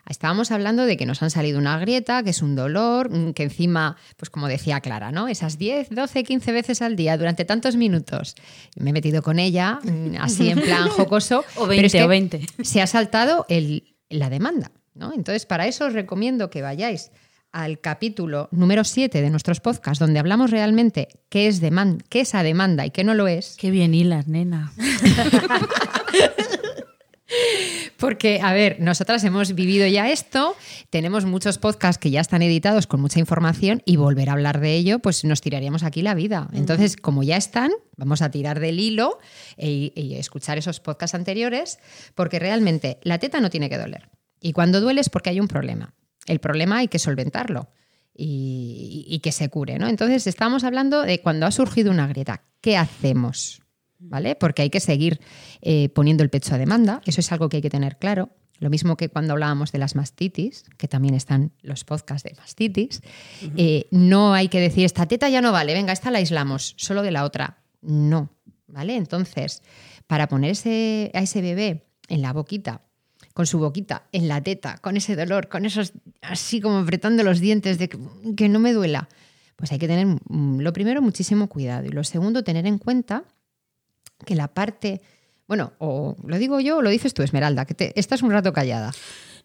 Estábamos 0.07 0.51
hablando 0.51 0.85
de 0.85 0.97
que 0.97 1.05
nos 1.05 1.21
han 1.23 1.29
salido 1.31 1.59
una 1.59 1.77
grieta, 1.79 2.23
que 2.23 2.29
es 2.31 2.41
un 2.41 2.55
dolor, 2.55 3.09
mm, 3.09 3.33
que 3.33 3.43
encima, 3.43 3.95
pues 4.17 4.29
como 4.29 4.47
decía 4.47 4.79
Clara, 4.81 5.11
¿no? 5.11 5.27
Esas 5.27 5.57
10, 5.57 5.89
12, 5.91 6.23
15 6.23 6.51
veces 6.51 6.81
al 6.81 6.95
día 6.95 7.17
durante 7.17 7.45
tantos 7.45 7.75
minutos. 7.75 8.35
Me 8.75 8.89
he 8.89 8.93
metido 8.93 9.21
con 9.21 9.39
ella, 9.39 9.79
mm, 9.83 10.15
así 10.19 10.49
en 10.49 10.61
plan 10.61 10.87
jocoso. 10.89 11.43
O 11.55 11.67
pero 11.67 11.85
es 11.87 11.93
20, 11.93 11.97
que 11.97 12.03
o 12.03 12.07
20. 12.07 12.41
Se 12.63 12.81
ha 12.81 12.87
saltado 12.87 13.45
el- 13.49 13.95
la 14.09 14.29
demanda, 14.29 14.71
¿no? 14.95 15.13
Entonces, 15.13 15.45
para 15.45 15.67
eso 15.67 15.85
os 15.85 15.93
recomiendo 15.93 16.49
que 16.49 16.61
vayáis 16.63 17.11
al 17.51 17.79
capítulo 17.79 18.47
número 18.51 18.83
7 18.83 19.21
de 19.21 19.29
nuestros 19.31 19.59
podcasts, 19.59 19.99
donde 19.99 20.19
hablamos 20.19 20.51
realmente 20.51 21.07
qué 21.29 21.47
es, 21.47 21.61
deman- 21.61 22.03
qué 22.09 22.21
es 22.21 22.35
a 22.35 22.43
demanda 22.43 22.85
y 22.85 22.91
qué 22.91 23.03
no 23.03 23.13
lo 23.15 23.27
es. 23.27 23.55
Qué 23.59 23.71
bien 23.71 23.93
hilas, 23.95 24.27
nena. 24.27 24.71
Porque, 27.97 28.39
a 28.41 28.53
ver, 28.53 28.77
nosotras 28.79 29.23
hemos 29.23 29.53
vivido 29.53 29.85
ya 29.87 30.09
esto, 30.09 30.55
tenemos 30.89 31.25
muchos 31.25 31.57
podcasts 31.57 31.99
que 31.99 32.11
ya 32.11 32.21
están 32.21 32.41
editados 32.41 32.87
con 32.87 33.01
mucha 33.01 33.19
información 33.19 33.81
y 33.85 33.97
volver 33.97 34.29
a 34.29 34.33
hablar 34.33 34.59
de 34.59 34.75
ello, 34.75 34.99
pues 34.99 35.23
nos 35.25 35.41
tiraríamos 35.41 35.83
aquí 35.83 36.01
la 36.01 36.13
vida. 36.15 36.47
Entonces, 36.53 36.95
como 36.95 37.23
ya 37.23 37.37
están, 37.37 37.71
vamos 37.97 38.21
a 38.21 38.31
tirar 38.31 38.59
del 38.59 38.79
hilo 38.79 39.19
e- 39.57 39.91
y 39.95 40.15
escuchar 40.15 40.57
esos 40.57 40.79
podcasts 40.79 41.15
anteriores, 41.15 41.79
porque 42.15 42.39
realmente 42.39 42.99
la 43.03 43.19
teta 43.19 43.39
no 43.41 43.49
tiene 43.49 43.69
que 43.69 43.77
doler. 43.77 44.09
Y 44.41 44.53
cuando 44.53 44.79
duele 44.81 45.01
es 45.01 45.09
porque 45.09 45.29
hay 45.31 45.39
un 45.39 45.47
problema. 45.47 45.93
El 46.25 46.39
problema 46.39 46.77
hay 46.77 46.87
que 46.87 46.99
solventarlo 46.99 47.69
y, 48.15 49.05
y 49.07 49.19
que 49.19 49.31
se 49.31 49.49
cure, 49.49 49.77
¿no? 49.77 49.87
Entonces, 49.87 50.27
estamos 50.27 50.63
hablando 50.63 51.01
de 51.01 51.21
cuando 51.21 51.45
ha 51.45 51.51
surgido 51.51 51.91
una 51.91 52.07
grieta, 52.07 52.43
¿qué 52.61 52.77
hacemos? 52.77 53.61
¿Vale? 53.99 54.35
Porque 54.35 54.61
hay 54.61 54.69
que 54.69 54.79
seguir 54.79 55.19
eh, 55.61 55.89
poniendo 55.89 56.23
el 56.23 56.29
pecho 56.29 56.55
a 56.55 56.57
demanda, 56.57 57.01
eso 57.05 57.19
es 57.19 57.31
algo 57.31 57.49
que 57.49 57.57
hay 57.57 57.61
que 57.61 57.69
tener 57.69 57.97
claro. 57.97 58.29
Lo 58.59 58.69
mismo 58.69 58.97
que 58.97 59.09
cuando 59.09 59.33
hablábamos 59.33 59.71
de 59.71 59.79
las 59.79 59.95
mastitis, 59.95 60.65
que 60.77 60.87
también 60.87 61.13
están 61.13 61.51
los 61.61 61.85
podcasts 61.85 62.29
de 62.29 62.35
mastitis, 62.35 63.01
eh, 63.55 63.87
no 63.91 64.33
hay 64.33 64.49
que 64.49 64.59
decir, 64.59 64.85
esta 64.85 65.05
teta 65.05 65.29
ya 65.29 65.41
no 65.41 65.51
vale, 65.51 65.73
venga, 65.73 65.93
esta 65.93 66.11
la 66.11 66.17
aislamos, 66.17 66.75
solo 66.77 67.01
de 67.01 67.11
la 67.11 67.23
otra. 67.23 67.59
No, 67.81 68.29
¿vale? 68.67 68.95
Entonces, 68.95 69.63
para 70.07 70.27
ponerse 70.27 71.11
a 71.13 71.19
ese 71.19 71.41
bebé 71.41 71.85
en 72.09 72.21
la 72.21 72.33
boquita, 72.33 72.81
con 73.33 73.45
su 73.45 73.59
boquita 73.59 74.07
en 74.11 74.27
la 74.27 74.41
teta, 74.41 74.77
con 74.79 74.97
ese 74.97 75.15
dolor, 75.15 75.47
con 75.47 75.65
esos 75.65 75.93
así 76.21 76.59
como 76.59 76.79
apretando 76.79 77.23
los 77.23 77.39
dientes 77.39 77.77
de 77.77 77.87
que, 77.87 77.97
que 78.35 78.49
no 78.49 78.59
me 78.59 78.73
duela, 78.73 79.07
pues 79.55 79.71
hay 79.71 79.79
que 79.79 79.87
tener, 79.87 80.05
mm, 80.05 80.59
lo 80.59 80.73
primero, 80.73 81.01
muchísimo 81.01 81.47
cuidado. 81.47 81.85
Y 81.85 81.89
lo 81.89 82.03
segundo, 82.03 82.43
tener 82.43 82.65
en 82.65 82.77
cuenta 82.77 83.23
que 84.25 84.35
la 84.35 84.47
parte, 84.47 85.01
bueno, 85.47 85.73
o 85.79 86.15
lo 86.25 86.37
digo 86.37 86.59
yo 86.59 86.77
o 86.77 86.81
lo 86.81 86.89
dices 86.89 87.13
tú, 87.13 87.23
Esmeralda, 87.23 87.65
que 87.65 87.73
te, 87.73 87.99
estás 87.99 88.21
un 88.21 88.31
rato 88.31 88.53
callada. 88.53 88.91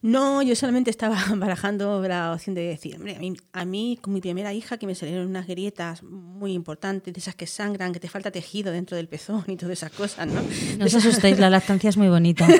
No, 0.01 0.41
yo 0.41 0.55
solamente 0.55 0.91
estaba 0.91 1.17
barajando 1.35 2.01
la 2.07 2.33
opción 2.33 2.53
de 2.53 2.61
decir, 2.61 2.95
hombre, 2.95 3.15
a 3.15 3.19
mí, 3.19 3.35
a 3.53 3.65
mí 3.65 3.97
con 4.01 4.13
mi 4.13 4.21
primera 4.21 4.53
hija 4.53 4.77
que 4.77 4.85
me 4.85 4.95
salieron 4.95 5.27
unas 5.27 5.47
grietas 5.47 6.03
muy 6.03 6.53
importantes, 6.53 7.13
de 7.13 7.19
esas 7.19 7.35
que 7.35 7.47
sangran, 7.47 7.93
que 7.93 7.99
te 7.99 8.07
falta 8.07 8.31
tejido 8.31 8.71
dentro 8.71 8.97
del 8.97 9.07
pezón 9.07 9.43
y 9.47 9.55
todas 9.55 9.73
esas 9.73 9.91
cosas, 9.91 10.27
¿no? 10.27 10.41
No 10.77 10.85
os 10.85 10.93
asustéis, 10.95 11.39
la 11.39 11.49
lactancia 11.49 11.89
es 11.89 11.97
muy 11.97 12.07
bonita. 12.07 12.47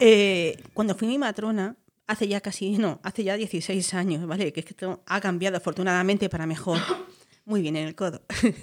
Eh, 0.00 0.62
cuando 0.74 0.94
fui 0.94 1.08
mi 1.08 1.18
matrona, 1.18 1.74
hace 2.06 2.28
ya 2.28 2.40
casi, 2.40 2.78
no, 2.78 3.00
hace 3.02 3.24
ya 3.24 3.36
16 3.36 3.94
años, 3.94 4.26
¿vale? 4.28 4.52
Que 4.52 4.60
es 4.60 4.66
que 4.66 4.70
esto 4.70 5.02
ha 5.06 5.20
cambiado 5.20 5.56
afortunadamente 5.56 6.28
para 6.28 6.46
mejor. 6.46 6.78
Muy 7.48 7.62
bien 7.62 7.76
en 7.76 7.88
el 7.88 7.94
codo. 7.94 8.22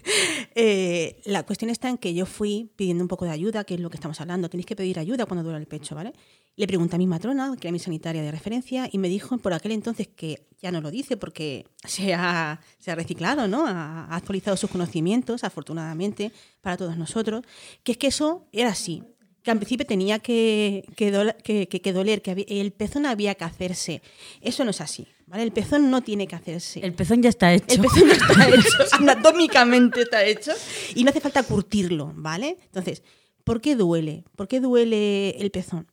Eh, 0.58 1.20
la 1.26 1.44
cuestión 1.44 1.70
está 1.70 1.90
en 1.90 1.98
que 1.98 2.14
yo 2.14 2.26
fui 2.26 2.72
pidiendo 2.78 3.04
un 3.04 3.10
poco 3.10 3.26
de 3.26 3.32
ayuda, 3.32 3.66
que 3.66 3.74
es 3.74 3.82
lo 3.82 3.90
que 3.90 3.98
estamos 3.98 4.22
hablando. 4.22 4.50
Tenéis 4.50 4.66
que 4.66 4.74
pedir 4.78 4.98
ayuda 5.00 5.26
cuando 5.26 5.44
duele 5.44 5.60
el 5.60 5.68
pecho, 5.68 5.96
¿vale? 5.96 6.14
Le 6.56 6.66
pregunté 6.66 6.96
a 6.96 6.98
mi 6.98 7.08
matrona, 7.08 7.54
que 7.60 7.68
era 7.68 7.74
mi 7.74 7.80
sanitaria 7.80 8.22
de 8.22 8.32
referencia, 8.32 8.88
y 8.90 8.98
me 8.98 9.10
dijo 9.10 9.38
por 9.40 9.52
aquel 9.52 9.74
entonces 9.74 10.08
que 10.08 10.48
ya 10.62 10.72
no 10.72 10.80
lo 10.80 10.92
dice 10.92 11.18
porque 11.18 11.66
se 11.86 12.14
ha, 12.14 12.62
se 12.80 12.90
ha 12.90 12.96
reciclado, 12.96 13.50
¿no? 13.50 13.68
Ha, 13.68 14.06
actualizado 14.16 14.56
sus 14.56 14.70
conocimientos, 14.70 15.44
afortunadamente, 15.44 16.32
para 16.62 16.78
todos 16.78 16.96
nosotros, 16.96 17.44
que 17.84 17.92
es 17.92 17.98
que 17.98 18.08
eso 18.08 18.48
era 18.54 18.70
así 18.70 19.04
que 19.44 19.52
al 19.52 19.58
principio 19.58 19.86
tenía 19.86 20.20
que, 20.20 20.86
que, 20.96 21.14
dol- 21.14 21.36
que- 21.44 21.68
que- 21.68 21.94
doler, 21.94 22.22
que 22.24 22.46
el 22.48 22.72
pezón 22.72 23.06
había 23.06 23.36
que 23.36 23.44
hacerse. 23.44 24.02
Eso 24.42 24.64
no 24.64 24.72
es 24.72 24.80
así, 24.82 25.06
¿vale? 25.28 25.44
El 25.44 25.52
pezón 25.52 25.90
no 25.92 26.02
tiene 26.02 26.28
que 26.28 26.36
hacerse. 26.36 26.80
El 26.86 26.94
pezón 26.94 27.22
ya 27.22 27.30
está 27.30 27.54
hecho. 27.54 27.76
El 27.76 27.82
pezón 27.82 28.08
no 28.08 28.14
está 28.14 28.48
hecho, 28.50 28.78
anatómicamente 28.94 30.02
está 30.02 30.24
hecho 30.24 30.52
y 30.96 31.04
no 31.04 31.10
hace 31.10 31.22
falta 31.22 31.44
curtirlo, 31.44 32.12
¿vale? 32.16 32.58
Entonces, 32.66 33.04
¿por 33.44 33.62
qué 33.62 33.76
duele? 33.76 34.24
¿Por 34.36 34.48
qué 34.48 34.60
duele 34.60 35.32
el 35.32 35.52
pezón? 35.52 35.88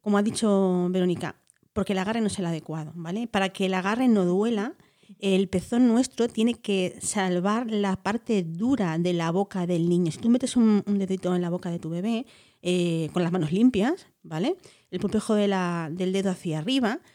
Como 0.00 0.18
ha 0.18 0.22
dicho 0.22 0.88
Verónica, 0.90 1.36
porque 1.72 1.92
el 1.92 1.98
agarre 1.98 2.20
no 2.20 2.26
es 2.26 2.38
el 2.38 2.46
adecuado, 2.46 2.92
¿vale? 2.94 3.26
Para 3.26 3.48
que 3.50 3.66
el 3.66 3.74
agarre 3.74 4.08
no 4.08 4.24
duela, 4.24 4.74
el 5.20 5.48
pezón 5.48 5.86
nuestro 5.88 6.28
tiene 6.28 6.54
que 6.54 6.96
salvar 7.00 7.70
la 7.70 7.96
parte 7.96 8.42
dura 8.42 8.98
de 8.98 9.12
la 9.12 9.30
boca 9.30 9.66
del 9.66 9.88
niño. 9.88 10.10
Si 10.12 10.18
tú 10.18 10.28
metes 10.28 10.56
un, 10.56 10.82
un 10.86 10.98
dedito 10.98 11.34
en 11.34 11.42
la 11.42 11.50
boca 11.50 11.70
de 11.70 11.78
tu 11.78 11.88
bebé 11.90 12.26
eh, 12.62 13.08
con 13.12 13.22
las 13.22 13.32
manos 13.32 13.52
limpias, 13.52 14.06
¿vale? 14.22 14.56
El 14.90 15.00
pulpejo 15.00 15.34
de 15.34 15.48
la- 15.48 15.88
del 15.90 16.12
dedo 16.12 16.30
hacia 16.30 16.58
arriba, 16.58 17.00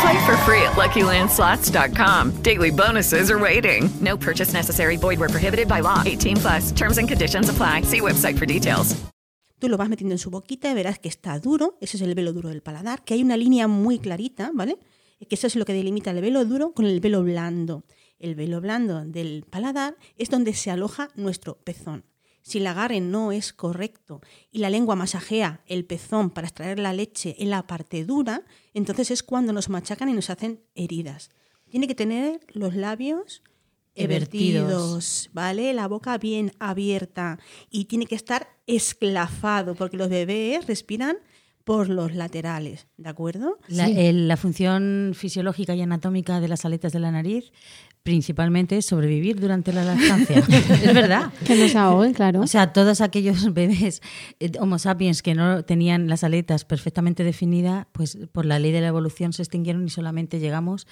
Play 0.00 0.26
for 0.26 0.36
free 0.38 0.62
at 0.62 0.72
LuckyLandSlots.com. 0.72 2.42
Daily 2.42 2.70
bonuses 2.70 3.30
are 3.30 3.38
waiting. 3.38 3.88
No 4.00 4.16
purchase 4.16 4.52
necessary. 4.52 4.96
Void 4.96 5.18
where 5.20 5.28
prohibited 5.28 5.68
by 5.68 5.80
law. 5.80 6.02
18 6.04 6.36
plus. 6.36 6.72
Terms 6.72 6.98
and 6.98 7.08
conditions 7.08 7.48
apply. 7.48 7.82
See 7.82 8.00
website 8.00 8.38
for 8.38 8.46
details. 8.46 8.96
tú 9.58 9.68
lo 9.68 9.76
vas 9.76 9.88
metiendo 9.88 10.14
en 10.14 10.18
su 10.18 10.30
boquita 10.30 10.70
y 10.70 10.74
verás 10.74 10.98
que 10.98 11.08
está 11.08 11.38
duro, 11.38 11.78
ese 11.80 11.96
es 11.96 12.02
el 12.02 12.14
velo 12.14 12.32
duro 12.32 12.50
del 12.50 12.62
paladar, 12.62 13.04
que 13.04 13.14
hay 13.14 13.22
una 13.22 13.36
línea 13.36 13.68
muy 13.68 13.98
clarita, 13.98 14.50
¿vale? 14.54 14.78
Que 15.28 15.34
eso 15.34 15.46
es 15.46 15.56
lo 15.56 15.64
que 15.64 15.72
delimita 15.72 16.10
el 16.10 16.20
velo 16.20 16.44
duro 16.44 16.72
con 16.72 16.84
el 16.84 17.00
velo 17.00 17.22
blando. 17.22 17.84
El 18.18 18.34
velo 18.34 18.60
blando 18.60 19.04
del 19.04 19.44
paladar 19.48 19.96
es 20.16 20.28
donde 20.30 20.52
se 20.54 20.70
aloja 20.70 21.08
nuestro 21.16 21.56
pezón. 21.56 22.04
Si 22.48 22.58
el 22.58 22.66
agarre 22.68 23.00
no 23.00 23.32
es 23.32 23.52
correcto 23.52 24.20
y 24.52 24.58
la 24.60 24.70
lengua 24.70 24.94
masajea 24.94 25.62
el 25.66 25.84
pezón 25.84 26.30
para 26.30 26.46
extraer 26.46 26.78
la 26.78 26.92
leche 26.92 27.34
en 27.40 27.50
la 27.50 27.66
parte 27.66 28.04
dura, 28.04 28.42
entonces 28.72 29.10
es 29.10 29.24
cuando 29.24 29.52
nos 29.52 29.68
machacan 29.68 30.08
y 30.08 30.12
nos 30.12 30.30
hacen 30.30 30.60
heridas. 30.76 31.30
Tiene 31.68 31.88
que 31.88 31.96
tener 31.96 32.40
los 32.52 32.76
labios 32.76 33.42
Evertidos. 33.98 35.30
¿vale? 35.32 35.72
La 35.74 35.88
boca 35.88 36.18
bien 36.18 36.52
abierta 36.60 37.38
y 37.70 37.86
tiene 37.86 38.06
que 38.06 38.14
estar 38.14 38.46
esclafado 38.66 39.74
porque 39.74 39.96
los 39.96 40.08
bebés 40.08 40.66
respiran 40.66 41.16
por 41.64 41.88
los 41.88 42.14
laterales, 42.14 42.86
¿de 42.96 43.08
acuerdo? 43.08 43.58
La, 43.66 43.88
el- 43.88 44.28
la 44.28 44.36
función 44.36 45.12
fisiológica 45.16 45.74
y 45.74 45.80
anatómica 45.82 46.38
de 46.38 46.46
las 46.46 46.64
aletas 46.64 46.92
de 46.92 47.00
la 47.00 47.10
nariz 47.10 47.50
principalmente 48.06 48.76
es 48.78 48.86
sobrevivir 48.86 49.40
durante 49.40 49.72
la 49.72 49.82
lactancia. 49.82 50.38
es 50.48 50.94
verdad. 50.94 51.32
Que 51.44 51.56
no 51.56 51.68
se 51.68 51.76
ahoguen, 51.76 52.14
claro. 52.14 52.40
O 52.40 52.46
sea, 52.46 52.72
todos 52.72 53.00
aquellos 53.00 53.52
bebés 53.52 54.00
eh, 54.38 54.52
Homo 54.60 54.78
sapiens 54.78 55.22
que 55.22 55.34
no 55.34 55.64
tenían 55.64 56.06
las 56.08 56.22
aletas 56.22 56.64
perfectamente 56.64 57.24
definidas, 57.24 57.88
pues 57.90 58.16
por 58.30 58.46
la 58.46 58.60
ley 58.60 58.70
de 58.70 58.80
la 58.80 58.86
evolución 58.86 59.32
se 59.32 59.42
extinguieron 59.42 59.84
y 59.84 59.90
solamente 59.90 60.38
llegamos 60.38 60.86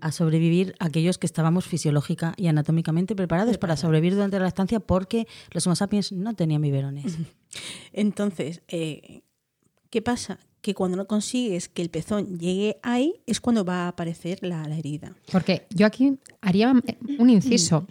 a 0.00 0.12
sobrevivir 0.12 0.76
aquellos 0.78 1.18
que 1.18 1.26
estábamos 1.26 1.66
fisiológica 1.66 2.34
y 2.36 2.46
anatómicamente 2.46 3.16
preparados 3.16 3.58
para 3.58 3.76
sobrevivir 3.76 4.14
durante 4.14 4.38
la 4.38 4.44
lactancia 4.44 4.78
porque 4.78 5.26
los 5.50 5.66
Homo 5.66 5.74
sapiens 5.74 6.12
no 6.12 6.34
tenían 6.34 6.62
biberones. 6.62 7.18
Entonces, 7.92 8.62
eh, 8.68 9.22
¿qué 9.90 10.02
pasa? 10.02 10.38
Que 10.60 10.74
cuando 10.74 10.96
no 10.96 11.06
consigues 11.06 11.68
que 11.68 11.80
el 11.82 11.88
pezón 11.88 12.38
llegue 12.38 12.76
ahí 12.82 13.14
es 13.26 13.40
cuando 13.40 13.64
va 13.64 13.84
a 13.84 13.88
aparecer 13.88 14.38
la, 14.42 14.66
la 14.68 14.76
herida. 14.76 15.14
Porque 15.32 15.66
yo 15.70 15.86
aquí 15.86 16.18
haría 16.42 16.72
un 17.18 17.30
inciso. 17.30 17.86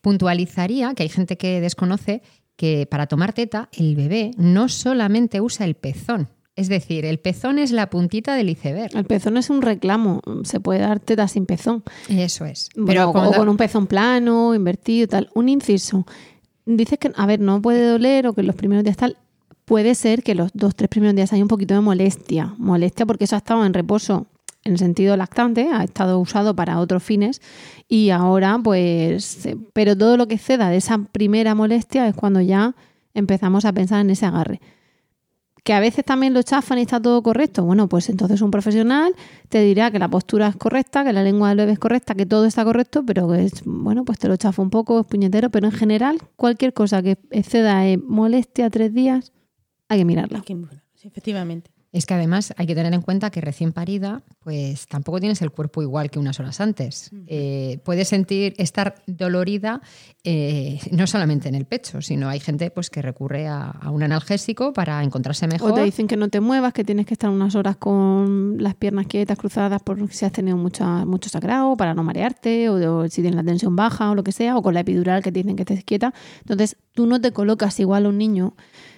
Puntualizaría 0.00 0.94
que 0.94 1.02
hay 1.02 1.08
gente 1.08 1.36
que 1.36 1.60
desconoce 1.60 2.22
que 2.56 2.86
para 2.86 3.06
tomar 3.06 3.32
teta 3.32 3.68
el 3.72 3.96
bebé 3.96 4.30
no 4.36 4.68
solamente 4.68 5.40
usa 5.40 5.66
el 5.66 5.74
pezón. 5.74 6.28
Es 6.56 6.68
decir, 6.68 7.04
el 7.04 7.18
pezón 7.18 7.58
es 7.58 7.72
la 7.72 7.90
puntita 7.90 8.36
del 8.36 8.48
iceberg. 8.48 8.94
El 8.96 9.06
pezón 9.06 9.36
es 9.38 9.50
un 9.50 9.60
reclamo. 9.60 10.20
Se 10.44 10.60
puede 10.60 10.80
dar 10.80 11.00
teta 11.00 11.26
sin 11.26 11.46
pezón. 11.46 11.82
Eso 12.08 12.44
es. 12.44 12.68
Pero 12.74 12.86
Pero 12.86 13.08
o 13.08 13.12
cuando- 13.12 13.32
con 13.38 13.48
un 13.48 13.56
pezón 13.56 13.88
plano, 13.88 14.54
invertido 14.54 15.04
y 15.04 15.08
tal. 15.08 15.30
Un 15.34 15.48
inciso. 15.48 16.06
Dices 16.64 16.98
que, 16.98 17.10
a 17.16 17.26
ver, 17.26 17.40
no 17.40 17.60
puede 17.60 17.84
doler 17.88 18.28
o 18.28 18.34
que 18.34 18.44
los 18.44 18.54
primeros 18.54 18.84
días 18.84 18.96
tal. 18.96 19.16
Puede 19.64 19.94
ser 19.94 20.22
que 20.22 20.34
los 20.34 20.50
dos, 20.52 20.74
tres 20.74 20.88
primeros 20.88 21.16
días 21.16 21.32
hay 21.32 21.42
un 21.42 21.48
poquito 21.48 21.74
de 21.74 21.80
molestia. 21.80 22.54
Molestia 22.58 23.06
porque 23.06 23.24
eso 23.24 23.36
ha 23.36 23.38
estado 23.38 23.64
en 23.64 23.74
reposo 23.74 24.26
en 24.64 24.72
el 24.72 24.78
sentido 24.78 25.16
lactante, 25.16 25.68
ha 25.72 25.84
estado 25.84 26.18
usado 26.18 26.56
para 26.56 26.78
otros 26.78 27.02
fines 27.02 27.42
y 27.88 28.10
ahora 28.10 28.58
pues... 28.62 29.46
eh, 29.46 29.56
Pero 29.72 29.96
todo 29.96 30.16
lo 30.16 30.26
que 30.26 30.38
ceda 30.38 30.70
de 30.70 30.76
esa 30.76 30.98
primera 30.98 31.54
molestia 31.54 32.08
es 32.08 32.14
cuando 32.14 32.40
ya 32.40 32.74
empezamos 33.12 33.64
a 33.64 33.72
pensar 33.72 34.00
en 34.00 34.10
ese 34.10 34.26
agarre 34.26 34.60
que 35.64 35.72
a 35.72 35.80
veces 35.80 36.04
también 36.04 36.34
lo 36.34 36.42
chafan 36.42 36.78
y 36.78 36.82
está 36.82 37.00
todo 37.00 37.22
correcto. 37.22 37.64
Bueno, 37.64 37.88
pues 37.88 38.10
entonces 38.10 38.42
un 38.42 38.50
profesional 38.50 39.14
te 39.48 39.62
dirá 39.62 39.90
que 39.90 39.98
la 39.98 40.08
postura 40.08 40.48
es 40.48 40.56
correcta, 40.56 41.04
que 41.04 41.12
la 41.12 41.22
lengua 41.22 41.48
del 41.48 41.56
bebé 41.56 41.72
es 41.72 41.78
correcta, 41.78 42.14
que 42.14 42.26
todo 42.26 42.44
está 42.44 42.64
correcto, 42.64 43.02
pero 43.06 43.26
que 43.30 43.46
es, 43.46 43.62
bueno, 43.64 44.04
pues 44.04 44.18
te 44.18 44.28
lo 44.28 44.36
chafa 44.36 44.60
un 44.60 44.68
poco, 44.68 45.00
es 45.00 45.06
puñetero, 45.06 45.48
pero 45.48 45.66
en 45.66 45.72
general 45.72 46.18
cualquier 46.36 46.74
cosa 46.74 47.02
que 47.02 47.16
exceda 47.30 47.86
en 47.86 48.06
molestia 48.06 48.68
tres 48.68 48.92
días, 48.92 49.32
hay 49.88 49.98
que 49.98 50.04
mirarla. 50.04 50.40
Que, 50.42 50.54
bueno, 50.54 50.80
sí, 50.94 51.08
efectivamente. 51.08 51.70
Es 51.92 52.06
que 52.06 52.14
además 52.14 52.52
hay 52.56 52.66
que 52.66 52.74
tener 52.74 52.92
en 52.92 53.02
cuenta 53.02 53.30
que 53.30 53.40
recién 53.40 53.72
parida, 53.72 54.24
pues 54.40 54.88
tampoco 54.88 55.20
tienes 55.20 55.40
el 55.42 55.52
cuerpo 55.52 55.80
igual 55.80 56.10
que 56.10 56.18
unas 56.18 56.40
horas 56.40 56.60
antes. 56.60 57.12
Eh, 57.28 57.78
puedes 57.84 58.08
sentir 58.08 58.52
estar 58.58 58.96
dolorida 59.06 59.80
eh, 60.24 60.80
no 60.90 61.06
solamente 61.06 61.48
en 61.48 61.54
el 61.54 61.66
pecho, 61.66 62.02
sino 62.02 62.28
hay 62.28 62.40
gente 62.40 62.72
pues 62.72 62.90
que 62.90 63.00
recurre 63.00 63.46
a, 63.46 63.70
a 63.70 63.92
un 63.92 64.02
analgésico 64.02 64.72
para 64.72 65.04
encontrarse 65.04 65.46
mejor. 65.46 65.70
O 65.70 65.74
te 65.76 65.84
dicen 65.84 66.08
que 66.08 66.16
no 66.16 66.28
te 66.28 66.40
muevas, 66.40 66.72
que 66.72 66.82
tienes 66.82 67.06
que 67.06 67.14
estar 67.14 67.30
unas 67.30 67.54
horas 67.54 67.76
con 67.76 68.56
las 68.60 68.74
piernas 68.74 69.06
quietas, 69.06 69.38
cruzadas, 69.38 69.80
por 69.80 70.12
si 70.12 70.24
has 70.24 70.32
tenido 70.32 70.56
mucha, 70.56 71.04
mucho 71.04 71.28
sagrado, 71.28 71.76
para 71.76 71.94
no 71.94 72.02
marearte, 72.02 72.70
o, 72.70 73.02
o 73.02 73.08
si 73.08 73.22
tienes 73.22 73.36
la 73.36 73.44
tensión 73.44 73.76
baja 73.76 74.10
o 74.10 74.16
lo 74.16 74.24
que 74.24 74.32
sea, 74.32 74.56
o 74.56 74.62
con 74.62 74.74
la 74.74 74.80
epidural 74.80 75.22
que 75.22 75.30
te 75.30 75.44
dicen 75.44 75.54
que 75.54 75.62
estés 75.62 75.84
quieta. 75.84 76.12
Entonces, 76.40 76.76
tú 76.92 77.06
no 77.06 77.20
te 77.20 77.30
colocas 77.30 77.78
igual 77.78 78.06
a 78.06 78.08
un 78.08 78.18
niño 78.18 78.56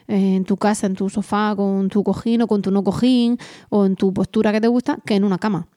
en 0.09 0.45
tu 0.45 0.57
casa, 0.57 0.87
en 0.87 0.95
tu 0.95 1.09
sofá, 1.11 1.55
con 1.57 1.89
tu 1.89 2.03
cojín 2.05 2.43
o 2.43 2.47
con 2.47 2.63
tu 2.63 2.71
no 2.71 2.83
cojín, 2.85 3.39
o 3.71 3.87
en 3.87 3.97
tu 3.97 4.13
postura 4.13 4.53
que 4.53 4.61
te 4.61 4.69
gusta, 4.69 4.99
que 5.05 5.15
en 5.15 5.25
una 5.25 5.39
cama. 5.39 5.69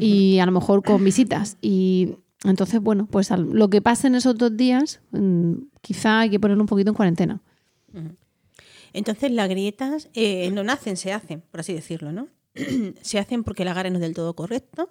Y 0.00 0.38
a 0.38 0.46
lo 0.46 0.52
mejor 0.52 0.82
con 0.82 1.04
visitas. 1.04 1.58
Y 1.60 2.14
entonces, 2.44 2.80
bueno, 2.80 3.06
pues 3.10 3.30
al- 3.30 3.50
lo 3.50 3.68
que 3.68 3.82
pasa 3.82 4.06
en 4.08 4.14
esos 4.14 4.36
dos 4.38 4.56
días, 4.56 5.00
mm, 5.10 5.52
quizá 5.82 6.20
hay 6.20 6.30
que 6.30 6.40
ponerlo 6.40 6.62
un 6.62 6.68
poquito 6.68 6.90
en 6.90 6.94
cuarentena. 6.94 7.40
Entonces 8.92 9.30
las 9.32 9.48
grietas 9.48 10.08
eh, 10.14 10.50
no 10.50 10.64
nacen, 10.64 10.96
se 10.96 11.12
hacen, 11.12 11.42
por 11.50 11.60
así 11.60 11.72
decirlo, 11.72 12.12
¿no? 12.12 12.28
se 13.02 13.18
hacen 13.18 13.44
porque 13.44 13.62
el 13.62 13.68
agarre 13.68 13.90
no 13.90 13.96
es 13.96 14.02
del 14.02 14.14
todo 14.14 14.34
correcto. 14.34 14.90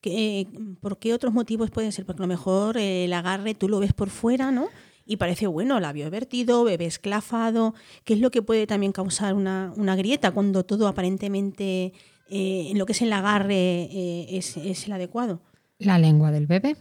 Que, 0.00 0.40
eh, 0.40 0.46
¿Por 0.80 0.98
qué 0.98 1.12
otros 1.12 1.32
motivos 1.34 1.70
pueden 1.70 1.90
ser? 1.92 2.06
Porque 2.06 2.22
a 2.22 2.26
lo 2.26 2.28
mejor 2.28 2.76
eh, 2.76 3.04
el 3.06 3.12
agarre 3.12 3.54
tú 3.54 3.68
lo 3.68 3.80
ves 3.80 3.92
por 3.92 4.10
fuera, 4.10 4.50
¿no? 4.52 4.68
Y 5.10 5.16
parece, 5.16 5.46
bueno, 5.46 5.80
labio 5.80 6.10
vertido, 6.10 6.62
bebé 6.64 6.84
esclafado, 6.84 7.74
que 8.04 8.12
es 8.14 8.20
lo 8.20 8.30
que 8.30 8.42
puede 8.42 8.66
también 8.66 8.92
causar 8.92 9.32
una, 9.34 9.72
una 9.76 9.96
grieta 9.96 10.30
cuando 10.32 10.64
todo 10.66 10.86
aparentemente 10.86 11.94
eh, 12.30 12.68
en 12.70 12.78
lo 12.78 12.84
que 12.84 12.92
es 12.92 13.00
el 13.00 13.12
agarre 13.12 13.54
eh, 13.90 14.26
es, 14.36 14.56
es 14.58 14.84
el 14.86 14.92
adecuado. 14.92 15.40
La 15.78 15.98
lengua 15.98 16.30
del 16.30 16.46
bebé. 16.46 16.76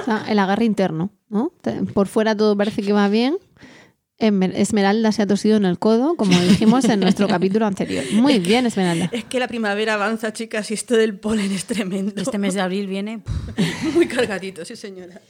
O 0.00 0.04
sea, 0.04 0.24
el 0.28 0.38
agarre 0.38 0.64
interno, 0.64 1.10
¿no? 1.28 1.52
Por 1.92 2.06
fuera 2.08 2.34
todo 2.34 2.56
parece 2.56 2.80
que 2.82 2.94
va 2.94 3.08
bien. 3.08 3.36
Esmer- 4.18 4.54
Esmeralda 4.54 5.12
se 5.12 5.20
ha 5.22 5.26
tosido 5.26 5.56
en 5.58 5.66
el 5.66 5.78
codo, 5.78 6.16
como 6.16 6.38
dijimos 6.40 6.84
en 6.86 7.00
nuestro 7.00 7.26
capítulo 7.28 7.66
anterior. 7.66 8.04
Muy 8.12 8.38
bien, 8.38 8.64
Esmeralda. 8.64 9.10
Es 9.12 9.24
que 9.24 9.38
la 9.40 9.48
primavera 9.48 9.94
avanza, 9.94 10.32
chicas, 10.32 10.70
y 10.70 10.74
esto 10.74 10.94
del 10.96 11.18
polen 11.18 11.52
es 11.52 11.66
tremendo. 11.66 12.14
Este 12.22 12.38
mes 12.38 12.54
de 12.54 12.60
abril 12.62 12.86
viene. 12.86 13.22
Muy 13.94 14.06
cargadito, 14.06 14.64
sí, 14.64 14.76
señora. 14.76 15.20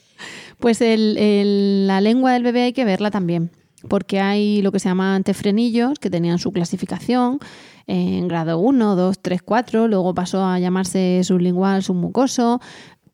Pues 0.65 0.81
el- 0.81 1.19
el- 1.19 1.87
la 1.87 2.01
lengua 2.01 2.33
del 2.33 2.43
bebé 2.43 2.63
hay 2.63 2.73
que 2.73 2.87
verla 2.87 3.11
también, 3.11 3.51
porque 3.87 4.21
hay 4.21 4.63
lo 4.63 4.73
que 4.73 4.79
se 4.79 4.89
llama 4.89 5.15
antefrenillos, 5.15 5.99
que 5.99 6.09
tenían 6.09 6.39
su 6.39 6.53
clasificación 6.53 7.39
en 7.87 8.29
grado 8.29 8.59
1, 8.59 8.97
2, 8.97 9.19
3, 9.21 9.43
4, 9.43 9.89
luego 9.89 10.15
pasó 10.15 10.43
a 10.43 10.59
llamarse 10.59 11.21
sublingual, 11.23 11.83
submucoso. 11.83 12.63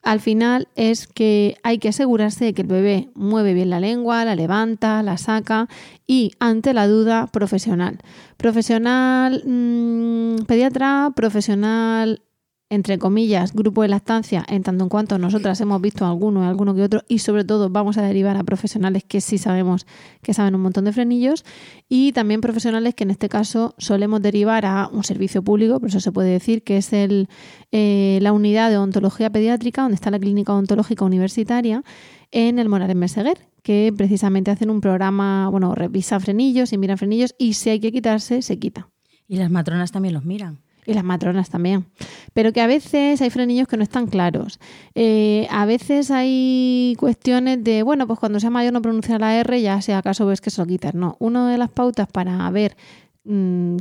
Al 0.05 0.21
final 0.21 0.69
es 0.77 1.09
que 1.09 1.57
hay 1.65 1.79
que 1.79 1.89
asegurarse 1.89 2.45
de 2.45 2.55
que 2.55 2.63
el 2.63 2.69
bebé 2.69 3.09
mueve 3.17 3.53
bien 3.53 3.71
la 3.71 3.81
lengua, 3.81 4.25
la 4.25 4.37
levanta, 4.37 5.03
la 5.03 5.19
saca 5.19 5.67
y 6.07 6.31
ante 6.39 6.73
la 6.73 6.87
duda 6.87 7.27
profesional. 7.27 7.99
Profesional 8.37 9.43
mm, 9.45 10.45
pediatra, 10.47 11.11
profesional 11.17 12.23
entre 12.71 12.99
comillas, 12.99 13.53
grupo 13.53 13.83
de 13.83 13.89
lactancia, 13.89 14.45
en 14.49 14.62
tanto 14.62 14.85
en 14.85 14.89
cuanto 14.89 15.18
nosotras 15.18 15.61
hemos 15.61 15.83
visto 15.83 16.07
alguno, 16.07 16.49
alguno 16.49 16.73
que 16.73 16.83
otro, 16.83 17.03
y 17.09 17.18
sobre 17.18 17.45
todo 17.45 17.68
vamos 17.68 17.99
a 17.99 18.03
derivar 18.03 18.37
a 18.37 18.45
profesionales 18.45 19.03
que 19.03 19.21
sí 19.21 19.39
sabemos 19.39 19.87
que 20.23 20.33
saben 20.33 20.55
un 20.55 20.61
montón 20.62 20.85
de 20.85 20.93
frenillos, 20.93 21.45
y 21.89 22.12
también 22.12 22.41
profesionales 22.41 22.95
que 22.95 23.03
en 23.03 23.11
este 23.11 23.29
caso 23.29 23.75
solemos 23.77 24.23
derivar 24.23 24.64
a 24.66 24.89
un 24.93 25.03
servicio 25.03 25.43
público, 25.43 25.81
por 25.81 25.89
eso 25.89 25.99
se 25.99 26.12
puede 26.12 26.31
decir 26.31 26.62
que 26.62 26.77
es 26.77 26.93
el, 26.93 27.29
eh, 27.73 28.21
la 28.23 28.33
unidad 28.33 28.71
de 28.71 28.79
odontología 28.79 29.31
pediátrica, 29.31 29.83
donde 29.83 29.97
está 29.97 30.12
la 30.12 30.21
clínica 30.21 30.53
odontológica 30.53 31.05
universitaria, 31.05 31.83
en 32.31 32.61
el 32.61 32.68
Morales 32.68 32.95
Meseguer, 32.95 33.49
que 33.64 33.93
precisamente 33.97 34.53
hacen 34.53 34.71
un 34.71 34.81
programa, 34.81 35.49
bueno, 35.49 35.75
revisa 35.75 36.21
frenillos 36.21 36.73
y 36.73 36.79
mira 36.79 36.97
frenillos, 36.97 37.35
y 37.37 37.55
si 37.55 37.71
hay 37.71 37.81
que 37.81 37.91
quitarse, 37.91 38.43
se 38.43 38.61
quita. 38.61 38.89
Y 39.27 39.39
las 39.39 39.51
matronas 39.51 39.91
también 39.91 40.14
los 40.14 40.25
miran. 40.25 40.61
Y 40.87 40.95
las 40.95 41.05
matronas 41.05 41.51
también. 41.51 41.87
Pero 42.33 42.53
que 42.53 42.61
a 42.61 42.66
veces 42.66 43.20
hay 43.20 43.31
frenillos 43.31 43.68
que 43.68 43.76
no 43.76 43.83
están 43.83 44.07
claros. 44.07 44.59
Eh, 44.95 45.47
a 45.51 45.66
veces 45.66 46.11
hay 46.11 46.97
cuestiones 46.99 47.62
de, 47.62 47.83
bueno, 47.83 48.07
pues 48.07 48.18
cuando 48.18 48.41
sea 48.41 48.51
mayor 48.51 48.72
no 48.72 48.83
pronunciar 48.83 49.20
la 49.20 49.37
R, 49.37 49.61
ya 49.61 49.83
si 49.83 49.93
acaso 49.93 50.26
ves 50.26 50.41
que 50.41 50.51
se 50.51 50.61
lo 50.61 50.66
quitas. 50.66 50.95
No, 50.95 51.16
una 51.18 51.51
de 51.51 51.59
las 51.59 51.70
pautas 51.70 52.09
para 52.09 52.49
ver 52.51 52.76
mm, 53.24 53.76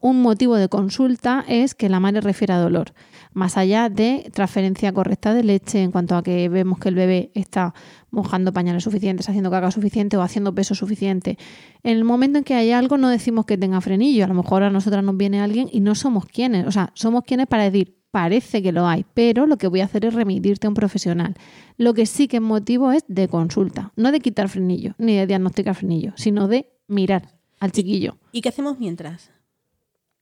un 0.00 0.22
motivo 0.22 0.56
de 0.56 0.68
consulta 0.68 1.44
es 1.48 1.74
que 1.74 1.88
la 1.88 2.00
madre 2.00 2.20
refiera 2.20 2.56
a 2.56 2.60
dolor. 2.60 2.92
Más 3.32 3.56
allá 3.56 3.88
de 3.88 4.30
transferencia 4.32 4.92
correcta 4.92 5.32
de 5.34 5.42
leche 5.42 5.82
en 5.82 5.90
cuanto 5.90 6.16
a 6.16 6.22
que 6.22 6.48
vemos 6.48 6.78
que 6.78 6.90
el 6.90 6.94
bebé 6.94 7.30
está 7.34 7.74
mojando 8.12 8.52
pañales 8.52 8.84
suficientes, 8.84 9.28
haciendo 9.28 9.50
caca 9.50 9.72
suficiente 9.72 10.16
o 10.16 10.22
haciendo 10.22 10.54
peso 10.54 10.76
suficiente. 10.76 11.38
En 11.82 11.96
el 11.96 12.04
momento 12.04 12.38
en 12.38 12.44
que 12.44 12.54
hay 12.54 12.70
algo 12.70 12.98
no 12.98 13.08
decimos 13.08 13.46
que 13.46 13.58
tenga 13.58 13.80
frenillo. 13.80 14.24
A 14.24 14.28
lo 14.28 14.34
mejor 14.34 14.62
a 14.62 14.70
nosotras 14.70 15.02
nos 15.02 15.16
viene 15.16 15.40
alguien 15.40 15.68
y 15.72 15.80
no 15.80 15.96
somos 15.96 16.26
quienes. 16.26 16.66
O 16.66 16.70
sea, 16.70 16.92
somos 16.94 17.24
quienes 17.24 17.48
para 17.48 17.64
decir, 17.64 17.96
parece 18.12 18.62
que 18.62 18.70
lo 18.70 18.86
hay, 18.86 19.04
pero 19.14 19.46
lo 19.46 19.56
que 19.56 19.66
voy 19.66 19.80
a 19.80 19.86
hacer 19.86 20.04
es 20.04 20.14
remitirte 20.14 20.66
a 20.66 20.70
un 20.70 20.74
profesional. 20.74 21.34
Lo 21.78 21.94
que 21.94 22.06
sí 22.06 22.28
que 22.28 22.36
es 22.36 22.42
motivo 22.42 22.92
es 22.92 23.04
de 23.08 23.26
consulta, 23.26 23.92
no 23.96 24.12
de 24.12 24.20
quitar 24.20 24.48
frenillo, 24.48 24.94
ni 24.98 25.16
de 25.16 25.26
diagnosticar 25.26 25.74
frenillo, 25.74 26.12
sino 26.16 26.46
de 26.46 26.70
mirar 26.86 27.30
al 27.58 27.72
chiquillo. 27.72 28.18
¿Y 28.30 28.42
qué 28.42 28.50
hacemos 28.50 28.78
mientras? 28.78 29.30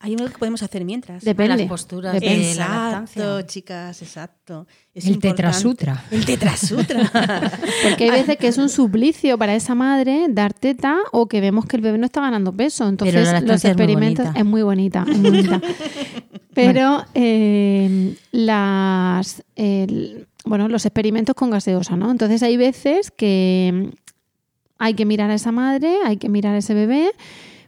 Hay 0.03 0.15
algo 0.15 0.27
que 0.29 0.39
podemos 0.39 0.63
hacer 0.63 0.83
mientras. 0.87 1.23
Depende. 1.23 1.59
Las 1.59 1.67
posturas 1.69 2.15
Depende. 2.15 2.39
de 2.39 2.55
la 2.55 2.63
Exacto, 2.63 2.91
lactancia. 2.91 3.47
chicas, 3.47 4.01
exacto. 4.03 4.67
Es 4.95 5.05
El 5.05 5.13
importante. 5.17 5.43
tetrasutra. 5.43 6.05
El 6.11 6.25
tetrasutra. 6.25 7.11
Porque 7.83 8.05
hay 8.05 8.11
veces 8.11 8.39
que 8.39 8.49
es 8.49 8.57
un 8.57 8.71
suplicio 8.71 9.37
para 9.37 9.55
esa 9.55 9.75
madre 9.75 10.27
dar 10.31 10.55
teta 10.55 10.97
o 11.13 11.29
que 11.29 11.43
vemos 11.43 11.67
que 11.67 11.77
el 11.77 11.83
bebé 11.83 11.99
no 11.99 12.07
está 12.07 12.23
ganando 12.23 12.51
peso. 12.57 12.89
Entonces 12.89 13.13
Pero 13.15 13.27
la 13.27 13.33
los 13.33 13.41
lactancia 13.43 13.71
es 13.73 13.77
muy 13.77 13.83
experimentos 13.85 14.25
bonita. 14.25 14.41
es 14.41 14.47
muy 14.47 14.63
bonita, 14.63 15.05
es 15.07 15.19
muy 15.19 15.31
bonita. 15.31 15.61
Pero 16.55 17.05
eh, 17.15 18.15
las 18.33 19.43
el- 19.57 20.27
bueno, 20.47 20.67
los 20.69 20.87
experimentos 20.87 21.35
con 21.35 21.51
gaseosa, 21.51 21.97
¿no? 21.97 22.11
Entonces 22.11 22.43
hay 22.43 22.57
veces 22.57 23.11
que 23.11 23.91
hay 24.79 24.95
que 24.95 25.05
mirar 25.05 25.31
a 25.31 25.35
esa 25.35 25.53
madre, 25.53 25.95
hay 26.07 26.17
que 26.17 26.31
mirar 26.31 26.55
a 26.55 26.59
ese 26.59 26.73
bebé, 26.73 27.11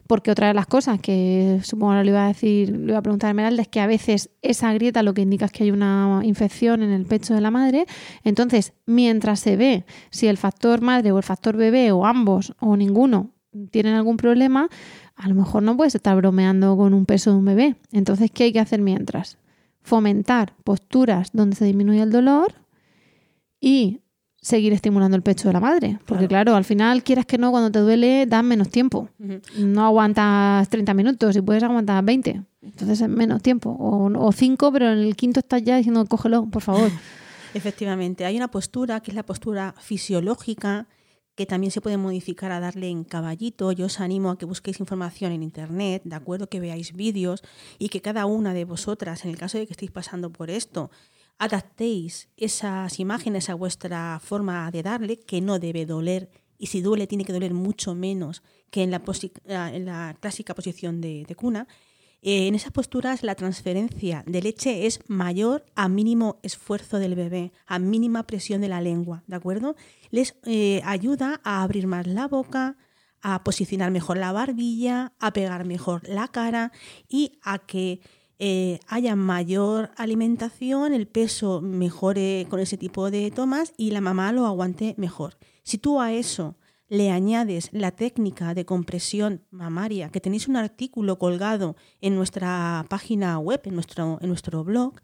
Porque 0.07 0.31
otra 0.31 0.47
de 0.47 0.53
las 0.53 0.67
cosas 0.67 0.99
que 0.99 1.59
supongo 1.63 1.93
que 1.93 2.03
le 2.03 2.09
iba 2.11 2.25
a 2.25 2.27
decir, 2.27 2.75
le 2.75 2.91
iba 2.91 2.97
a 2.97 3.01
preguntar 3.01 3.29
a 3.29 3.31
Esmeralda 3.31 3.61
es 3.61 3.67
que 3.67 3.79
a 3.79 3.87
veces 3.87 4.29
esa 4.41 4.73
grieta 4.73 5.01
lo 5.01 5.13
que 5.13 5.21
indica 5.21 5.45
es 5.45 5.51
que 5.51 5.63
hay 5.63 5.71
una 5.71 6.21
infección 6.23 6.83
en 6.83 6.91
el 6.91 7.05
pecho 7.05 7.33
de 7.33 7.41
la 7.41 7.51
madre. 7.51 7.85
Entonces, 8.23 8.73
mientras 8.85 9.39
se 9.39 9.55
ve 9.55 9.85
si 10.09 10.27
el 10.27 10.37
factor 10.37 10.81
madre 10.81 11.11
o 11.11 11.17
el 11.17 11.23
factor 11.23 11.55
bebé 11.55 11.91
o 11.91 12.05
ambos 12.05 12.53
o 12.59 12.75
ninguno 12.75 13.31
tienen 13.71 13.93
algún 13.93 14.17
problema, 14.17 14.67
a 15.15 15.27
lo 15.27 15.35
mejor 15.35 15.63
no 15.63 15.77
puedes 15.77 15.95
estar 15.95 16.15
bromeando 16.17 16.75
con 16.75 16.93
un 16.93 17.05
peso 17.05 17.31
de 17.31 17.37
un 17.37 17.45
bebé. 17.45 17.75
Entonces, 17.91 18.31
¿qué 18.31 18.45
hay 18.45 18.53
que 18.53 18.59
hacer 18.59 18.81
mientras? 18.81 19.37
Fomentar 19.81 20.53
posturas 20.63 21.29
donde 21.33 21.55
se 21.55 21.65
disminuye 21.65 22.01
el 22.01 22.11
dolor 22.11 22.55
y 23.59 24.01
seguir 24.43 24.73
estimulando 24.73 25.15
el 25.15 25.23
pecho 25.23 25.47
de 25.47 25.53
la 25.53 25.61
madre. 25.61 25.99
Porque 26.05 26.27
claro, 26.27 26.55
al 26.55 26.65
final, 26.65 27.01
quieras 27.01 27.25
que 27.25 27.37
no, 27.37 27.49
cuando 27.49 27.71
te 27.71 27.79
duele, 27.79 28.25
das 28.27 28.43
menos 28.43 28.69
tiempo. 28.69 29.09
No 29.57 29.85
aguantas 29.85 30.67
30 30.69 30.93
minutos 30.93 31.35
y 31.35 31.41
puedes 31.41 31.63
aguantar 31.63 32.03
20. 32.03 32.43
Entonces 32.61 33.01
es 33.01 33.09
menos 33.09 33.41
tiempo. 33.41 33.75
O 33.79 34.31
5, 34.31 34.71
pero 34.71 34.91
en 34.91 34.99
el 34.99 35.15
quinto 35.15 35.39
estás 35.39 35.63
ya 35.63 35.77
diciendo, 35.77 36.05
cógelo, 36.05 36.45
por 36.45 36.61
favor. 36.61 36.91
Efectivamente, 37.53 38.25
hay 38.25 38.35
una 38.35 38.49
postura 38.49 38.99
que 38.99 39.11
es 39.11 39.15
la 39.15 39.23
postura 39.23 39.75
fisiológica 39.79 40.87
que 41.35 41.45
también 41.45 41.71
se 41.71 41.81
puede 41.81 41.97
modificar 41.97 42.51
a 42.51 42.59
darle 42.59 42.89
en 42.89 43.05
caballito. 43.05 43.71
Yo 43.71 43.85
os 43.85 43.99
animo 43.99 44.29
a 44.29 44.37
que 44.37 44.45
busquéis 44.45 44.79
información 44.79 45.31
en 45.31 45.41
internet, 45.41 46.01
de 46.03 46.15
acuerdo, 46.15 46.47
que 46.47 46.59
veáis 46.59 46.93
vídeos 46.93 47.43
y 47.79 47.89
que 47.89 48.01
cada 48.01 48.25
una 48.25 48.53
de 48.53 48.65
vosotras, 48.65 49.23
en 49.23 49.31
el 49.31 49.37
caso 49.37 49.57
de 49.57 49.65
que 49.65 49.73
estéis 49.73 49.91
pasando 49.91 50.31
por 50.31 50.49
esto, 50.49 50.91
adaptéis 51.37 52.29
esas 52.37 52.99
imágenes 52.99 53.49
a 53.49 53.55
vuestra 53.55 54.19
forma 54.23 54.69
de 54.71 54.83
darle, 54.83 55.19
que 55.19 55.41
no 55.41 55.59
debe 55.59 55.85
doler, 55.85 56.29
y 56.57 56.67
si 56.67 56.81
duele 56.81 57.07
tiene 57.07 57.25
que 57.25 57.33
doler 57.33 57.53
mucho 57.53 57.95
menos 57.95 58.43
que 58.69 58.83
en 58.83 58.91
la, 58.91 59.01
en 59.75 59.85
la 59.85 60.15
clásica 60.19 60.55
posición 60.55 61.01
de, 61.01 61.25
cuna. 61.35 61.67
Eh, 62.21 62.47
en 62.47 62.55
esas 62.55 62.71
posturas 62.71 63.21
la 63.21 63.35
transferencia 63.35 64.23
de 64.25 64.41
leche 64.41 64.85
es 64.85 65.01
mayor 65.07 65.65
a 65.75 65.89
mínimo 65.89 66.39
esfuerzo 66.41 66.97
del 66.99 67.15
bebé, 67.15 67.51
a 67.65 67.79
mínima 67.79 68.23
presión 68.23 68.61
de 68.61 68.69
la 68.69 68.79
lengua, 68.79 69.23
¿de 69.27 69.35
acuerdo? 69.35 69.75
Les 70.09 70.35
eh, 70.45 70.81
ayuda 70.85 71.41
a 71.43 71.63
abrir 71.63 71.85
más 71.85 72.07
la 72.07 72.29
boca, 72.29 72.77
a 73.21 73.43
posicionar 73.43 73.91
mejor 73.91 74.17
la 74.17 74.31
barbilla, 74.31 75.13
a 75.19 75.33
pegar 75.33 75.65
mejor 75.65 76.07
la 76.07 76.29
cara 76.29 76.71
y 77.09 77.39
a 77.41 77.59
que 77.59 77.99
eh, 78.45 78.81
haya 78.87 79.15
mayor 79.15 79.91
alimentación, 79.95 80.93
el 80.93 81.07
peso 81.07 81.61
mejore 81.61 82.45
con 82.49 82.59
ese 82.59 82.75
tipo 82.75 83.09
de 83.09 83.31
tomas 83.31 83.71
y 83.77 83.91
la 83.91 84.01
mamá 84.01 84.33
lo 84.33 84.45
aguante 84.45 84.95
mejor. 84.97 85.37
Si 85.63 85.77
tú 85.77 86.01
a 86.01 86.11
eso 86.11 86.57
le 86.89 87.09
añades 87.09 87.69
la 87.71 87.91
técnica 87.91 88.53
de 88.53 88.65
compresión 88.65 89.45
mamaria, 89.49 90.09
que 90.09 90.19
tenéis 90.19 90.49
un 90.49 90.57
artículo 90.57 91.17
colgado 91.17 91.77
en 92.01 92.15
nuestra 92.15 92.85
página 92.89 93.39
web, 93.39 93.61
en 93.63 93.75
nuestro, 93.75 94.19
en 94.19 94.27
nuestro 94.27 94.65
blog, 94.65 94.95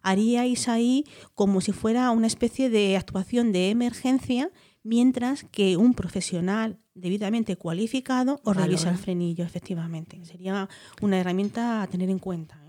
haríais 0.00 0.66
ahí 0.66 1.04
como 1.34 1.60
si 1.60 1.72
fuera 1.72 2.10
una 2.12 2.26
especie 2.26 2.70
de 2.70 2.96
actuación 2.96 3.52
de 3.52 3.68
emergencia, 3.68 4.50
mientras 4.82 5.44
que 5.44 5.76
un 5.76 5.92
profesional 5.92 6.78
debidamente 6.94 7.56
cualificado 7.56 8.40
os 8.42 8.56
revisa 8.56 8.88
el 8.88 8.96
frenillo, 8.96 9.44
efectivamente. 9.44 10.24
Sería 10.24 10.66
una 11.02 11.18
herramienta 11.18 11.82
a 11.82 11.86
tener 11.88 12.08
en 12.08 12.18
cuenta. 12.18 12.65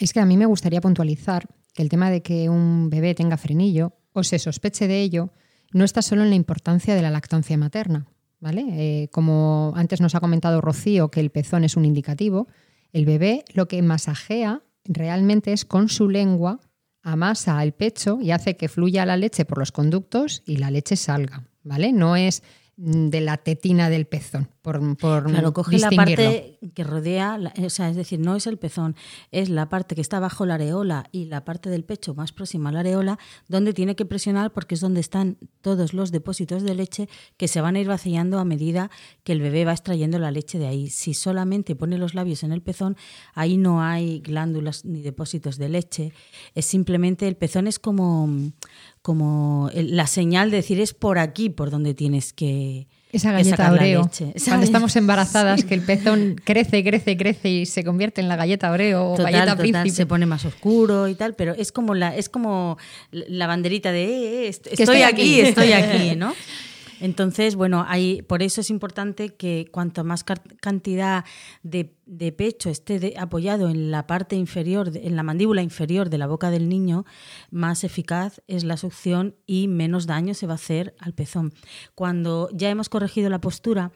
Es 0.00 0.14
que 0.14 0.20
a 0.20 0.24
mí 0.24 0.36
me 0.38 0.46
gustaría 0.46 0.80
puntualizar 0.80 1.46
que 1.74 1.82
el 1.82 1.90
tema 1.90 2.10
de 2.10 2.22
que 2.22 2.48
un 2.48 2.88
bebé 2.88 3.14
tenga 3.14 3.36
frenillo 3.36 3.92
o 4.12 4.24
se 4.24 4.38
sospeche 4.38 4.88
de 4.88 5.02
ello 5.02 5.30
no 5.72 5.84
está 5.84 6.02
solo 6.02 6.22
en 6.22 6.30
la 6.30 6.36
importancia 6.36 6.94
de 6.94 7.02
la 7.02 7.10
lactancia 7.10 7.56
materna. 7.58 8.06
¿vale? 8.40 8.64
Eh, 8.70 9.08
como 9.12 9.74
antes 9.76 10.00
nos 10.00 10.14
ha 10.14 10.20
comentado 10.20 10.62
Rocío 10.62 11.10
que 11.10 11.20
el 11.20 11.30
pezón 11.30 11.64
es 11.64 11.76
un 11.76 11.84
indicativo, 11.84 12.48
el 12.92 13.04
bebé 13.04 13.44
lo 13.52 13.68
que 13.68 13.82
masajea 13.82 14.62
realmente 14.84 15.52
es 15.52 15.66
con 15.66 15.90
su 15.90 16.08
lengua, 16.08 16.60
amasa 17.02 17.62
el 17.62 17.72
pecho 17.72 18.18
y 18.22 18.30
hace 18.30 18.56
que 18.56 18.68
fluya 18.68 19.04
la 19.04 19.18
leche 19.18 19.44
por 19.44 19.58
los 19.58 19.70
conductos 19.70 20.42
y 20.46 20.56
la 20.56 20.70
leche 20.70 20.96
salga. 20.96 21.46
¿vale? 21.62 21.92
No 21.92 22.16
es 22.16 22.42
de 22.76 23.20
la 23.20 23.36
tetina 23.36 23.90
del 23.90 24.06
pezón, 24.06 24.48
por, 24.62 24.96
por 24.96 25.30
Claro, 25.30 25.52
coge 25.52 25.78
la 25.78 25.90
parte 25.90 26.58
que 26.74 26.84
rodea, 26.84 27.38
o 27.64 27.70
sea, 27.70 27.88
es 27.88 27.96
decir, 27.96 28.20
no 28.20 28.36
es 28.36 28.46
el 28.46 28.58
pezón, 28.58 28.94
es 29.30 29.48
la 29.48 29.68
parte 29.68 29.94
que 29.94 30.00
está 30.00 30.20
bajo 30.20 30.44
la 30.44 30.54
areola 30.54 31.08
y 31.12 31.26
la 31.26 31.44
parte 31.44 31.70
del 31.70 31.84
pecho 31.84 32.14
más 32.14 32.32
próxima 32.32 32.68
a 32.70 32.72
la 32.72 32.80
areola, 32.80 33.18
donde 33.48 33.72
tiene 33.72 33.96
que 33.96 34.04
presionar 34.04 34.52
porque 34.52 34.74
es 34.74 34.80
donde 34.80 35.00
están 35.00 35.38
todos 35.62 35.94
los 35.94 36.10
depósitos 36.12 36.62
de 36.62 36.74
leche 36.74 37.08
que 37.36 37.48
se 37.48 37.60
van 37.60 37.76
a 37.76 37.80
ir 37.80 37.88
vaciando 37.88 38.38
a 38.38 38.44
medida 38.44 38.90
que 39.24 39.32
el 39.32 39.40
bebé 39.40 39.64
va 39.64 39.72
extrayendo 39.72 40.18
la 40.18 40.30
leche 40.30 40.58
de 40.58 40.66
ahí. 40.66 40.90
Si 40.90 41.14
solamente 41.14 41.74
pone 41.74 41.98
los 41.98 42.14
labios 42.14 42.42
en 42.42 42.52
el 42.52 42.62
pezón, 42.62 42.96
ahí 43.34 43.56
no 43.56 43.82
hay 43.82 44.20
glándulas 44.20 44.84
ni 44.84 45.00
depósitos 45.02 45.56
de 45.56 45.68
leche, 45.68 46.12
es 46.54 46.66
simplemente 46.66 47.26
el 47.28 47.36
pezón 47.36 47.66
es 47.66 47.78
como 47.78 48.28
como 49.02 49.70
la 49.74 50.06
señal 50.06 50.50
de 50.50 50.58
decir 50.58 50.80
es 50.80 50.92
por 50.92 51.18
aquí 51.18 51.48
por 51.48 51.70
donde 51.70 51.94
tienes 51.94 52.32
que, 52.32 52.86
esa 53.12 53.32
galleta 53.32 53.72
Oreo. 53.72 54.10
Cuando 54.44 54.64
estamos 54.64 54.94
embarazadas, 54.96 55.64
que 55.64 55.74
el 55.74 55.82
pezón 55.82 56.40
crece, 56.42 56.84
crece, 56.84 57.16
crece 57.16 57.48
y 57.48 57.66
se 57.66 57.84
convierte 57.84 58.20
en 58.20 58.28
la 58.28 58.36
galleta 58.36 58.70
Oreo 58.70 59.12
o 59.12 59.16
galleta 59.16 59.56
príncipe. 59.56 59.90
Se 59.90 60.06
pone 60.06 60.26
más 60.26 60.44
oscuro 60.44 61.08
y 61.08 61.14
tal, 61.14 61.34
pero 61.34 61.54
es 61.54 61.72
como 61.72 61.94
la, 61.94 62.16
es 62.16 62.28
como 62.28 62.78
la 63.10 63.46
banderita 63.46 63.92
de 63.92 64.04
eh, 64.04 64.48
eh, 64.48 64.60
estoy, 64.70 65.02
aquí, 65.02 65.40
estoy 65.40 65.72
aquí, 65.72 66.14
¿no? 66.16 66.34
Entonces, 67.00 67.56
bueno, 67.56 67.84
hay, 67.88 68.22
por 68.22 68.42
eso 68.42 68.60
es 68.60 68.70
importante 68.70 69.30
que 69.30 69.68
cuanto 69.72 70.04
más 70.04 70.22
cantidad 70.24 71.24
de, 71.62 71.94
pecho 72.32 72.68
esté 72.68 73.14
apoyado 73.18 73.70
en 73.70 73.90
la 73.90 74.06
parte 74.06 74.36
inferior, 74.36 74.90
en 74.94 75.16
la 75.16 75.22
mandíbula 75.22 75.62
inferior 75.62 76.10
de 76.10 76.18
la 76.18 76.26
boca 76.26 76.50
del 76.50 76.68
niño, 76.68 77.06
más 77.50 77.84
eficaz 77.84 78.42
es 78.46 78.64
la 78.64 78.76
succión 78.76 79.34
y 79.46 79.66
menos 79.66 80.06
daño 80.06 80.34
se 80.34 80.46
va 80.46 80.52
a 80.52 80.56
hacer 80.56 80.94
al 80.98 81.14
pezón. 81.14 81.54
Cuando 81.94 82.50
ya 82.52 82.68
hemos 82.68 82.88
corregido 82.88 83.30
la 83.30 83.40
postura, 83.40 83.92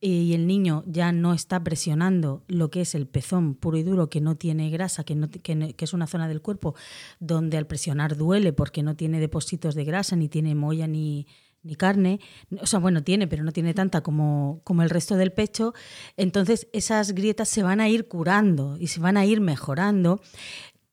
y 0.00 0.32
el 0.34 0.46
niño 0.46 0.84
ya 0.86 1.10
no 1.10 1.34
está 1.34 1.64
presionando 1.64 2.44
lo 2.46 2.70
que 2.70 2.82
es 2.82 2.94
el 2.94 3.08
pezón 3.08 3.56
puro 3.56 3.78
y 3.78 3.82
duro, 3.82 4.08
que 4.08 4.20
no 4.20 4.36
tiene 4.36 4.70
grasa, 4.70 5.02
que, 5.02 5.16
no, 5.16 5.28
que, 5.28 5.74
es 5.76 5.92
una 5.92 6.06
zona 6.06 6.28
del 6.28 6.40
cuerpo 6.40 6.76
donde 7.18 7.56
al 7.56 7.66
presionar 7.66 8.16
duele 8.16 8.52
porque 8.52 8.84
no 8.84 8.94
tiene 8.94 9.18
depósitos 9.18 9.74
de 9.74 9.84
grasa, 9.84 10.14
ni 10.14 10.28
tiene 10.28 10.54
molla, 10.54 10.86
ni, 10.86 11.26
ni 11.68 11.76
carne, 11.76 12.18
o 12.60 12.66
sea, 12.66 12.78
bueno, 12.78 13.04
tiene, 13.04 13.28
pero 13.28 13.44
no 13.44 13.52
tiene 13.52 13.74
tanta 13.74 14.00
como, 14.00 14.62
como 14.64 14.82
el 14.82 14.88
resto 14.88 15.16
del 15.16 15.32
pecho, 15.32 15.74
entonces 16.16 16.66
esas 16.72 17.12
grietas 17.12 17.48
se 17.48 17.62
van 17.62 17.80
a 17.80 17.88
ir 17.88 18.08
curando 18.08 18.78
y 18.80 18.86
se 18.86 19.00
van 19.00 19.18
a 19.18 19.26
ir 19.26 19.42
mejorando, 19.42 20.20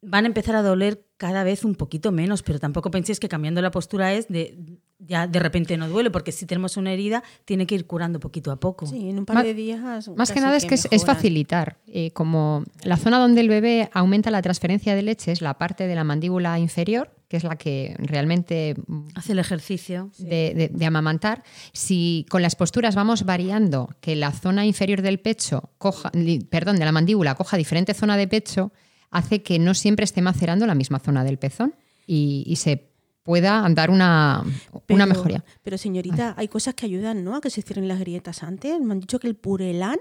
van 0.02 0.26
a 0.26 0.28
empezar 0.28 0.56
a 0.56 0.62
doler 0.62 1.06
cada 1.18 1.46
vez 1.46 1.64
un 1.64 1.76
poquito 1.76 2.12
menos, 2.12 2.44
pero 2.44 2.60
tampoco 2.60 2.92
penséis 2.92 3.22
que 3.22 3.30
cambiando 3.30 3.62
la 3.62 3.72
postura 3.72 4.14
es 4.14 4.28
de 4.28 4.80
ya 5.00 5.28
de 5.28 5.40
repente 5.40 5.78
no 5.78 5.88
duele, 5.88 6.12
porque 6.12 6.32
si 6.32 6.46
tenemos 6.46 6.78
una 6.78 6.92
herida 6.92 7.24
tiene 7.46 7.68
que 7.68 7.76
ir 7.76 7.86
curando 7.86 8.20
poquito 8.20 8.52
a 8.52 8.60
poco. 8.60 8.86
Sí, 8.86 9.10
en 9.10 9.20
un 9.20 9.26
par 9.26 9.44
de 9.44 9.54
días. 9.54 10.10
Más 10.16 10.32
que 10.32 10.42
nada 10.42 10.58
es 10.58 10.66
que 10.66 10.76
es, 10.76 11.06
facilitar. 11.06 11.78
Eh, 11.88 12.12
como 12.12 12.64
la 12.84 12.98
zona 12.98 13.20
donde 13.20 13.42
el 13.42 13.50
bebé 13.50 13.90
aumenta 13.94 14.32
la 14.32 14.42
transferencia 14.42 14.96
de 14.96 15.04
leche 15.04 15.32
es 15.32 15.42
la 15.42 15.58
parte 15.58 15.88
de 15.88 15.96
la 15.96 16.04
mandíbula 16.04 16.60
inferior, 16.60 17.15
que 17.36 17.40
es 17.40 17.44
la 17.44 17.58
que 17.58 17.96
realmente 18.00 18.76
hace 19.14 19.34
el 19.34 19.40
ejercicio 19.40 20.10
de, 20.18 20.86
amamantar. 20.86 21.44
Si 21.74 22.26
con 22.30 22.42
las 22.42 22.56
posturas 22.56 22.96
vamos 22.96 23.26
variando 23.26 23.90
que 24.00 24.16
la 24.16 24.32
zona 24.32 24.66
inferior 24.66 25.02
del 25.02 25.20
pecho 25.20 25.72
coja, 25.78 26.12
perdón, 26.50 26.78
de 26.78 26.86
la 26.86 26.94
mandíbula 26.94 27.36
coja 27.36 27.58
diferente 27.58 27.94
zona 27.94 28.16
de 28.16 28.30
pecho, 28.30 28.72
hace 29.12 29.44
que 29.44 29.60
no 29.60 29.74
siempre 29.74 30.06
esté 30.06 30.22
macerando 30.22 30.66
la 30.66 30.76
misma 30.76 31.00
zona 31.00 31.26
del 31.26 31.38
pezón 31.38 31.76
y, 32.08 32.56
se 32.56 32.90
pueda 33.24 33.68
dar 33.72 33.90
una, 33.90 34.42
una 34.88 35.06
mejoría. 35.06 35.44
Pero 35.62 35.78
señorita, 35.78 36.36
hay 36.38 36.48
cosas 36.48 36.76
que 36.76 36.86
ayudan, 36.86 37.26
¿no? 37.26 37.36
A 37.36 37.42
que 37.42 37.50
se 37.50 37.64
cierren 37.64 37.90
las 37.90 38.00
grietas 38.00 38.44
antes. 38.44 38.80
Me 38.80 38.94
han 38.94 39.02
dicho 39.02 39.20
que 39.20 39.28
el 39.28 39.36
purelán 39.36 39.98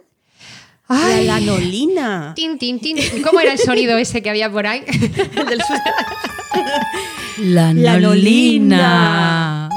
¡Ay! 0.86 1.26
La 1.26 1.40
lanolina. 1.40 2.32
Tin, 2.36 2.58
tin, 2.58 2.78
tin. 2.78 2.98
¿Cómo 3.22 3.40
era 3.40 3.52
el 3.52 3.58
sonido 3.58 3.96
ese 3.96 4.22
que 4.22 4.30
había 4.30 4.52
por 4.52 4.66
ahí? 4.66 4.84
la 7.38 7.72
lanolina. 7.74 9.68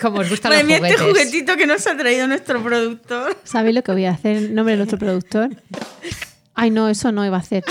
Como 0.00 0.20
os 0.20 0.28
gustan 0.28 0.52
los 0.52 0.60
este 0.60 0.76
juguetes. 0.76 1.00
este 1.00 1.10
juguetito 1.10 1.56
que 1.56 1.66
nos 1.66 1.86
ha 1.86 1.96
traído 1.96 2.26
nuestro 2.26 2.62
productor. 2.62 3.36
¿Sabéis 3.44 3.74
lo 3.74 3.82
que 3.82 3.92
voy 3.92 4.04
a 4.04 4.10
hacer? 4.10 4.50
Nombre 4.50 4.72
de 4.72 4.78
nuestro 4.78 4.98
productor. 4.98 5.50
Ay, 6.54 6.70
no, 6.70 6.88
eso 6.88 7.10
no 7.12 7.24
iba 7.24 7.36
a 7.36 7.40
hacer. 7.40 7.64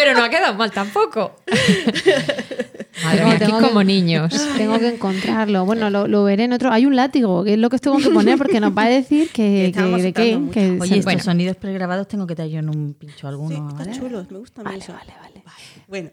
Pero 0.00 0.14
no 0.14 0.24
ha 0.24 0.30
quedado 0.30 0.54
mal 0.54 0.70
tampoco. 0.70 1.36
Madre 3.04 3.46
como 3.60 3.84
niños. 3.84 4.32
Tengo 4.56 4.78
que 4.78 4.88
encontrarlo. 4.88 5.66
Bueno, 5.66 5.90
lo, 5.90 6.24
veré 6.24 6.44
en 6.44 6.54
otro. 6.54 6.72
Hay 6.72 6.86
un 6.86 6.96
látigo, 6.96 7.44
que 7.44 7.52
es 7.52 7.58
lo 7.58 7.68
que 7.68 7.78
tengo 7.78 7.98
que 7.98 8.08
poner 8.08 8.38
porque 8.38 8.60
nos 8.60 8.76
va 8.76 8.84
a 8.84 8.88
decir 8.88 9.28
que, 9.30 9.70
de 9.72 10.12
qué. 10.14 10.40
Que 10.52 10.78
Oye, 10.80 10.98
estos 10.98 11.22
sonidos 11.22 11.56
pregrabados 11.56 12.08
tengo 12.08 12.26
que 12.26 12.34
traer 12.34 12.50
yo 12.50 12.58
en 12.60 12.70
un 12.70 12.94
pincho 12.94 13.28
alguno. 13.28 13.76
Sí, 13.84 13.90
chulos, 13.92 14.30
me 14.30 14.38
gusta 14.38 14.62
vale, 14.62 14.78
mucho. 14.78 14.94
Vale, 14.94 15.14
vale, 15.20 15.44
Bueno, 15.86 16.10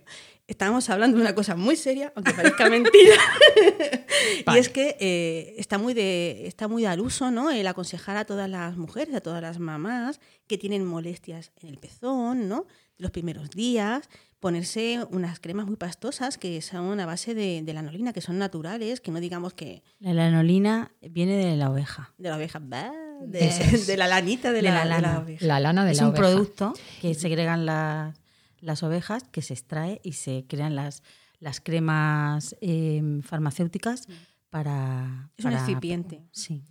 Estábamos 0.47 0.89
hablando 0.89 1.17
de 1.17 1.23
una 1.23 1.35
cosa 1.35 1.57
muy 1.57 1.75
seria, 1.75 2.13
aunque 2.15 2.31
parezca 2.31 2.69
mentira. 2.69 3.17
Vale. 4.45 4.57
Y 4.57 4.61
es 4.61 4.69
que 4.69 4.95
eh, 4.97 5.55
está, 5.57 5.77
muy 5.77 5.93
de, 5.93 6.47
está 6.47 6.69
muy 6.69 6.85
al 6.85 7.01
uso, 7.01 7.31
¿no? 7.31 7.51
El 7.51 7.67
aconsejar 7.67 8.15
a 8.15 8.23
todas 8.23 8.49
las 8.49 8.77
mujeres, 8.77 9.13
a 9.13 9.19
todas 9.19 9.41
las 9.41 9.59
mamás 9.59 10.21
que 10.47 10.57
tienen 10.57 10.85
molestias 10.85 11.51
en 11.61 11.67
el 11.67 11.77
pezón, 11.77 12.47
¿no? 12.47 12.65
Los 12.97 13.11
primeros 13.11 13.49
días, 13.51 14.09
ponerse 14.39 15.05
unas 15.11 15.39
cremas 15.39 15.67
muy 15.67 15.75
pastosas 15.75 16.37
que 16.37 16.61
son 16.61 16.99
a 16.99 17.05
base 17.05 17.33
de, 17.35 17.61
de 17.63 17.73
lanolina, 17.73 18.11
que 18.13 18.21
son 18.21 18.37
naturales, 18.39 19.01
que 19.01 19.11
no 19.11 19.19
digamos 19.19 19.53
que 19.53 19.83
La 19.99 20.13
lanolina 20.13 20.91
viene 21.01 21.35
de 21.37 21.55
la 21.57 21.69
oveja. 21.69 22.13
de 22.17 22.29
la 22.29 22.37
oveja, 22.37 22.59
bah, 22.61 22.91
de, 23.21 23.47
es. 23.47 23.87
la 23.97 24.07
lanita 24.07 24.49
de, 24.51 24.57
De 24.57 24.61
la, 24.63 24.83
la 24.83 24.83
de 24.83 24.89
la 24.89 24.99
lana. 25.01 25.19
oveja. 25.19 25.45
La 25.45 25.59
lana 25.59 25.85
de 25.85 25.91
es 25.91 25.97
la 25.97 26.03
un 26.05 26.09
oveja. 26.09 26.23
producto 26.23 26.73
que 27.01 27.13
segregan 27.13 27.65
la- 27.65 28.13
las 28.59 28.81
ovejas, 28.81 29.23
que 29.31 29.41
se 29.43 29.53
extrae 29.53 30.01
y 30.03 30.13
se 30.13 30.45
crean 30.47 30.75
las, 30.75 31.03
las 31.39 31.61
cremas 31.61 32.55
eh, 32.61 33.01
farmacéuticas 33.23 34.07
para... 34.49 35.29
Es 35.37 35.45
un 35.45 35.53
excipiente. 35.53 36.23
Sí. 36.31 36.63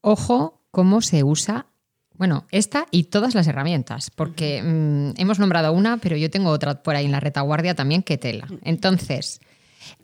Ojo 0.00 0.62
cómo 0.70 1.00
se 1.00 1.24
usa, 1.24 1.66
bueno, 2.22 2.46
esta 2.52 2.86
y 2.92 3.02
todas 3.04 3.34
las 3.34 3.48
herramientas, 3.48 4.12
porque 4.14 4.62
mm, 4.62 5.20
hemos 5.20 5.40
nombrado 5.40 5.72
una, 5.72 5.96
pero 5.96 6.16
yo 6.16 6.30
tengo 6.30 6.50
otra 6.50 6.80
por 6.80 6.94
ahí 6.94 7.04
en 7.06 7.10
la 7.10 7.18
retaguardia 7.18 7.74
también 7.74 8.04
que 8.04 8.16
tela. 8.16 8.46
Entonces, 8.62 9.40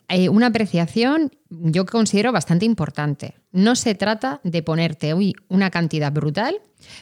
eh, 0.09 0.29
una 0.29 0.49
apreciación 0.49 1.31
yo 1.49 1.87
considero 1.87 2.33
bastante 2.33 2.65
importante. 2.65 3.37
No 3.53 3.77
se 3.77 3.95
trata 3.95 4.41
de 4.43 4.65
ponerte 4.65 5.15
uy, 5.15 5.37
una 5.47 5.71
cantidad 5.71 6.11
brutal 6.11 6.57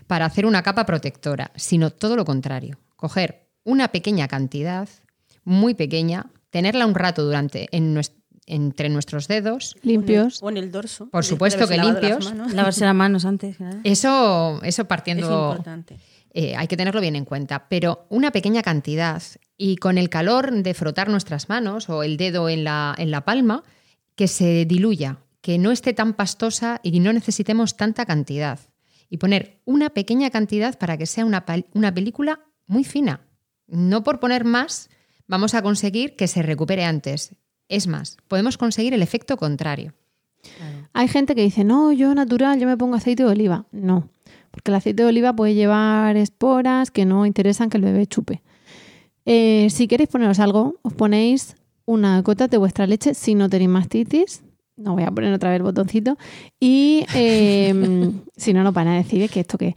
para 0.07 0.27
hacer 0.27 0.45
una 0.45 0.63
capa 0.63 0.85
protectora, 0.85 1.51
sino 1.57 1.89
todo 1.89 2.15
lo 2.15 2.27
contrario. 2.27 2.77
Coger 2.97 3.49
una 3.65 3.89
pequeña 3.89 4.29
cantidad, 4.29 4.87
muy 5.45 5.73
pequeña, 5.73 6.27
tenerla 6.51 6.85
un 6.85 6.95
rato 6.95 7.25
durante 7.25 7.69
en 7.75 7.95
nues- 7.97 8.13
entre 8.47 8.89
nuestros 8.89 9.27
dedos, 9.29 9.77
Limpios. 9.83 10.43
O 10.43 10.49
en 10.51 10.57
el 10.57 10.71
dorso. 10.71 11.09
Por 11.11 11.25
supuesto 11.25 11.67
que 11.67 11.77
las 11.77 11.87
limpios. 11.87 12.25
manos. 12.27 12.53
Lavarse 12.55 12.85
las 12.85 12.95
manos 12.95 13.25
antes. 13.25 13.57
Eso, 13.85 14.61
eso 14.63 14.83
Es 14.83 14.89
partiendo. 14.89 15.51
importante. 15.53 15.97
eh, 16.33 16.55
hay 16.57 16.69
que 16.69 16.77
tenerlo 16.77 17.01
bien 17.01 17.17
en 17.17 17.25
cuenta, 17.25 17.69
pero 17.69 18.07
una 18.09 18.31
pequeña 18.31 18.63
cantidad 18.63 19.23
y 19.59 19.77
con 19.77 19.99
el 19.99 20.09
calor 20.11 20.53
de 20.53 20.75
frotar 20.75 21.09
nuestras 21.09 21.49
manos 21.49 21.89
o 21.89 22.03
el 22.03 22.17
dedo 22.17 22.49
en 22.49 22.63
la, 22.65 22.95
en 22.99 23.11
la 23.11 23.25
palma, 23.25 23.65
que 24.15 24.29
se 24.29 24.65
diluya, 24.65 25.19
que 25.41 25.59
no 25.59 25.71
esté 25.73 25.93
tan 25.93 26.15
pastosa 26.15 26.81
y 26.83 27.01
no 27.01 27.13
necesitemos 27.13 27.77
tanta 27.77 28.07
cantidad. 28.07 28.61
Y 29.09 29.17
poner 29.19 29.61
una 29.65 29.91
pequeña 29.91 30.31
cantidad 30.31 30.79
para 30.79 30.97
que 30.99 31.07
sea 31.07 31.25
una, 31.25 31.45
una 31.75 31.95
película 31.95 32.41
muy 32.67 32.85
fina. 32.85 33.21
No 33.67 34.03
por 34.03 34.21
poner 34.21 34.45
más 34.45 34.89
vamos 35.27 35.55
a 35.55 35.63
conseguir 35.63 36.17
que 36.17 36.29
se 36.29 36.43
recupere 36.43 36.85
antes. 36.85 37.35
Es 37.69 37.87
más, 37.87 38.17
podemos 38.29 38.59
conseguir 38.59 38.95
el 38.95 39.03
efecto 39.03 39.37
contrario. 39.37 39.93
Hay 40.93 41.09
gente 41.09 41.35
que 41.35 41.43
dice, 41.43 41.65
no, 41.65 41.93
yo 41.93 42.15
natural, 42.15 42.61
yo 42.61 42.67
me 42.67 42.77
pongo 42.77 42.97
aceite 42.97 43.25
de 43.25 43.31
oliva. 43.31 43.67
No, 43.73 44.09
porque 44.51 44.71
el 44.71 44.77
aceite 44.77 45.03
de 45.03 45.09
oliva 45.09 45.35
puede 45.35 45.55
llevar 45.55 46.17
esporas 46.17 46.91
que 46.91 47.05
no 47.05 47.27
interesan 47.27 47.69
que 47.69 47.77
el 47.77 47.85
bebé 47.85 48.07
chupe. 48.07 48.43
Eh, 49.25 49.69
si 49.71 49.89
queréis 49.89 50.09
poneros 50.09 50.39
algo, 50.39 50.77
os 50.83 50.95
ponéis 50.95 51.57
una 51.85 52.23
gota 52.23 52.49
de 52.49 52.57
vuestra 52.57 52.87
leche 52.87 53.15
si 53.15 53.35
no 53.35 53.49
tenéis 53.49 53.71
mastitis. 53.71 54.43
No 54.77 54.95
voy 54.95 55.05
a 55.05 55.11
poner 55.11 55.33
otra 55.33 55.51
vez 55.51 55.57
el 55.57 55.63
botoncito. 55.63 56.17
Y 56.61 57.05
eh, 57.15 58.13
si 58.37 58.53
no, 58.53 58.63
no 58.63 58.73
van 58.73 58.89
a 58.89 58.97
decir 58.97 59.29
que 59.29 59.41
esto 59.41 59.59
qué. 59.59 59.75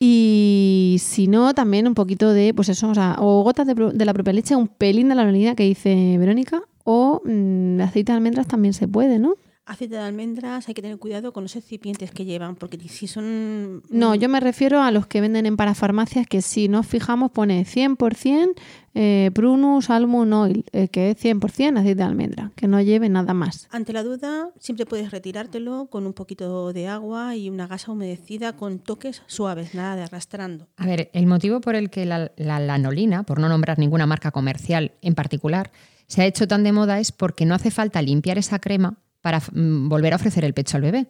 Y 0.00 0.96
si 1.00 1.26
no, 1.26 1.54
también 1.54 1.88
un 1.88 1.94
poquito 1.94 2.32
de, 2.32 2.54
pues 2.54 2.68
eso, 2.68 2.88
o, 2.90 2.94
sea, 2.94 3.16
o 3.18 3.42
gotas 3.42 3.66
de, 3.66 4.04
la 4.04 4.14
propia 4.14 4.32
leche, 4.32 4.54
un 4.54 4.68
pelín 4.68 5.08
de 5.08 5.16
la 5.16 5.22
lanolina 5.22 5.56
que 5.56 5.64
dice 5.64 6.16
Verónica, 6.18 6.62
o 6.90 7.20
mm, 7.22 7.82
aceite 7.82 8.12
de 8.12 8.16
almendras 8.16 8.46
también 8.46 8.72
se 8.72 8.88
puede, 8.88 9.18
¿no? 9.18 9.34
Aceite 9.66 9.96
de 9.96 10.00
almendras, 10.00 10.66
hay 10.68 10.72
que 10.72 10.80
tener 10.80 10.96
cuidado 10.96 11.34
con 11.34 11.42
los 11.42 11.54
excipientes 11.54 12.10
que 12.10 12.24
llevan, 12.24 12.56
porque 12.56 12.78
si 12.88 13.06
son... 13.06 13.82
No, 13.90 14.14
yo 14.14 14.30
me 14.30 14.40
refiero 14.40 14.80
a 14.80 14.90
los 14.90 15.06
que 15.06 15.20
venden 15.20 15.44
en 15.44 15.58
parafarmacias 15.58 16.26
que 16.26 16.40
si 16.40 16.68
nos 16.68 16.86
fijamos 16.86 17.30
pone 17.30 17.66
100% 17.66 18.54
eh, 18.94 19.30
Prunus 19.34 19.90
Almond 19.90 20.32
Oil, 20.32 20.64
eh, 20.72 20.88
que 20.88 21.10
es 21.10 21.22
100% 21.22 21.76
aceite 21.76 21.94
de 21.96 22.02
almendra, 22.02 22.52
que 22.56 22.66
no 22.66 22.80
lleve 22.80 23.10
nada 23.10 23.34
más. 23.34 23.68
Ante 23.70 23.92
la 23.92 24.02
duda, 24.02 24.48
siempre 24.58 24.86
puedes 24.86 25.10
retirártelo 25.10 25.88
con 25.90 26.06
un 26.06 26.14
poquito 26.14 26.72
de 26.72 26.88
agua 26.88 27.36
y 27.36 27.50
una 27.50 27.66
gasa 27.66 27.92
humedecida 27.92 28.54
con 28.54 28.78
toques 28.78 29.22
suaves, 29.26 29.74
nada 29.74 29.94
de 29.94 30.04
arrastrando. 30.04 30.68
A 30.78 30.86
ver, 30.86 31.10
el 31.12 31.26
motivo 31.26 31.60
por 31.60 31.74
el 31.74 31.90
que 31.90 32.06
la, 32.06 32.32
la 32.38 32.58
lanolina, 32.58 33.24
por 33.24 33.40
no 33.40 33.50
nombrar 33.50 33.78
ninguna 33.78 34.06
marca 34.06 34.30
comercial 34.30 34.92
en 35.02 35.14
particular, 35.14 35.70
se 36.08 36.22
ha 36.22 36.26
hecho 36.26 36.48
tan 36.48 36.64
de 36.64 36.72
moda 36.72 36.98
es 36.98 37.12
porque 37.12 37.46
no 37.46 37.54
hace 37.54 37.70
falta 37.70 38.02
limpiar 38.02 38.38
esa 38.38 38.58
crema 38.58 38.98
para 39.20 39.40
mm, 39.40 39.88
volver 39.88 40.12
a 40.12 40.16
ofrecer 40.16 40.44
el 40.44 40.54
pecho 40.54 40.76
al 40.76 40.82
bebé. 40.82 41.08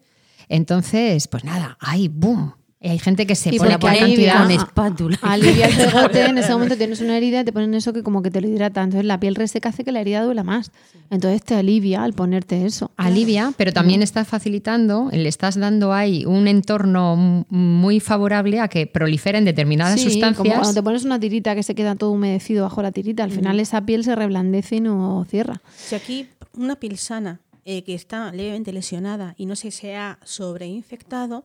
Entonces, 0.49 1.29
pues 1.29 1.45
nada, 1.45 1.77
¡ay, 1.81 2.09
boom! 2.09 2.55
Y 2.81 2.91
hay 2.91 2.99
gente 3.01 3.27
que 3.27 3.35
se 3.35 3.51
pone 3.55 3.73
ahí 3.75 3.79
cantidad. 3.81 4.43
Con 4.43 4.51
espátula. 4.53 5.19
Alivia 5.23 5.67
el 5.67 5.77
pegote, 5.91 6.25
en 6.27 6.39
ese 6.39 6.53
momento 6.53 6.77
tienes 6.77 7.01
una 7.01 7.17
herida 7.17 7.41
y 7.41 7.45
te 7.45 7.53
ponen 7.53 7.75
eso 7.75 7.93
que 7.93 8.05
como 8.05 8.23
que 8.23 8.31
te 8.31 8.41
lo 8.41 8.47
hidrata. 8.47 8.83
Entonces 8.85 9.05
la 9.05 9.19
piel 9.19 9.35
reseca 9.35 9.71
hace 9.71 9.83
que 9.83 9.91
la 9.91 10.01
herida 10.01 10.23
duela 10.23 10.45
más. 10.45 10.71
Entonces 11.11 11.43
te 11.43 11.57
alivia 11.57 12.05
al 12.05 12.13
ponerte 12.13 12.65
eso. 12.67 12.93
Alivia, 12.97 13.53
pero 13.57 13.73
también 13.73 14.01
estás 14.03 14.29
facilitando, 14.29 15.09
le 15.13 15.29
estás 15.29 15.59
dando 15.59 15.93
ahí 15.93 16.25
un 16.25 16.47
entorno 16.47 17.17
muy 17.49 17.99
favorable 17.99 18.61
a 18.61 18.69
que 18.69 18.87
proliferen 18.87 19.45
determinadas 19.45 19.95
Sí, 20.01 20.05
como 20.05 20.13
sustancias. 20.13 20.55
cuando 20.59 20.75
te 20.75 20.83
pones 20.85 21.05
una 21.05 21.19
tirita 21.19 21.57
que 21.57 21.65
se 21.65 21.75
queda 21.75 21.97
todo 21.97 22.13
humedecido 22.13 22.63
bajo 22.63 22.81
la 22.83 22.93
tirita, 22.93 23.25
al 23.25 23.33
final 23.33 23.59
esa 23.59 23.85
piel 23.87 24.05
se 24.05 24.15
reblandece 24.15 24.77
y 24.77 24.81
no 24.83 25.27
cierra. 25.29 25.61
Si 25.77 25.97
aquí 25.97 26.29
una 26.57 26.77
piel 26.77 26.97
sana 26.97 27.41
eh, 27.65 27.83
que 27.83 27.95
está 27.95 28.31
levemente 28.31 28.73
lesionada 28.73 29.35
y 29.37 29.47
no 29.47 29.57
se, 29.57 29.73
se 29.73 29.97
ha 29.97 30.19
sobreinfectado, 30.25 31.43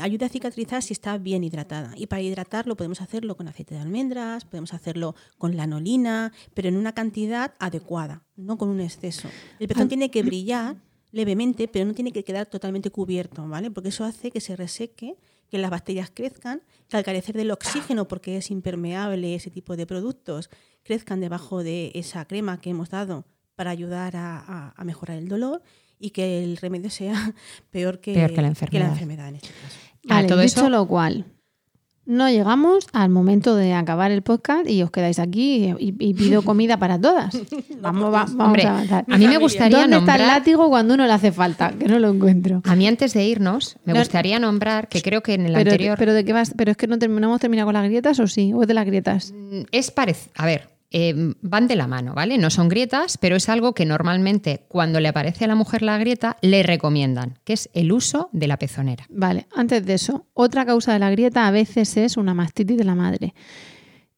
ayuda 0.00 0.26
a 0.26 0.28
cicatrizar 0.28 0.82
si 0.82 0.92
está 0.92 1.18
bien 1.18 1.44
hidratada. 1.44 1.92
Y 1.96 2.06
para 2.06 2.22
hidratarlo 2.22 2.76
podemos 2.76 3.00
hacerlo 3.00 3.36
con 3.36 3.48
aceite 3.48 3.74
de 3.74 3.80
almendras, 3.80 4.44
podemos 4.44 4.74
hacerlo 4.74 5.14
con 5.38 5.56
lanolina, 5.56 6.32
pero 6.54 6.68
en 6.68 6.76
una 6.76 6.92
cantidad 6.92 7.54
adecuada, 7.58 8.22
no 8.36 8.58
con 8.58 8.68
un 8.68 8.80
exceso. 8.80 9.28
El 9.58 9.68
pezón 9.68 9.88
tiene 9.88 10.10
que 10.10 10.22
brillar 10.22 10.76
levemente, 11.12 11.68
pero 11.68 11.84
no 11.86 11.94
tiene 11.94 12.12
que 12.12 12.24
quedar 12.24 12.46
totalmente 12.46 12.90
cubierto, 12.90 13.46
¿vale? 13.48 13.70
Porque 13.70 13.88
eso 13.90 14.04
hace 14.04 14.30
que 14.30 14.40
se 14.40 14.56
reseque, 14.56 15.16
que 15.48 15.56
las 15.58 15.70
bacterias 15.70 16.10
crezcan, 16.12 16.60
que 16.88 16.96
al 16.98 17.04
carecer 17.04 17.34
del 17.36 17.50
oxígeno, 17.50 18.06
porque 18.08 18.36
es 18.36 18.50
impermeable 18.50 19.34
ese 19.34 19.50
tipo 19.50 19.76
de 19.76 19.86
productos, 19.86 20.50
crezcan 20.82 21.20
debajo 21.20 21.62
de 21.62 21.92
esa 21.94 22.26
crema 22.26 22.60
que 22.60 22.70
hemos 22.70 22.90
dado 22.90 23.24
para 23.54 23.70
ayudar 23.70 24.16
a, 24.16 24.38
a- 24.38 24.74
a 24.76 24.84
mejorar 24.84 25.16
el 25.16 25.28
dolor 25.28 25.62
y 26.00 26.10
que 26.10 26.42
el 26.44 26.56
remedio 26.56 26.90
sea 26.90 27.34
peor 27.70 28.00
que, 28.00 28.14
Peor 28.14 28.32
que 28.34 28.42
la 28.42 28.48
enfermedad. 28.48 28.88
enfermedad 28.92 29.28
en 29.28 29.34
este 29.36 29.48
caso. 29.48 29.76
Vale, 30.04 30.28
todo 30.28 30.40
dicho 30.40 30.60
eso- 30.60 30.70
lo 30.70 30.86
cual, 30.86 31.26
no 32.06 32.30
llegamos 32.30 32.86
al 32.94 33.10
momento 33.10 33.54
de 33.54 33.74
acabar 33.74 34.10
el 34.10 34.22
podcast 34.22 34.66
y 34.66 34.82
os 34.82 34.90
quedáis 34.90 35.18
aquí 35.18 35.74
y, 35.78 35.94
y 35.98 36.14
pido 36.14 36.40
comida 36.40 36.78
para 36.78 36.98
todas. 36.98 37.36
Vamos, 37.82 38.06
va- 38.06 38.24
vamos 38.24 38.40
Hombre, 38.46 38.62
a 38.64 38.70
avanzar. 38.70 39.04
a 39.06 39.18
mí 39.18 39.28
me 39.28 39.36
gustaría 39.36 39.80
¿Dónde 39.82 39.98
está 39.98 40.14
el 40.16 40.22
nombrar- 40.22 40.26
látigo 40.38 40.68
cuando 40.70 40.94
uno 40.94 41.06
le 41.06 41.12
hace 41.12 41.32
falta? 41.32 41.70
Que 41.78 41.84
no 41.86 41.98
lo 41.98 42.08
encuentro. 42.08 42.62
A 42.64 42.74
mí 42.76 42.88
antes 42.88 43.12
de 43.12 43.24
irnos, 43.26 43.76
me 43.84 43.92
No- 43.92 43.98
gustaría 43.98 44.38
nombrar 44.38 44.88
que 44.88 45.02
creo 45.02 45.22
que 45.22 45.34
en 45.34 45.42
el 45.42 45.52
Pero, 45.52 45.70
anterior 45.70 45.98
pero 45.98 46.14
de 46.14 46.24
qué 46.24 46.32
vas, 46.32 46.54
pero 46.56 46.70
es 46.70 46.78
que 46.78 46.86
no, 46.86 46.96
term- 46.96 47.10
no 47.20 47.26
hemos 47.26 47.40
terminado 47.40 47.66
con 47.66 47.74
las 47.74 47.84
grietas 47.84 48.18
o 48.20 48.26
sí, 48.26 48.54
o 48.54 48.62
es 48.62 48.68
de 48.68 48.74
las 48.74 48.86
grietas. 48.86 49.32
Mm, 49.36 49.64
es 49.70 49.90
parecido. 49.90 50.32
A 50.36 50.46
ver, 50.46 50.70
eh, 50.90 51.34
van 51.42 51.68
de 51.68 51.76
la 51.76 51.86
mano, 51.86 52.14
¿vale? 52.14 52.38
No 52.38 52.48
son 52.48 52.68
grietas, 52.68 53.18
pero 53.18 53.36
es 53.36 53.48
algo 53.48 53.74
que 53.74 53.84
normalmente 53.84 54.64
cuando 54.68 55.00
le 55.00 55.08
aparece 55.08 55.44
a 55.44 55.48
la 55.48 55.54
mujer 55.54 55.82
la 55.82 55.98
grieta 55.98 56.38
le 56.40 56.62
recomiendan, 56.62 57.38
que 57.44 57.52
es 57.52 57.68
el 57.74 57.92
uso 57.92 58.30
de 58.32 58.46
la 58.46 58.58
pezonera. 58.58 59.04
Vale, 59.10 59.46
antes 59.54 59.84
de 59.84 59.94
eso, 59.94 60.26
otra 60.32 60.64
causa 60.64 60.92
de 60.94 60.98
la 60.98 61.10
grieta 61.10 61.46
a 61.46 61.50
veces 61.50 61.96
es 61.98 62.16
una 62.16 62.32
mastitis 62.32 62.78
de 62.78 62.84
la 62.84 62.94
madre. 62.94 63.34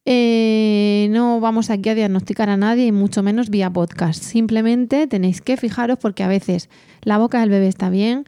Eh, 0.04 1.08
no 1.10 1.40
vamos 1.40 1.70
aquí 1.70 1.88
a 1.88 1.94
diagnosticar 1.94 2.48
a 2.48 2.56
nadie 2.56 2.86
y 2.86 2.92
mucho 2.92 3.22
menos 3.22 3.50
vía 3.50 3.70
podcast. 3.70 4.22
Simplemente 4.22 5.06
tenéis 5.06 5.40
que 5.40 5.56
fijaros 5.56 5.98
porque 5.98 6.22
a 6.22 6.28
veces 6.28 6.70
la 7.02 7.18
boca 7.18 7.40
del 7.40 7.50
bebé 7.50 7.68
está 7.68 7.90
bien, 7.90 8.24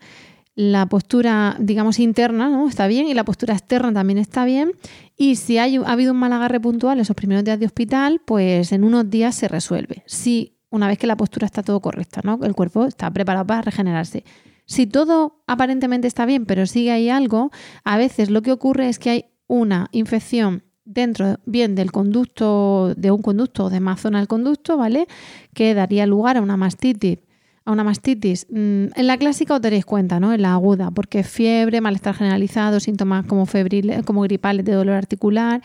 la 0.55 0.87
postura, 0.87 1.57
digamos, 1.59 1.99
interna 1.99 2.49
¿no? 2.51 2.69
está 2.69 2.87
bien 2.87 3.09
y 3.09 3.15
la 3.15 3.25
postura 3.25 3.55
externa 3.55 3.93
también 3.93 4.19
está 4.19 4.45
bien. 4.45 4.73
Y 5.17 5.37
si 5.37 5.59
hay, 5.59 5.77
ha 5.77 5.93
habido 5.93 6.13
un 6.13 6.19
mal 6.19 6.33
agarre 6.33 6.61
puntual 6.61 7.01
esos 7.01 7.17
primeros 7.17 7.45
días 7.45 7.59
de 7.59 7.67
hospital, 7.67 8.21
pues 8.25 8.73
en 8.73 8.85
unos 8.85 9.09
días 9.11 9.35
se 9.35 9.49
resuelve. 9.49 10.03
Si 10.07 10.59
una 10.71 10.89
vez 10.89 10.99
que 10.99 11.07
la 11.07 11.17
postura 11.17 11.47
está 11.47 11.63
todo 11.63 11.81
correcta, 11.81 12.23
¿no? 12.25 12.39
el 12.43 12.55
cuerpo 12.55 12.87
está 12.87 13.11
preparado 13.11 13.47
para 13.47 13.63
regenerarse. 13.63 14.25
Si 14.65 14.87
todo 14.87 15.43
aparentemente 15.47 16.09
está 16.09 16.25
bien, 16.25 16.47
pero 16.47 16.67
sigue 16.67 16.91
ahí 16.91 17.11
algo, 17.11 17.51
a 17.85 17.99
veces 17.99 18.31
lo 18.31 18.43
que 18.43 18.53
ocurre 18.53 18.89
es 18.89 18.99
que 18.99 19.11
hay 19.11 19.25
una 19.47 19.89
infección 19.93 20.63
dentro 20.85 21.39
bien 21.45 21.75
del 21.75 21.93
conducto, 21.93 22.95
de 22.97 23.11
un 23.11 23.23
conducto 23.23 23.67
o 23.67 23.71
de 23.71 23.81
más 23.81 24.01
zona 24.01 24.19
del 24.19 24.29
conducto, 24.29 24.77
¿vale? 24.77 25.07
Que 25.53 25.75
daría 25.75 26.07
lugar 26.07 26.37
a 26.37 26.41
una 26.41 26.57
mastitis. 26.57 27.19
A 27.65 27.71
una 27.73 27.85
mastitis. 27.85 28.47
Mm, 28.51 28.87
En 28.97 29.07
la 29.07 29.17
clásica 29.19 29.55
os 29.55 29.61
daréis 29.61 29.85
cuenta, 29.85 30.19
¿no? 30.19 30.33
En 30.33 30.43
la 30.43 30.53
aguda, 30.55 30.91
porque 30.91 31.23
fiebre, 31.23 31.81
malestar 31.81 32.15
generalizado, 32.15 32.81
síntomas 32.81 33.25
como 33.27 33.47
febriles, 33.47 34.03
como 34.05 34.23
gripales 34.23 34.65
de 34.65 34.73
dolor 34.73 34.97
articular. 34.97 35.63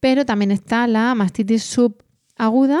Pero 0.00 0.24
también 0.24 0.50
está 0.50 0.86
la 0.86 1.14
mastitis 1.14 1.62
subaguda, 1.64 2.80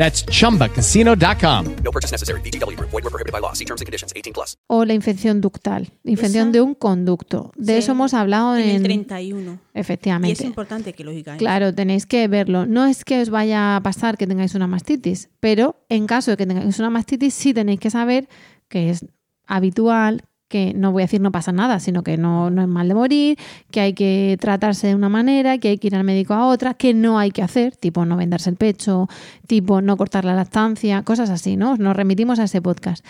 That's 0.00 0.24
chumbacasino.com. 0.24 1.66
No 1.84 1.90
purchase 1.92 2.10
necessary. 2.10 2.40
VGW 2.40 2.74
Group. 2.74 2.88
Void 2.90 3.04
were 3.04 3.10
prohibited 3.10 3.32
by 3.34 3.40
law. 3.42 3.52
See 3.52 3.66
terms 3.66 3.82
and 3.82 3.86
conditions. 3.86 4.14
18 4.16 4.32
plus. 4.32 4.56
O 4.66 4.86
la 4.86 4.94
infección 4.94 5.42
ductal, 5.42 5.92
infección 6.04 6.44
Esa- 6.48 6.52
de 6.52 6.60
un 6.62 6.74
conducto. 6.74 7.52
De 7.54 7.74
Sí, 7.74 7.78
eso 7.80 7.92
hemos 7.92 8.14
hablado 8.14 8.56
en, 8.56 8.62
en 8.70 8.76
el 8.76 8.82
31. 8.82 9.58
Y 9.74 9.78
Efectivamente. 9.78 10.32
es 10.42 10.46
importante 10.46 10.94
que 10.94 11.04
lo 11.04 11.10
digáis. 11.10 11.38
Claro, 11.38 11.74
tenéis 11.74 12.06
que 12.06 12.26
verlo. 12.28 12.64
No 12.64 12.86
es 12.86 13.04
que 13.04 13.20
os 13.20 13.28
vaya 13.28 13.76
a 13.76 13.82
pasar 13.82 14.16
que 14.16 14.26
tengáis 14.26 14.54
una 14.54 14.66
mastitis, 14.66 15.28
pero 15.38 15.76
en 15.90 16.06
caso 16.06 16.30
de 16.30 16.38
que 16.38 16.46
tengáis 16.46 16.78
una 16.78 16.88
mastitis, 16.88 17.34
sí 17.34 17.52
tenéis 17.52 17.78
que 17.78 17.90
saber 17.90 18.26
que 18.68 18.88
es 18.88 19.04
habitual, 19.46 20.22
que 20.50 20.74
no 20.74 20.90
voy 20.90 21.02
a 21.02 21.04
decir 21.04 21.20
no 21.20 21.30
pasa 21.30 21.52
nada, 21.52 21.78
sino 21.78 22.02
que 22.02 22.16
no, 22.16 22.50
no 22.50 22.60
es 22.60 22.68
mal 22.68 22.88
de 22.88 22.94
morir, 22.94 23.38
que 23.70 23.80
hay 23.80 23.94
que 23.94 24.36
tratarse 24.40 24.88
de 24.88 24.96
una 24.96 25.08
manera, 25.08 25.58
que 25.58 25.68
hay 25.68 25.78
que 25.78 25.86
ir 25.86 25.94
al 25.94 26.02
médico 26.02 26.34
a 26.34 26.48
otra, 26.48 26.74
que 26.74 26.92
no 26.92 27.20
hay 27.20 27.30
que 27.30 27.40
hacer, 27.40 27.76
tipo 27.76 28.04
no 28.04 28.16
vendarse 28.16 28.50
el 28.50 28.56
pecho, 28.56 29.08
tipo 29.46 29.80
no 29.80 29.96
cortar 29.96 30.24
la 30.24 30.34
lactancia, 30.34 31.02
cosas 31.04 31.30
así, 31.30 31.56
¿no? 31.56 31.76
Nos 31.76 31.96
remitimos 31.96 32.40
a 32.40 32.44
ese 32.44 32.60
podcast. 32.60 33.06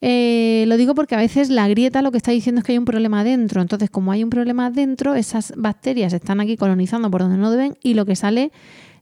Eh, 0.00 0.64
lo 0.68 0.76
digo 0.76 0.94
porque 0.94 1.16
a 1.16 1.18
veces 1.18 1.50
la 1.50 1.66
grieta 1.66 2.00
lo 2.00 2.12
que 2.12 2.18
está 2.18 2.30
diciendo 2.30 2.60
es 2.60 2.64
que 2.64 2.72
hay 2.72 2.78
un 2.78 2.84
problema 2.84 3.24
dentro. 3.24 3.60
Entonces, 3.60 3.90
como 3.90 4.12
hay 4.12 4.22
un 4.22 4.30
problema 4.30 4.70
dentro, 4.70 5.14
esas 5.14 5.52
bacterias 5.56 6.12
están 6.12 6.40
aquí 6.40 6.56
colonizando 6.56 7.10
por 7.10 7.22
donde 7.22 7.38
no 7.38 7.50
deben 7.50 7.76
y 7.82 7.94
lo 7.94 8.06
que 8.06 8.14
sale 8.14 8.52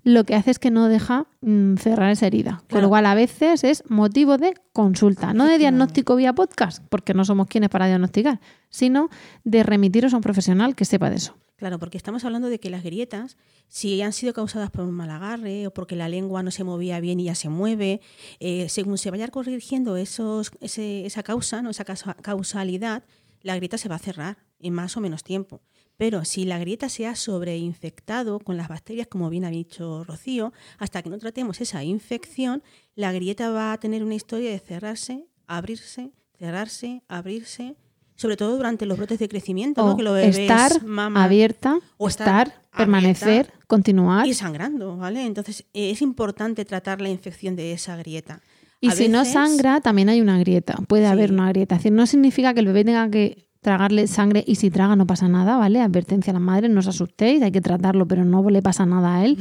lo 0.04 0.24
que 0.24 0.34
hace 0.34 0.50
es 0.50 0.58
que 0.58 0.70
no 0.70 0.88
deja 0.88 1.26
mm, 1.42 1.76
cerrar 1.76 2.10
esa 2.10 2.26
herida. 2.26 2.56
Con 2.58 2.66
Claro. 2.68 2.82
lo 2.82 2.88
cual, 2.88 3.06
a 3.06 3.14
veces 3.14 3.62
es 3.64 3.84
motivo 3.88 4.36
de 4.38 4.54
consulta, 4.72 5.32
no 5.32 5.46
de 5.46 5.58
diagnóstico 5.58 6.16
vía 6.16 6.32
podcast, 6.34 6.82
porque 6.88 7.14
no 7.14 7.24
somos 7.24 7.46
quienes 7.46 7.70
para 7.70 7.86
diagnosticar, 7.86 8.40
sino 8.68 9.08
de 9.44 9.62
remitiros 9.62 10.12
a 10.12 10.16
un 10.16 10.22
profesional 10.22 10.74
que 10.74 10.84
sepa 10.84 11.08
de 11.10 11.16
eso. 11.16 11.36
Claro, 11.56 11.78
porque 11.78 11.96
estamos 11.96 12.24
hablando 12.24 12.48
de 12.48 12.58
que 12.58 12.70
las 12.70 12.82
grietas, 12.82 13.36
si 13.68 14.02
han 14.02 14.12
sido 14.12 14.32
causadas 14.32 14.70
por 14.70 14.84
un 14.84 14.90
mal 14.94 15.10
agarre 15.10 15.68
o 15.68 15.72
porque 15.72 15.94
la 15.94 16.08
lengua 16.08 16.42
no 16.42 16.50
se 16.50 16.64
movía 16.64 16.98
bien 16.98 17.20
y 17.20 17.24
ya 17.24 17.36
se 17.36 17.48
mueve, 17.48 18.00
eh, 18.40 18.68
según 18.68 18.98
se 18.98 19.12
vaya 19.12 19.28
corrigiendo 19.28 19.96
esos, 19.96 20.50
ese- 20.60 21.06
esa 21.06 21.22
causa, 21.22 21.62
¿no? 21.62 21.70
esa 21.70 21.84
causa- 21.84 22.14
causalidad, 22.20 23.04
la 23.42 23.54
grieta 23.54 23.78
se 23.78 23.88
va 23.88 23.94
a 23.94 24.00
cerrar 24.00 24.38
en 24.58 24.74
más 24.74 24.96
o 24.96 25.00
menos 25.00 25.22
tiempo. 25.22 25.60
Pero 25.96 26.24
si 26.24 26.44
la 26.44 26.58
grieta 26.58 26.88
se 26.88 27.06
ha 27.06 27.14
sobreinfectado 27.14 28.40
con 28.40 28.56
las 28.56 28.68
bacterias, 28.68 29.06
como 29.06 29.30
bien 29.30 29.44
ha 29.44 29.50
dicho 29.50 30.04
Rocío, 30.04 30.52
hasta 30.78 31.02
que 31.02 31.10
no 31.10 31.18
tratemos 31.18 31.60
esa 31.60 31.84
infección, 31.84 32.62
la 32.94 33.12
grieta 33.12 33.50
va 33.50 33.72
a 33.72 33.78
tener 33.78 34.02
una 34.02 34.14
historia 34.14 34.50
de 34.50 34.58
cerrarse, 34.58 35.26
abrirse, 35.46 36.12
cerrarse, 36.38 37.02
abrirse, 37.08 37.76
sobre 38.16 38.36
todo 38.36 38.56
durante 38.56 38.86
los 38.86 38.98
brotes 38.98 39.18
de 39.18 39.28
crecimiento, 39.28 39.84
¿no? 39.84 39.96
Que 39.96 40.02
los 40.02 40.14
bebés 40.14 40.38
estar 40.38 40.84
maman 40.84 41.22
abierta, 41.22 41.78
o 41.96 42.08
estar, 42.08 42.62
permanecer, 42.76 43.28
abierta 43.28 43.66
continuar. 43.66 44.26
y 44.26 44.34
sangrando, 44.34 44.96
¿vale? 44.96 45.24
Entonces 45.24 45.64
eh, 45.72 45.90
es 45.90 46.02
importante 46.02 46.64
tratar 46.64 47.00
la 47.00 47.08
infección 47.08 47.56
de 47.56 47.72
esa 47.72 47.96
grieta. 47.96 48.40
Y 48.80 48.88
A 48.88 48.92
si 48.92 49.08
no 49.08 49.24
sangra, 49.24 49.80
también 49.80 50.08
hay 50.08 50.20
una 50.20 50.38
grieta. 50.38 50.74
Puede 50.88 51.06
haber 51.06 51.30
una 51.30 51.48
grieta. 51.50 51.76
Es 51.76 51.80
decir, 51.80 51.92
no 51.92 52.04
significa 52.06 52.52
que 52.52 52.60
el 52.60 52.66
bebé 52.66 52.84
tenga 52.84 53.08
que 53.10 53.46
tragarle 53.62 54.06
sangre 54.08 54.44
y 54.46 54.56
si 54.56 54.70
traga 54.70 54.96
no 54.96 55.06
pasa 55.06 55.28
nada, 55.28 55.56
¿vale? 55.56 55.80
Advertencia 55.80 56.32
a 56.32 56.34
las 56.34 56.42
madres, 56.42 56.70
no 56.70 56.80
os 56.80 56.88
asustéis, 56.88 57.40
hay 57.42 57.52
que 57.52 57.60
tratarlo, 57.60 58.06
pero 58.06 58.24
no 58.24 58.48
le 58.50 58.60
pasa 58.60 58.84
nada 58.84 59.16
a 59.16 59.24
él. 59.24 59.38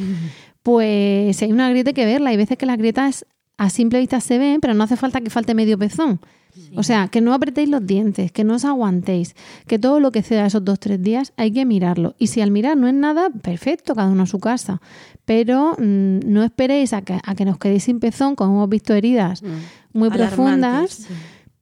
Pues 0.63 1.35
si 1.35 1.45
hay 1.45 1.51
una 1.51 1.69
grieta 1.69 1.89
hay 1.89 1.93
que 1.95 2.05
verla. 2.05 2.29
Hay 2.29 2.37
veces 2.37 2.57
que 2.57 2.65
las 2.65 2.77
grietas 2.77 3.25
a 3.57 3.69
simple 3.69 3.99
vista 3.99 4.21
se 4.21 4.37
ven, 4.37 4.61
pero 4.61 4.73
no 4.73 4.83
hace 4.83 4.95
falta 4.95 5.21
que 5.21 5.29
falte 5.29 5.53
medio 5.53 5.77
pezón. 5.77 6.21
O 6.75 6.83
sea, 6.83 7.07
que 7.07 7.21
no 7.21 7.33
apretéis 7.33 7.69
los 7.69 7.85
dientes, 7.85 8.31
que 8.31 8.43
no 8.43 8.55
os 8.55 8.65
aguantéis, 8.65 9.35
que 9.67 9.79
todo 9.79 9.99
lo 9.99 10.11
que 10.11 10.21
ceda 10.21 10.45
esos 10.45 10.63
dos 10.63 10.79
tres 10.79 11.01
días 11.01 11.33
hay 11.37 11.51
que 11.51 11.65
mirarlo. 11.65 12.13
Y 12.19 12.27
si 12.27 12.41
al 12.41 12.51
mirar 12.51 12.77
no 12.77 12.87
es 12.87 12.93
nada, 12.93 13.29
perfecto, 13.29 13.95
cada 13.95 14.09
uno 14.09 14.23
a 14.23 14.27
su 14.27 14.39
casa. 14.39 14.81
Pero 15.25 15.75
mm, 15.79 16.19
no 16.25 16.43
esperéis 16.43 16.93
a 16.93 17.01
que, 17.01 17.19
a 17.23 17.35
que 17.35 17.45
nos 17.45 17.57
quedéis 17.57 17.83
sin 17.83 17.99
pezón, 17.99 18.35
como 18.35 18.55
hemos 18.55 18.69
visto 18.69 18.93
heridas 18.93 19.41
muy 19.93 20.09
Mm. 20.09 20.13
Alarmantes, 20.13 20.35
profundas, 20.35 20.91
sí. 20.91 21.13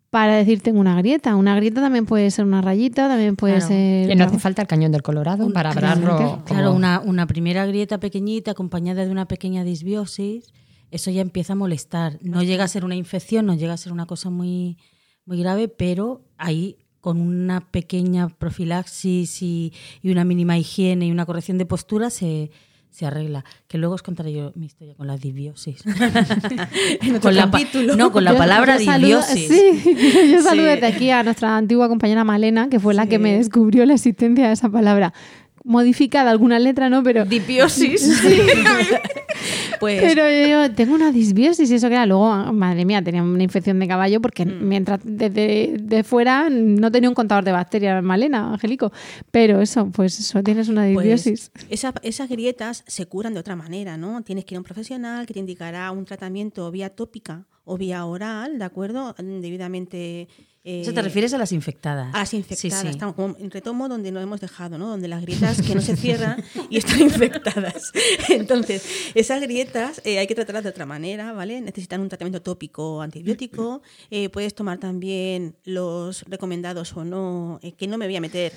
Para 0.10 0.36
decir 0.36 0.62
tengo 0.62 0.80
una 0.80 0.96
grieta. 0.98 1.36
Una 1.36 1.56
grieta 1.56 1.82
también 1.82 2.06
puede 2.06 2.32
ser 2.32 2.46
una 2.46 2.62
rayita, 2.62 3.08
también 3.08 3.36
puede 3.36 3.56
Claro. 3.56 3.68
ser... 3.68 4.08
Que 4.08 4.16
no 4.16 4.26
hace 4.26 4.40
falta 4.40 4.62
el 4.64 4.68
cañón 4.68 4.92
del 4.92 5.04
Colorado 5.04 5.52
para 5.54 5.72
hablarlo. 5.72 6.44
Claro, 6.46 6.74
una, 6.74 7.00
una 7.00 7.28
primera 7.28 7.66
grieta 7.66 8.00
pequeñita 8.00 8.52
acompañada 8.52 9.06
de 9.06 9.12
una 9.12 9.28
pequeña 9.28 9.64
disbiosis, 9.64 10.52
eso 10.92 11.12
ya 11.12 11.22
empieza 11.22 11.54
a 11.54 11.56
molestar. 11.56 12.18
No 12.22 12.42
llega 12.42 12.64
a 12.64 12.68
ser 12.68 12.86
una 12.86 12.96
infección, 12.96 13.46
no 13.46 13.54
llega 13.54 13.74
a 13.74 13.78
ser 13.78 13.92
una 13.94 14.06
cosa 14.08 14.30
muy, 14.32 14.78
muy 15.26 15.38
grave, 15.40 15.68
pero 15.68 16.22
ahí 16.38 16.78
con 17.02 17.22
una 17.22 17.70
pequeña 17.72 18.28
profilaxis 18.30 19.42
y, 19.42 19.74
y 20.02 20.12
una 20.12 20.24
mínima 20.26 20.58
higiene 20.58 21.06
y 21.08 21.12
una 21.12 21.26
corrección 21.26 21.58
de 21.58 21.66
postura 21.66 22.10
se, 22.10 22.52
se 22.90 23.06
arregla. 23.06 23.44
Que 23.68 23.78
luego 23.78 23.96
os 23.96 24.02
contaré 24.04 24.34
yo 24.34 24.52
mi 24.56 24.66
historia 24.66 24.96
con 24.96 25.08
la 25.08 25.18
disbiosis. 25.18 25.84
con 27.22 27.36
la 27.36 27.52
pa- 27.52 27.60
no, 27.98 28.12
con 28.12 28.24
la 28.24 28.32
Yo- 28.34 28.38
palabra 28.38 28.78
yo 28.78 28.86
saludo- 28.86 29.22
disbiosis. 29.34 29.48
Sí, 29.48 30.32
yo 30.32 30.42
saludo 30.42 30.66
Sí. 30.68 30.72
desde 30.76 30.86
aquí 30.88 31.10
a 31.12 31.24
nuestra 31.24 31.58
antigua 31.58 31.88
compañera 31.88 32.24
Malena, 32.24 32.70
que 32.70 32.80
fue 32.80 32.94
la 32.94 33.08
que 33.08 33.20
me 33.20 33.34
descubrió 33.38 33.86
la 33.86 33.94
existencia 33.94 34.48
de 34.48 34.54
esa 34.54 34.70
palabra. 34.70 35.14
Modificada 35.70 36.32
alguna 36.32 36.58
letra, 36.58 36.90
¿no? 36.90 37.04
Pero. 37.04 37.26
Dipiosis. 37.26 38.22
pues 39.80 40.02
Pero 40.02 40.24
yo 40.48 40.74
tengo 40.74 40.96
una 40.96 41.12
disbiosis 41.12 41.70
y 41.70 41.76
eso 41.76 41.88
que 41.88 41.94
era 41.94 42.06
luego, 42.06 42.52
madre 42.54 42.86
mía, 42.86 43.02
tenía 43.04 43.22
una 43.24 43.44
infección 43.44 43.80
de 43.80 43.88
caballo 43.88 44.20
porque 44.20 44.46
Mm. 44.46 44.68
mientras 44.68 45.00
desde 45.04 45.76
de 45.80 46.04
fuera 46.04 46.50
no 46.50 46.92
tenía 46.92 47.08
un 47.08 47.14
contador 47.16 47.44
de 47.44 47.52
bacterias, 47.52 48.04
Malena, 48.04 48.52
Angélico. 48.54 48.92
Pero 49.32 49.62
eso, 49.62 49.90
pues 49.92 50.20
eso, 50.20 50.42
tienes 50.44 50.70
una 50.70 50.82
Pues, 50.92 51.06
disbiosis. 51.06 51.52
esa- 51.70 51.94
esas 52.02 52.30
grietas 52.30 52.84
se 52.88 53.06
curan 53.06 53.34
de 53.36 53.40
otra 53.40 53.56
manera, 53.56 53.96
¿no? 53.96 54.24
Tienes 54.24 54.46
que 54.46 54.56
ir 54.56 54.58
a 54.58 54.62
un 54.62 54.66
profesional 54.66 55.26
que 55.28 55.34
te 55.36 55.40
indicará 55.40 55.92
un 55.92 56.06
tratamiento 56.06 56.70
vía 56.72 56.90
tópica 56.90 57.46
o 57.64 57.78
vía 57.78 58.04
oral, 58.06 58.58
¿de 58.58 58.66
acuerdo? 58.66 59.16
Debidamente. 59.20 60.28
Eh, 60.70 60.82
¿Eso 60.82 60.94
te 60.94 61.02
refieres 61.02 61.34
a 61.34 61.38
las 61.40 61.52
infectadas? 61.52 62.14
a 62.14 62.20
las 62.20 62.34
infectadas, 62.34 62.60
Sí, 62.82 62.88
sí. 62.88 62.88
estamos 62.88 63.16
como 63.16 63.36
en 63.40 63.50
retomo 63.50 63.90
donde 63.90 64.12
nos 64.12 64.22
hemos 64.22 64.40
dejado, 64.40 64.78
¿no? 64.78 64.88
Donde 64.88 65.08
las 65.08 65.22
grietas 65.22 65.62
que 65.62 65.74
no 65.74 65.82
se 65.82 65.96
cierran 66.04 66.44
y 66.70 66.78
están 66.78 67.02
infectadas. 67.02 67.92
Entonces, 68.30 68.84
esas 69.16 69.42
grietas 69.42 70.02
eh, 70.06 70.20
hay 70.20 70.28
que 70.28 70.36
tratarlas 70.36 70.64
de 70.64 70.70
otra 70.70 70.86
manera, 70.86 71.34
¿vale? 71.34 71.60
Necesitan 71.62 72.02
un 72.02 72.10
tratamiento 72.10 72.42
tópico 72.42 73.02
antibiótico. 73.02 73.82
eh, 74.12 74.30
puedes 74.30 74.54
tomar 74.54 74.78
también 74.78 75.56
los 75.66 76.24
recomendados 76.24 76.96
o 76.96 77.04
no, 77.04 77.60
eh, 77.64 77.72
que 77.72 77.88
no 77.88 77.98
me 77.98 78.06
voy 78.06 78.16
a 78.18 78.22
meter 78.22 78.54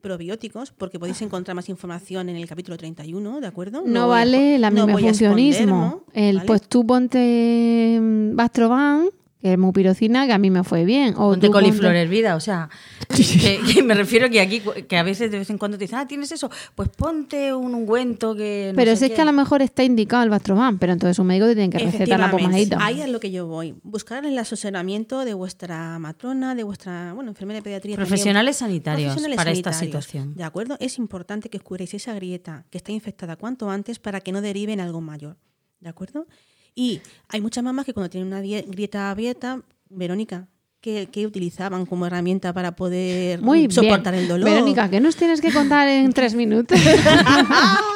probióticos, 0.00 0.72
porque 0.72 0.98
podéis 0.98 1.22
encontrar 1.22 1.54
más 1.54 1.68
información 1.68 2.28
en 2.28 2.36
el 2.36 2.46
capítulo 2.46 2.76
31, 2.76 3.40
¿de 3.40 3.46
acuerdo? 3.46 3.84
No, 3.86 4.08
vale 4.08 4.56
el 4.56 4.62
no 4.74 4.88
funcionismo. 4.98 6.04
El, 6.12 6.36
¿vale? 6.36 6.46
Pues 6.46 6.62
tú 6.62 6.84
ponte 6.86 7.98
mm, 8.00 8.34
Bastroban, 8.36 9.08
que 9.42 9.52
es 9.52 9.58
mupirocina, 9.58 10.26
que 10.26 10.32
a 10.32 10.38
mí 10.38 10.50
me 10.50 10.62
fue 10.64 10.84
bien. 10.84 11.14
O 11.14 11.30
Ponte 11.32 11.48
tú 11.48 11.52
coliflor 11.52 11.90
ponte- 11.90 12.00
hervida, 12.02 12.36
o 12.36 12.40
sea, 12.40 12.70
que, 13.08 13.60
que 13.74 13.82
me 13.82 13.94
refiero 13.94 14.30
que 14.30 14.40
aquí, 14.40 14.62
que 14.88 14.96
a 14.96 15.02
veces 15.02 15.30
de 15.32 15.38
vez 15.40 15.50
en 15.50 15.58
cuando 15.58 15.76
te 15.76 15.84
dicen, 15.84 15.98
ah, 15.98 16.06
¿tienes 16.06 16.30
eso? 16.32 16.48
Pues 16.74 16.88
ponte 16.90 17.52
un 17.52 17.74
ungüento 17.74 18.34
que 18.36 18.68
no 18.72 18.76
Pero 18.76 18.92
sé 18.92 18.96
si 18.98 19.04
es 19.06 19.10
qué. 19.10 19.16
que 19.16 19.22
a 19.22 19.24
lo 19.24 19.32
mejor 19.32 19.60
está 19.62 19.82
indicado 19.82 20.22
el 20.22 20.30
Bastroban, 20.30 20.78
pero 20.78 20.92
entonces 20.92 21.18
un 21.18 21.26
médico 21.26 21.46
te 21.46 21.54
tiene 21.56 21.70
que 21.70 21.78
recetar 21.78 22.20
la 22.20 22.30
pomadita. 22.30 22.78
Ahí 22.80 23.00
es 23.02 23.08
lo 23.08 23.18
que 23.20 23.30
yo 23.32 23.46
voy. 23.46 23.74
Buscar 23.82 24.24
el 24.24 24.38
asesoramiento 24.38 25.24
de 25.24 25.34
vuestra 25.34 25.98
matrona, 25.98 26.54
de 26.54 26.62
vuestra 26.62 27.12
bueno, 27.12 27.30
enfermera 27.32 27.58
de 27.58 27.62
pediatría. 27.62 27.96
también. 27.96 28.08
Profesionales 28.08 28.56
sanitarios 28.58 29.08
Profesionales 29.14 29.36
para 29.36 29.50
esta 29.50 29.72
situación. 29.72 30.34
¿De 30.36 30.44
acuerdo? 30.44 30.76
Es 30.80 30.98
importante 30.98 31.50
que 31.50 31.58
os 31.58 31.64
curéis 31.64 31.92
esa 31.94 32.14
grieta 32.14 32.64
que 32.70 32.78
está 32.78 32.92
infectada 32.92 33.36
cuanto 33.36 33.68
antes 33.68 33.98
para 33.98 34.20
que 34.20 34.30
no 34.32 34.40
derive 34.40 34.72
en 34.72 34.80
algo 34.80 35.00
mayor. 35.00 35.36
¿De 35.80 35.88
acuerdo? 35.88 36.26
Y 36.74 37.00
hay 37.28 37.40
muchas 37.40 37.62
mamás 37.62 37.84
que 37.86 37.94
cuando 37.94 38.10
tienen 38.10 38.28
una 38.28 38.40
grieta 38.40 39.10
abierta, 39.10 39.62
Verónica, 39.88 40.48
¿qué, 40.82 41.08
qué 41.12 41.26
utilizaban 41.26 41.86
como 41.86 42.06
herramienta 42.06 42.52
para 42.52 42.72
poder 42.72 43.40
Muy 43.40 43.70
soportar 43.70 44.12
bien. 44.14 44.24
el 44.24 44.28
dolor? 44.28 44.50
Verónica, 44.50 44.90
¿qué 44.90 45.00
nos 45.00 45.14
tienes 45.16 45.40
que 45.40 45.52
contar 45.52 45.86
en 45.88 46.12
tres 46.12 46.34
minutos? 46.34 46.76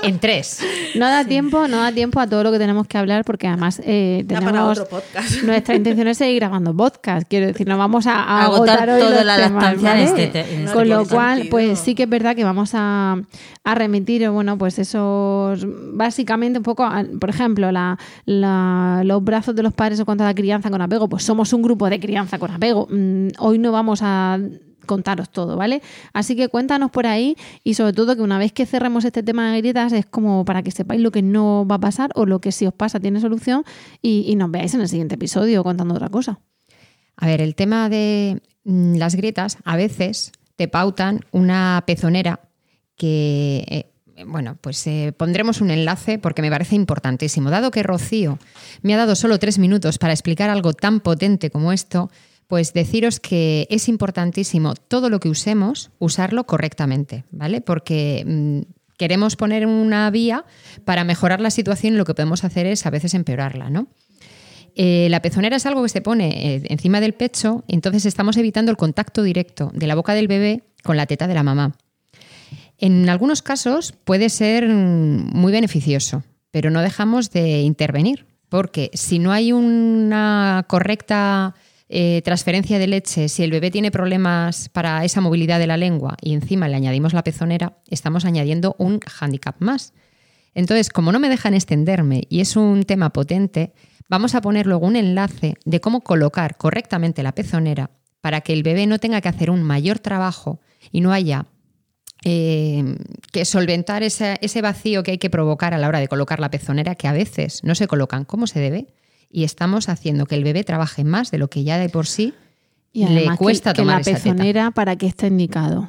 en 0.03 0.18
tres. 0.20 0.61
No 0.95 1.07
da 1.07 1.24
tiempo, 1.24 1.66
no 1.68 1.78
da 1.78 1.91
tiempo 1.93 2.20
a 2.20 2.26
todo 2.28 2.45
lo 2.45 2.53
que 2.53 2.59
tenemos 2.59 2.87
que 2.87 2.97
hablar 2.97 3.24
porque 3.24 3.49
además 3.49 3.80
eh, 3.84 4.22
Da 4.26 4.37
para 4.41 4.47
tenemos 4.53 4.78
otro 4.78 4.89
podcast. 4.89 5.43
nuestra 5.43 5.74
intención 5.74 6.07
es 6.09 6.18
seguir 6.18 6.37
grabando 6.37 6.74
podcast. 6.74 7.26
Quiero 7.28 7.47
decir, 7.49 7.66
no 7.66 7.76
vamos 7.76 8.07
a, 8.07 8.14
a 8.22 8.45
Agotar 8.45 8.89
agotar 8.89 8.99
toda 9.11 9.24
la 9.24 9.37
temas, 9.37 9.62
lactancia 9.64 9.91
en 10.01 10.07
¿vale? 10.07 10.22
este 10.22 10.26
te- 10.28 10.55
en 10.55 10.61
este 10.62 10.72
Con 10.74 10.89
lo 10.89 11.05
cual, 11.07 11.34
Sentido. 11.39 11.51
pues 11.51 11.78
sí 11.80 11.95
que 11.95 12.05
es 12.05 12.09
verdad 12.09 12.37
que 12.37 12.45
vamos 12.45 12.70
a, 12.74 13.20
a 13.64 13.74
remitir, 13.74 14.28
bueno, 14.30 14.57
pues 14.59 14.78
esos, 14.78 15.66
básicamente 15.93 16.59
un 16.61 16.62
poco, 16.62 16.84
a- 16.84 17.05
por 17.18 17.30
ejemplo, 17.30 17.72
la, 17.72 17.99
la- 18.26 19.03
los 19.05 19.24
brazos 19.24 19.57
de 19.57 19.62
los 19.64 19.72
padres 19.72 19.99
o 20.01 20.05
cuanto 20.05 20.22
a 20.22 20.28
la 20.28 20.34
crianza 20.34 20.70
con 20.70 20.80
apego, 20.80 21.09
pues 21.09 21.24
somos 21.24 21.53
un 21.53 21.62
grupo 21.62 21.91
de 21.91 21.99
crianza 21.99 22.39
con 22.39 22.51
apego. 22.53 22.76
Mm, 22.85 23.29
hoy 23.39 23.59
no 23.59 23.72
vamos 23.72 24.01
a 24.03 24.39
contaros 24.87 25.31
todo, 25.31 25.57
¿vale? 25.57 25.83
Así 26.12 26.37
que 26.37 26.49
cuéntanos 26.49 26.91
por 26.91 27.07
ahí 27.07 27.37
y 27.64 27.74
sobre 27.74 27.93
todo 27.93 28.14
que 28.14 28.22
una 28.22 28.39
vez 28.39 28.53
que 28.53 28.66
cerremos 28.66 29.05
este 29.05 29.22
tema 29.22 29.53
de 29.53 29.59
grietas 29.59 29.93
es 29.93 30.07
como 30.07 30.45
para 30.45 30.62
que 30.62 30.70
sepáis 30.70 31.01
lo 31.01 31.11
que 31.11 31.22
no 31.22 31.66
va 31.66 31.77
a 31.77 31.81
pasar 31.81 32.11
o 32.14 32.24
lo 32.24 32.41
que 32.41 32.53
si 32.53 32.66
os 32.66 32.74
pasa 32.74 33.01
tiene 33.01 33.20
solución 33.20 33.64
y, 34.01 34.24
y 34.29 34.37
nos 34.37 34.51
veáis 34.51 34.74
en 34.74 34.83
el 34.83 34.89
siguiente 34.89 35.16
episodio 35.16 35.64
contando 35.64 35.95
otra 35.95 36.09
cosa. 36.09 36.39
A 37.16 37.27
ver, 37.27 37.41
el 37.41 37.55
tema 37.55 37.89
de 37.89 38.43
mm, 38.64 38.97
las 38.97 39.14
grietas 39.16 39.59
a 39.64 39.77
veces 39.77 40.33
te 40.57 40.68
pautan 40.68 41.20
una 41.33 41.83
pezonera 41.87 42.41
que, 42.97 43.64
eh, 43.68 44.24
bueno, 44.27 44.57
pues 44.61 44.87
eh, 44.87 45.12
pondremos 45.16 45.61
un 45.61 45.70
enlace 45.70 46.18
porque 46.18 46.43
me 46.43 46.51
parece 46.51 46.74
importantísimo. 46.74 47.51
Dado 47.51 47.70
que 47.70 47.83
Rocío 47.83 48.39
me 48.83 48.95
ha 48.95 48.97
dado 48.97 49.14
solo 49.14 49.39
tres 49.39 49.59
minutos 49.59 49.99
para 49.99 50.12
explicar 50.12 50.51
algo 50.51 50.72
tan 50.72 51.01
potente 51.01 51.51
como 51.51 51.72
esto, 51.72 52.11
pues 52.47 52.72
deciros 52.72 53.20
que 53.20 53.66
es 53.70 53.88
importantísimo 53.88 54.74
todo 54.74 55.11
lo 55.11 55.20
que 55.20 55.28
usemos, 55.28 55.90
usarlo 55.99 56.44
correctamente, 56.44 57.24
¿vale? 57.30 57.61
Porque 57.61 58.24
mm, 58.26 58.72
queremos 58.97 59.36
poner 59.36 59.66
una 59.66 60.11
vía 60.11 60.44
para 60.84 61.05
mejorar 61.05 61.40
la 61.40 61.51
situación 61.51 61.97
lo 61.97 62.05
que 62.05 62.14
podemos 62.14 62.44
hacer 62.44 62.66
es 62.66 62.86
a 62.86 62.90
veces 62.90 63.14
empeorarla, 63.14 63.70
¿no? 63.70 63.88
Eh, 64.78 65.09
la 65.11 65.22
pezonera 65.22 65.57
es 65.57 65.64
algo 65.64 65.82
que 65.82 65.88
se 65.88 66.03
pone 66.03 66.57
eh, 66.57 66.62
encima 66.68 67.01
del 67.01 67.14
pecho, 67.14 67.64
entonces 67.66 68.05
estamos 68.05 68.36
evitando 68.36 68.70
el 68.70 68.76
contacto 68.76 69.22
directo 69.22 69.70
de 69.72 69.86
la 69.86 69.94
boca 69.94 70.12
del 70.12 70.28
bebé 70.28 70.64
con 70.82 70.99
la 70.99 71.07
teta 71.07 71.26
de 71.26 71.34
la 71.34 71.42
mamá. 71.42 71.76
En 72.78 73.09
algunos 73.09 73.40
casos 73.40 73.94
puede 74.05 74.28
ser 74.28 74.68
mm, 74.68 75.30
muy 75.32 75.51
beneficioso, 75.51 76.24
pero 76.51 76.70
no 76.70 76.82
dejamos 76.82 77.30
de 77.30 77.62
intervenir, 77.62 78.26
porque 78.51 78.90
si 78.92 79.18
no 79.18 79.32
hay 79.32 79.53
una 79.53 80.66
correcta 80.68 81.55
eh, 81.89 82.20
transferencia 82.24 82.80
de 82.80 82.89
leche, 82.89 83.28
si 83.28 83.45
el 83.45 83.53
bebé 83.53 83.70
tiene 83.70 83.93
problemas 83.93 84.68
para 84.68 85.05
esa 85.05 85.20
movilidad 85.20 85.61
de 85.61 85.68
la 85.68 85.76
lengua 85.76 86.16
y 86.20 86.34
encima 86.34 86.68
le 86.68 86.74
añadimos 86.74 87.12
la 87.12 87.22
pezonera, 87.22 87.78
estamos 87.89 88.24
añadiendo 88.24 88.74
un 88.78 88.99
hándicap 89.01 89.57
más. 89.61 89.93
Entonces, 90.55 90.89
como 90.89 91.12
no 91.12 91.20
me 91.20 91.28
dejan 91.28 91.55
extenderme 91.55 92.24
y 92.28 92.41
es 92.41 92.57
un 92.57 92.82
tema 92.82 93.11
potente, 93.11 93.72
vamos 94.09 94.34
a 94.34 94.41
poner 94.41 94.66
luego 94.66 94.87
un 94.87 94.97
enlace 94.97 95.55
de 95.64 95.80
cómo 95.80 96.01
colocar 96.01 96.57
correctamente 96.57 97.22
la 97.22 97.34
pezonera 97.34 97.91
para 98.20 98.41
que 98.41 98.53
el 98.53 98.64
bebé 98.64 98.87
no 98.87 98.99
tenga 98.99 99.20
que 99.20 99.28
hacer 99.28 99.51
un 99.51 99.62
mayor 99.62 100.01
trabajo 100.01 100.61
y 100.91 101.03
no 101.03 101.12
haya 101.12 101.47
eh, 102.24 102.97
que 103.30 103.45
solventar 103.45 104.03
ese, 104.03 104.39
ese 104.41 104.61
vacío 104.61 105.05
que 105.05 105.12
hay 105.12 105.18
que 105.18 105.30
provocar 105.30 105.72
a 105.74 105.78
la 105.78 105.87
hora 105.87 106.01
de 106.01 106.09
colocar 106.09 106.41
la 106.41 106.51
pezonera, 106.51 106.97
que 106.97 107.07
a 107.07 107.12
veces 107.12 107.62
no 107.62 107.76
se 107.76 107.87
colocan 107.87 108.24
como 108.24 108.49
se 108.49 108.59
debe 108.59 108.89
y 109.31 109.45
estamos 109.45 109.89
haciendo 109.89 110.27
que 110.27 110.35
el 110.35 110.45
bebé 110.45 110.64
trabaje 110.64 111.05
más 111.05 111.31
de 111.31 111.39
lo 111.39 111.49
que 111.49 111.64
ya 111.64 111.79
de 111.79 111.89
por 111.89 112.07
sí 112.07 112.35
Y 112.93 113.07
le 113.07 113.37
cuesta 113.37 113.72
que, 113.72 113.77
que 113.77 113.83
tomar 113.83 114.07
la 114.07 114.12
esa 114.12 114.35
teta. 114.35 114.70
¿para 114.70 114.97
qué 114.97 115.07
está 115.07 115.27
indicado? 115.27 115.89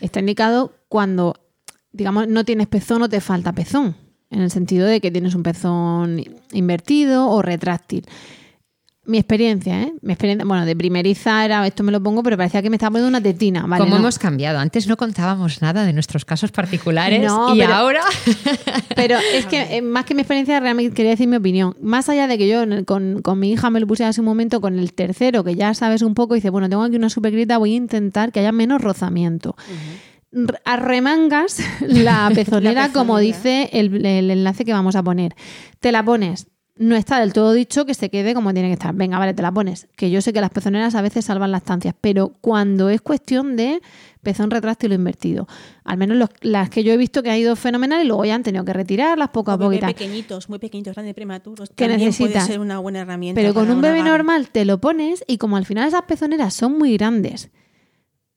Está 0.00 0.20
indicado 0.20 0.72
cuando, 0.88 1.34
digamos, 1.92 2.28
no 2.28 2.44
tienes 2.44 2.66
pezón 2.66 3.02
o 3.02 3.08
te 3.08 3.20
falta 3.20 3.52
pezón, 3.52 3.96
en 4.30 4.40
el 4.40 4.50
sentido 4.50 4.86
de 4.86 5.00
que 5.00 5.10
tienes 5.10 5.34
un 5.34 5.42
pezón 5.42 6.22
invertido 6.52 7.28
o 7.28 7.42
retráctil. 7.42 8.04
Mi 9.04 9.18
experiencia, 9.18 9.82
¿eh? 9.82 9.92
Mi 10.00 10.12
experiencia, 10.12 10.46
bueno, 10.46 10.64
de 10.64 10.76
primeriza 10.76 11.44
era, 11.44 11.66
esto 11.66 11.82
me 11.82 11.90
lo 11.90 12.00
pongo, 12.00 12.22
pero 12.22 12.36
parecía 12.36 12.62
que 12.62 12.70
me 12.70 12.76
estaba 12.76 12.92
poniendo 12.92 13.08
una 13.08 13.20
tetina, 13.20 13.66
¿vale? 13.66 13.82
Como 13.82 13.96
no. 13.96 14.00
hemos 14.00 14.16
cambiado. 14.18 14.60
Antes 14.60 14.86
no 14.86 14.96
contábamos 14.96 15.60
nada 15.60 15.84
de 15.84 15.92
nuestros 15.92 16.24
casos 16.24 16.52
particulares 16.52 17.20
No, 17.20 17.52
y 17.54 17.58
pero- 17.58 17.74
ahora 17.74 18.02
Pero 18.94 19.16
es 19.34 19.46
que 19.46 19.76
eh, 19.76 19.82
más 19.82 20.04
que 20.04 20.14
mi 20.14 20.20
experiencia, 20.20 20.60
realmente 20.60 20.94
quería 20.94 21.10
decir 21.10 21.26
mi 21.26 21.34
opinión. 21.36 21.74
Más 21.82 22.08
allá 22.08 22.28
de 22.28 22.38
que 22.38 22.46
yo 22.48 22.62
con, 22.86 23.22
con 23.22 23.40
mi 23.40 23.50
hija 23.50 23.70
me 23.70 23.80
lo 23.80 23.88
puse 23.88 24.04
hace 24.04 24.20
un 24.20 24.26
momento, 24.26 24.60
con 24.60 24.78
el 24.78 24.92
tercero, 24.92 25.42
que 25.42 25.56
ya 25.56 25.74
sabes 25.74 26.02
un 26.02 26.14
poco, 26.14 26.34
dice, 26.34 26.50
bueno, 26.50 26.68
tengo 26.68 26.84
aquí 26.84 26.94
una 26.94 27.10
super 27.10 27.32
grieta, 27.32 27.58
voy 27.58 27.72
a 27.72 27.76
intentar 27.76 28.30
que 28.30 28.38
haya 28.38 28.52
menos 28.52 28.80
rozamiento. 28.82 29.56
Arremangas 30.64 31.58
la 31.80 32.30
pezonera, 32.34 32.86
La 32.88 32.92
como 32.92 33.16
pezonera. 33.16 33.36
dice 33.36 33.70
el, 33.72 34.04
el 34.06 34.30
enlace 34.30 34.64
que 34.64 34.72
vamos 34.72 34.96
a 34.96 35.02
poner. 35.02 35.34
Te 35.80 35.92
la 35.92 36.04
pones. 36.04 36.46
No 36.82 36.96
está 36.96 37.20
del 37.20 37.32
todo 37.32 37.52
dicho 37.52 37.86
que 37.86 37.94
se 37.94 38.10
quede 38.10 38.34
como 38.34 38.52
tiene 38.52 38.68
que 38.68 38.72
estar. 38.74 38.94
Venga, 38.94 39.18
vale, 39.18 39.34
te 39.34 39.42
la 39.42 39.52
pones. 39.52 39.86
Que 39.96 40.10
yo 40.10 40.20
sé 40.20 40.32
que 40.32 40.40
las 40.40 40.50
pezoneras 40.50 40.94
a 40.94 41.02
veces 41.02 41.24
salvan 41.24 41.52
las 41.52 41.62
estancias, 41.62 41.94
pero 42.00 42.32
cuando 42.40 42.88
es 42.88 43.00
cuestión 43.00 43.56
de 43.56 43.80
pezón 44.22 44.50
retráctil 44.50 44.92
o 44.92 44.94
invertido, 44.94 45.46
al 45.84 45.96
menos 45.98 46.16
los- 46.16 46.30
las 46.40 46.70
que 46.70 46.82
yo 46.84 46.92
he 46.92 46.96
visto 46.96 47.22
que 47.22 47.30
ha 47.30 47.38
ido 47.38 47.54
fenomenal 47.56 48.02
y 48.04 48.06
luego 48.08 48.24
ya 48.24 48.34
han 48.34 48.42
tenido 48.42 48.64
que 48.64 48.72
retirarlas 48.72 49.28
poco 49.30 49.50
a 49.52 49.58
poco 49.58 49.78
pequeñitos, 49.78 50.48
muy 50.48 50.58
pequeñitos, 50.58 50.94
grandes 50.94 51.14
prematuros. 51.14 51.70
Que 51.74 51.88
necesitas. 51.88 52.32
puede 52.32 52.46
ser 52.46 52.60
una 52.60 52.78
buena 52.78 53.00
herramienta. 53.00 53.40
Pero 53.40 53.54
con 53.54 53.70
un 53.70 53.80
bebé 53.80 54.02
normal 54.02 54.48
te 54.50 54.64
lo 54.64 54.80
pones 54.80 55.24
y 55.26 55.38
como 55.38 55.56
al 55.56 55.66
final 55.66 55.86
esas 55.88 56.02
pezoneras 56.02 56.52
son 56.54 56.78
muy 56.78 56.96
grandes, 56.96 57.50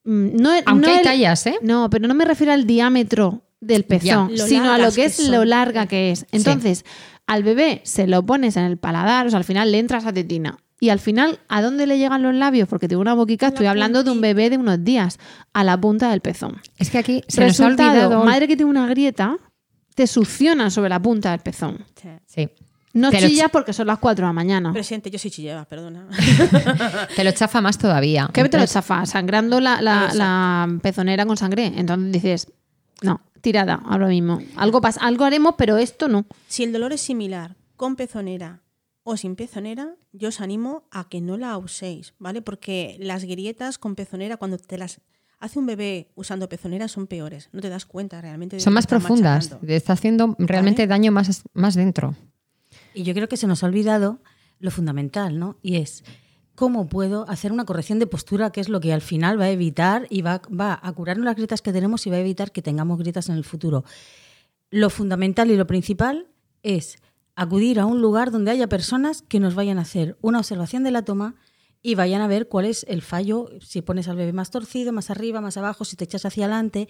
mm, 0.03 0.35
no, 0.41 0.51
Aunque 0.65 0.87
no 0.87 0.93
hay 0.93 0.97
el- 0.99 1.03
tallas, 1.03 1.45
¿eh? 1.47 1.55
No, 1.61 1.89
pero 1.89 2.07
no 2.07 2.13
me 2.13 2.25
refiero 2.25 2.53
al 2.53 2.65
diámetro 2.65 3.41
del 3.61 3.83
pezón, 3.85 4.31
sino 4.37 4.71
a 4.71 4.77
lo 4.77 4.89
que 4.89 4.95
que 4.95 5.05
es 5.05 5.15
son. 5.15 5.31
lo 5.31 5.45
larga 5.45 5.87
que 5.87 6.11
es. 6.11 6.25
Entonces, 6.31 6.85
al 7.27 7.43
bebé 7.43 7.81
se 7.83 8.07
lo 8.07 8.23
pones 8.25 8.57
en 8.57 8.63
el 8.65 8.77
paladar, 8.77 9.27
o 9.27 9.29
sea, 9.29 9.37
al 9.37 9.43
final 9.45 9.71
le 9.71 9.79
entras 9.79 10.05
a 10.05 10.13
tetina. 10.13 10.57
Y 10.79 10.89
al 10.89 10.99
final, 10.99 11.39
¿a 11.47 11.61
dónde 11.61 11.87
le 11.87 11.97
llegan 11.97 12.21
los 12.21 12.35
labios? 12.35 12.67
Porque 12.67 12.87
tengo 12.87 13.01
una 13.01 13.13
boquica, 13.13 13.47
estoy 13.47 13.65
hablando 13.65 14.03
de 14.03 14.11
un 14.11 14.19
bebé 14.21 14.49
de 14.49 14.57
unos 14.57 14.83
días, 14.83 15.17
a 15.53 15.63
la 15.63 15.79
punta 15.79 16.09
del 16.11 16.19
pezón. 16.21 16.61
es 16.77 16.89
que 16.89 16.97
aquí 16.97 17.23
se 17.27 17.41
nos 17.41 17.59
ha 17.59 17.63
Resultado, 17.69 17.91
olvidado. 18.07 18.25
madre 18.25 18.47
que 18.47 18.57
tiene 18.57 18.69
una 18.71 18.85
grieta, 18.87 19.37
te 19.95 20.05
succionan 20.05 20.69
sobre 20.71 20.89
la 20.89 21.01
punta 21.01 21.31
del 21.31 21.39
pezón. 21.39 21.85
Sí. 21.95 22.09
Sí. 22.27 22.49
No 22.93 23.09
Te 23.09 23.19
lo 23.21 23.27
chillas 23.27 23.49
porque 23.51 23.73
son 23.73 23.87
las 23.87 23.99
4 23.99 24.25
de 24.25 24.29
la 24.29 24.33
mañana. 24.33 24.71
Presente, 24.73 25.09
yo 25.09 25.17
sí 25.19 25.29
chillaba, 25.31 25.65
perdona. 25.65 26.07
Te 27.15 27.23
lo 27.25 27.31
chafa 27.31 27.59
más 27.61 27.77
todavía. 27.77 28.29
¿Qué 28.31 28.47
te 28.47 28.57
lo 28.57 28.65
chafa? 28.65 29.05
Sangrando 29.05 29.59
la, 29.59 29.81
la- 29.81 30.13
la 30.13 30.79
pezonera 30.81 31.25
con 31.25 31.35
sangre. 31.35 31.73
Entonces 31.75 32.11
dices, 32.13 32.47
no, 33.01 33.19
tirada, 33.45 33.75
ahora 33.85 34.07
mismo. 34.07 34.39
Algo, 34.55 34.81
pasa, 34.81 34.99
algo 35.05 35.23
haremos, 35.23 35.53
pero 35.55 35.77
esto 35.77 36.07
no. 36.07 36.25
Si 36.47 36.63
el 36.63 36.73
dolor 36.73 36.91
es 36.93 37.01
similar 37.01 37.55
con 37.75 37.95
pezonera 37.95 38.63
o 39.03 39.17
sin 39.17 39.35
pezonera, 39.35 39.95
yo 40.13 40.29
os 40.29 40.41
animo 40.41 40.87
a 40.89 41.07
que 41.09 41.21
no 41.21 41.37
la 41.37 41.55
uséis, 41.59 42.15
¿vale? 42.17 42.41
Porque 42.41 42.97
las 42.99 43.23
grietas 43.23 43.77
con 43.77 43.93
pezonera, 43.93 44.37
cuando 44.37 44.57
te 44.57 44.79
las 44.79 44.99
hace 45.39 45.59
un 45.59 45.67
bebé 45.67 46.09
usando 46.15 46.49
pezonera, 46.49 46.87
son 46.87 47.05
peores. 47.05 47.49
No 47.51 47.61
te 47.61 47.69
das 47.69 47.85
cuenta 47.85 48.19
realmente. 48.19 48.55
de 48.55 48.61
Son 48.61 48.73
más 48.73 48.87
profundas. 48.87 49.45
machacando. 49.45 49.67
Te 49.67 49.75
está 49.75 49.93
haciendo 49.93 50.35
realmente 50.39 50.87
daño 50.87 51.11
más, 51.11 51.43
más 51.53 51.75
dentro. 51.75 52.15
Y 52.95 53.03
yo 53.03 53.13
creo 53.13 53.27
que 53.27 53.37
se 53.37 53.45
nos 53.45 53.63
ha 53.63 53.67
olvidado 53.67 54.19
lo 54.59 54.71
fundamental, 54.71 55.37
¿no? 55.37 55.59
Y 55.61 55.75
es 55.75 56.03
cómo 56.55 56.87
puedo 56.87 57.29
hacer 57.29 57.51
una 57.51 57.65
corrección 57.65 57.99
de 57.99 58.07
postura, 58.07 58.51
que 58.51 58.61
es 58.61 58.69
lo 58.69 58.79
que 58.79 58.93
al 58.93 59.01
final 59.01 59.39
va 59.39 59.45
a 59.45 59.51
evitar 59.51 60.07
y 60.09 60.21
va, 60.21 60.41
va 60.49 60.79
a 60.81 60.91
curarnos 60.93 61.25
las 61.25 61.35
grietas 61.35 61.61
que 61.61 61.73
tenemos 61.73 62.07
y 62.07 62.09
va 62.09 62.15
a 62.15 62.21
evitar 62.21 62.51
que 62.51 62.61
tengamos 62.61 62.97
grietas 62.97 63.29
en 63.29 63.35
el 63.35 63.43
futuro. 63.43 63.83
Lo 64.71 64.89
fundamental 64.89 65.51
y 65.51 65.57
lo 65.57 65.67
principal 65.67 66.27
es 66.63 66.97
acudir 67.35 67.79
a 67.79 67.85
un 67.85 68.01
lugar 68.01 68.31
donde 68.31 68.51
haya 68.51 68.67
personas 68.67 69.21
que 69.21 69.39
nos 69.39 69.55
vayan 69.55 69.77
a 69.77 69.81
hacer 69.81 70.17
una 70.21 70.39
observación 70.39 70.83
de 70.83 70.91
la 70.91 71.03
toma 71.03 71.35
y 71.81 71.95
vayan 71.95 72.21
a 72.21 72.27
ver 72.27 72.47
cuál 72.47 72.65
es 72.65 72.85
el 72.89 73.01
fallo, 73.03 73.49
si 73.61 73.81
pones 73.81 74.07
al 74.07 74.15
bebé 74.15 74.33
más 74.33 74.49
torcido, 74.49 74.91
más 74.91 75.11
arriba, 75.11 75.41
más 75.41 75.57
abajo, 75.57 75.85
si 75.85 75.95
te 75.95 76.05
echas 76.05 76.25
hacia 76.25 76.45
adelante. 76.45 76.89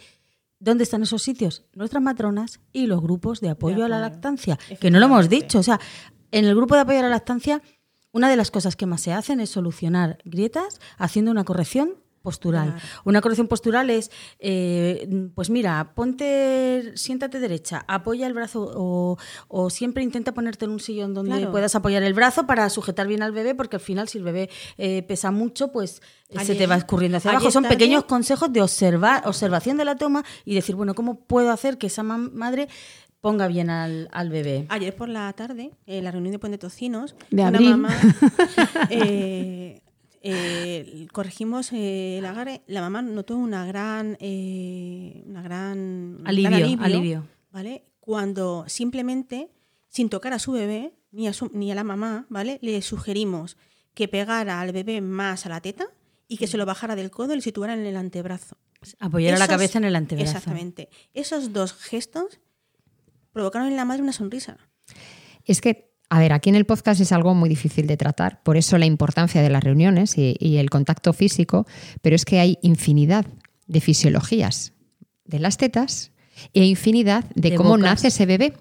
¿Dónde 0.60 0.86
están 0.86 1.04
esos 1.04 1.22
sitios? 1.22 1.66
Nuestras 1.74 2.02
matronas 2.02 2.62
y 2.72 2.88
los 2.88 3.02
grupos 3.02 3.42
de 3.42 3.50
apoyo 3.50 3.84
a 3.84 3.90
la 3.90 4.00
lactancia, 4.00 4.58
que 4.80 4.90
no 4.90 5.00
lo 5.00 5.08
hemos 5.08 5.28
dicho. 5.28 5.60
O 5.60 5.64
sea, 5.64 5.82
en 6.32 6.46
el 6.46 6.56
grupo 6.56 6.76
de 6.76 6.82
apoyo 6.82 7.00
a 7.00 7.04
la 7.04 7.10
lactancia, 7.10 7.62
una 8.16 8.30
de 8.30 8.38
las 8.38 8.50
cosas 8.50 8.76
que 8.78 8.86
más 8.86 9.02
se 9.02 9.12
hacen 9.12 9.42
es 9.42 9.50
solucionar 9.50 10.20
grietas 10.24 10.80
haciendo 10.98 11.32
una 11.32 11.44
corrección 11.44 11.96
postural. 12.22 12.70
Claro. 12.72 12.82
Una 13.04 13.22
corrección 13.22 13.48
postural 13.48 13.90
es, 13.92 14.10
eh, 14.40 15.30
pues 15.36 15.52
mira, 15.52 15.94
ponte, 15.94 16.94
siéntate 16.96 17.40
derecha, 17.40 17.86
apoya 17.88 18.26
el 18.26 18.34
brazo 18.34 18.72
o, 18.76 19.18
o 19.48 19.70
siempre 19.70 20.02
intenta 20.02 20.34
ponerte 20.34 20.66
en 20.66 20.72
un 20.72 20.80
sillón 20.80 21.14
donde 21.14 21.36
Claro. 21.38 21.52
puedas 21.52 21.76
apoyar 21.76 22.02
el 22.02 22.16
brazo 22.16 22.48
para 22.48 22.68
sujetar 22.72 23.06
bien 23.06 23.22
al 23.22 23.32
bebé, 23.32 23.54
porque 23.54 23.76
al 23.76 23.82
final 23.82 24.08
si 24.08 24.18
el 24.18 24.24
bebé 24.24 24.50
eh, 24.80 25.04
pesa 25.04 25.30
mucho, 25.30 25.72
pues 25.72 26.02
eh, 26.30 26.44
se 26.44 26.56
te 26.56 26.66
va 26.66 26.78
escurriendo 26.78 27.18
hacia 27.20 27.30
abajo. 27.30 27.52
Son 27.52 27.66
pequeños 27.66 28.06
consejos 28.06 28.52
de 28.52 28.62
observar, 28.64 29.28
observación 29.28 29.78
de 29.78 29.86
la 29.86 29.96
toma 29.96 30.24
y 30.46 30.56
decir, 30.56 30.74
bueno, 30.76 30.96
¿cómo 30.96 31.20
puedo 31.20 31.52
hacer 31.52 31.78
que 31.78 31.88
esa 31.88 32.02
madre 32.02 32.70
ponga 33.26 33.48
bien 33.48 33.72
al, 33.72 34.08
al 34.12 34.30
bebé? 34.30 34.68
Ayer 34.70 34.96
por 34.96 35.10
la 35.10 35.34
tarde, 35.34 35.72
en 35.88 36.04
la 36.04 36.12
reunión 36.12 36.32
de 36.32 36.38
Puente 36.38 36.60
Tocinos, 36.60 37.16
De 37.32 37.42
una 37.42 37.48
abril. 37.48 37.70
mamá 37.72 37.90
eh, 38.92 39.82
eh, 40.22 41.08
corregimos 41.12 41.72
eh, 41.74 42.20
el 42.20 42.26
agarre. 42.28 42.62
La 42.68 42.82
mamá 42.82 43.02
notó 43.02 43.36
una 43.36 43.66
gran, 43.66 44.16
eh, 44.20 45.24
una 45.26 45.42
gran 45.42 46.22
Alivio, 46.26 46.78
alivio. 46.82 47.28
¿vale? 47.52 47.84
Cuando 48.00 48.66
simplemente, 48.68 49.50
sin 49.90 50.10
tocar 50.10 50.34
a 50.34 50.40
su 50.40 50.52
bebé 50.52 50.94
ni 51.12 51.28
a, 51.28 51.34
su- 51.34 51.50
ni 51.54 51.72
a 51.72 51.76
la 51.76 51.84
mamá, 51.84 52.28
¿vale? 52.30 52.60
Le 52.62 52.80
sugerimos 52.84 53.58
que 53.96 54.08
pegara 54.08 54.62
al 54.62 54.72
bebé 54.72 55.02
más 55.02 55.46
a 55.46 55.50
la 55.50 55.62
teta 55.62 55.88
y 56.28 56.38
que 56.38 56.46
se 56.48 56.58
lo 56.58 56.66
bajara 56.68 56.96
del 56.96 57.10
codo 57.10 57.34
y 57.34 57.38
lo 57.38 57.42
situara 57.42 57.74
en 57.74 57.86
el 57.88 57.96
antebrazo. 57.96 58.58
Apoyar 59.00 59.34
a 59.34 59.40
la 59.40 59.48
cabeza 59.48 59.80
en 59.80 59.86
el 59.86 59.96
antebrazo. 59.96 60.30
Exactamente. 60.38 60.90
Esos 61.16 61.54
dos 61.54 61.74
gestos 61.74 62.40
provocaron 63.36 63.68
en 63.68 63.76
la 63.76 63.84
madre 63.84 64.02
una 64.02 64.14
sonrisa. 64.14 64.58
Es 65.44 65.60
que 65.60 65.92
A 66.10 66.20
ver, 66.20 66.34
aquí 66.34 66.50
en 66.50 66.56
el 66.56 66.66
podcast 66.66 67.02
es 67.02 67.12
algo 67.12 67.34
muy 67.34 67.50
difícil 67.50 67.88
de 67.88 67.98
tratar, 67.98 68.42
por 68.44 68.58
eso 68.58 68.78
la 68.78 68.86
importancia 68.86 69.42
de 69.42 69.50
las 69.50 69.64
reuniones 69.64 70.18
y, 70.18 70.36
y 70.40 70.58
el 70.58 70.70
contacto 70.70 71.12
físico, 71.14 71.66
pero 72.02 72.16
es 72.16 72.26
que 72.26 72.40
hay 72.40 72.58
infinidad 72.62 73.26
de 73.68 73.82
fisiologías 73.82 74.74
de 75.26 75.40
las 75.40 75.58
tetas 75.58 76.12
e 76.54 76.64
infinidad 76.64 77.26
de, 77.36 77.50
De 77.50 77.56
cómo 77.56 77.72
bocas. 77.72 77.84
nace 77.84 78.08
ese 78.08 78.26
bebé. 78.26 78.54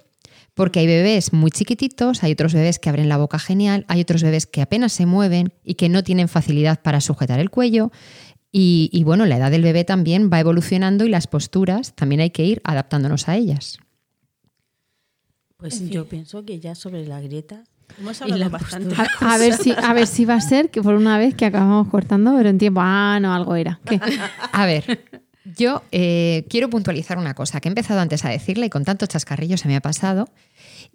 Porque 0.54 0.80
hay 0.80 0.86
bebés 0.86 1.32
muy 1.32 1.50
chiquititos, 1.50 2.22
hay 2.22 2.32
otros 2.32 2.54
bebés 2.54 2.78
que 2.78 2.88
abren 2.88 3.08
la 3.08 3.16
boca 3.18 3.38
genial, 3.38 3.84
hay 3.88 4.00
otros 4.00 4.22
bebés 4.22 4.46
que 4.46 4.62
apenas 4.62 4.92
se 4.92 5.04
mueven 5.04 5.52
y 5.64 5.74
que 5.74 5.88
no 5.88 6.02
tienen 6.02 6.28
facilidad 6.28 6.80
para 6.80 7.00
sujetar 7.00 7.40
el 7.40 7.50
cuello. 7.50 7.90
Y, 8.52 8.88
y 8.92 9.02
bueno, 9.04 9.26
la 9.26 9.36
edad 9.36 9.50
del 9.50 9.62
bebé 9.62 9.84
también 9.84 10.30
va 10.32 10.38
evolucionando 10.38 11.04
y 11.04 11.08
las 11.08 11.26
posturas 11.26 11.94
también 11.94 12.20
hay 12.20 12.30
que 12.30 12.44
ir 12.44 12.60
adaptándonos 12.64 13.28
a 13.28 13.36
ellas. 13.36 13.78
Pues 15.64 15.80
En 15.80 15.84
fin. 15.88 15.90
yo 15.92 16.06
pienso 16.06 16.44
que 16.44 16.60
ya 16.60 16.74
sobre 16.74 17.06
la 17.06 17.22
grieta. 17.22 17.64
Hemos 17.98 18.20
hablado 18.20 18.38
la 18.38 18.48
bastante. 18.50 18.88
postura. 18.94 19.08
A, 19.20 19.34
a 19.34 19.38
ver 19.38 19.54
si, 19.56 19.72
a 19.72 19.92
ver 19.94 20.06
si 20.06 20.26
va 20.26 20.34
a 20.34 20.40
ser 20.42 20.70
que 20.70 20.82
por 20.82 20.94
una 20.94 21.16
vez 21.16 21.34
que 21.34 21.46
acabamos 21.46 21.88
cortando, 21.88 22.34
pero 22.36 22.50
en 22.50 22.58
tiempo. 22.58 22.80
Ah, 22.82 23.18
no, 23.18 23.32
algo 23.32 23.54
era. 23.56 23.80
¿Qué? 23.86 23.98
A 24.52 24.66
ver, 24.66 25.06
yo 25.56 25.82
eh, 25.90 26.44
quiero 26.50 26.68
puntualizar 26.68 27.16
una 27.16 27.32
cosa 27.32 27.62
que 27.62 27.68
he 27.68 27.70
empezado 27.70 28.00
antes 28.00 28.26
a 28.26 28.28
decirle 28.28 28.66
y 28.66 28.68
con 28.68 28.84
tanto 28.84 29.06
chascarrillo 29.06 29.56
se 29.56 29.66
me 29.68 29.76
ha 29.76 29.80
pasado 29.80 30.28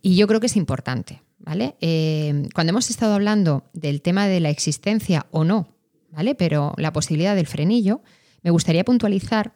y 0.04 0.16
yo 0.16 0.28
creo 0.28 0.40
que 0.40 0.46
es 0.46 0.56
importante, 0.56 1.24
¿vale? 1.40 1.76
Eh, 1.82 2.48
cuando 2.54 2.70
hemos 2.70 2.92
estado 2.92 3.16
hablando 3.16 3.64
del 3.74 4.04
tema 4.04 4.28
de 4.28 4.40
la 4.40 4.52
existencia 4.52 5.26
o 5.32 5.46
no, 5.46 5.68
¿vale? 6.12 6.36
Pero 6.36 6.74
la 6.78 6.94
posibilidad 6.94 7.36
del 7.36 7.48
frenillo, 7.48 8.02
me 8.44 8.52
gustaría 8.52 8.84
puntualizar 8.86 9.54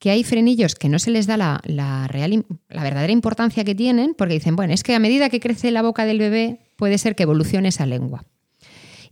que 0.00 0.10
hay 0.10 0.24
frenillos 0.24 0.74
que 0.74 0.88
no 0.88 0.98
se 0.98 1.12
les 1.12 1.26
da 1.28 1.36
la, 1.36 1.60
la 1.64 2.08
real, 2.08 2.44
la 2.68 2.82
verdadera 2.82 3.12
importancia 3.12 3.62
que 3.64 3.76
tienen 3.76 4.14
porque 4.18 4.34
dicen, 4.34 4.56
bueno, 4.56 4.72
es 4.74 4.82
que 4.82 4.94
a 4.94 4.98
medida 4.98 5.28
que 5.30 5.38
crece 5.40 5.70
la 5.70 5.82
boca 5.82 6.04
del 6.06 6.18
bebé 6.18 6.58
puede 6.76 6.98
ser 6.98 7.14
que 7.14 7.22
evolucione 7.22 7.68
esa 7.68 7.86
lengua. 7.86 8.24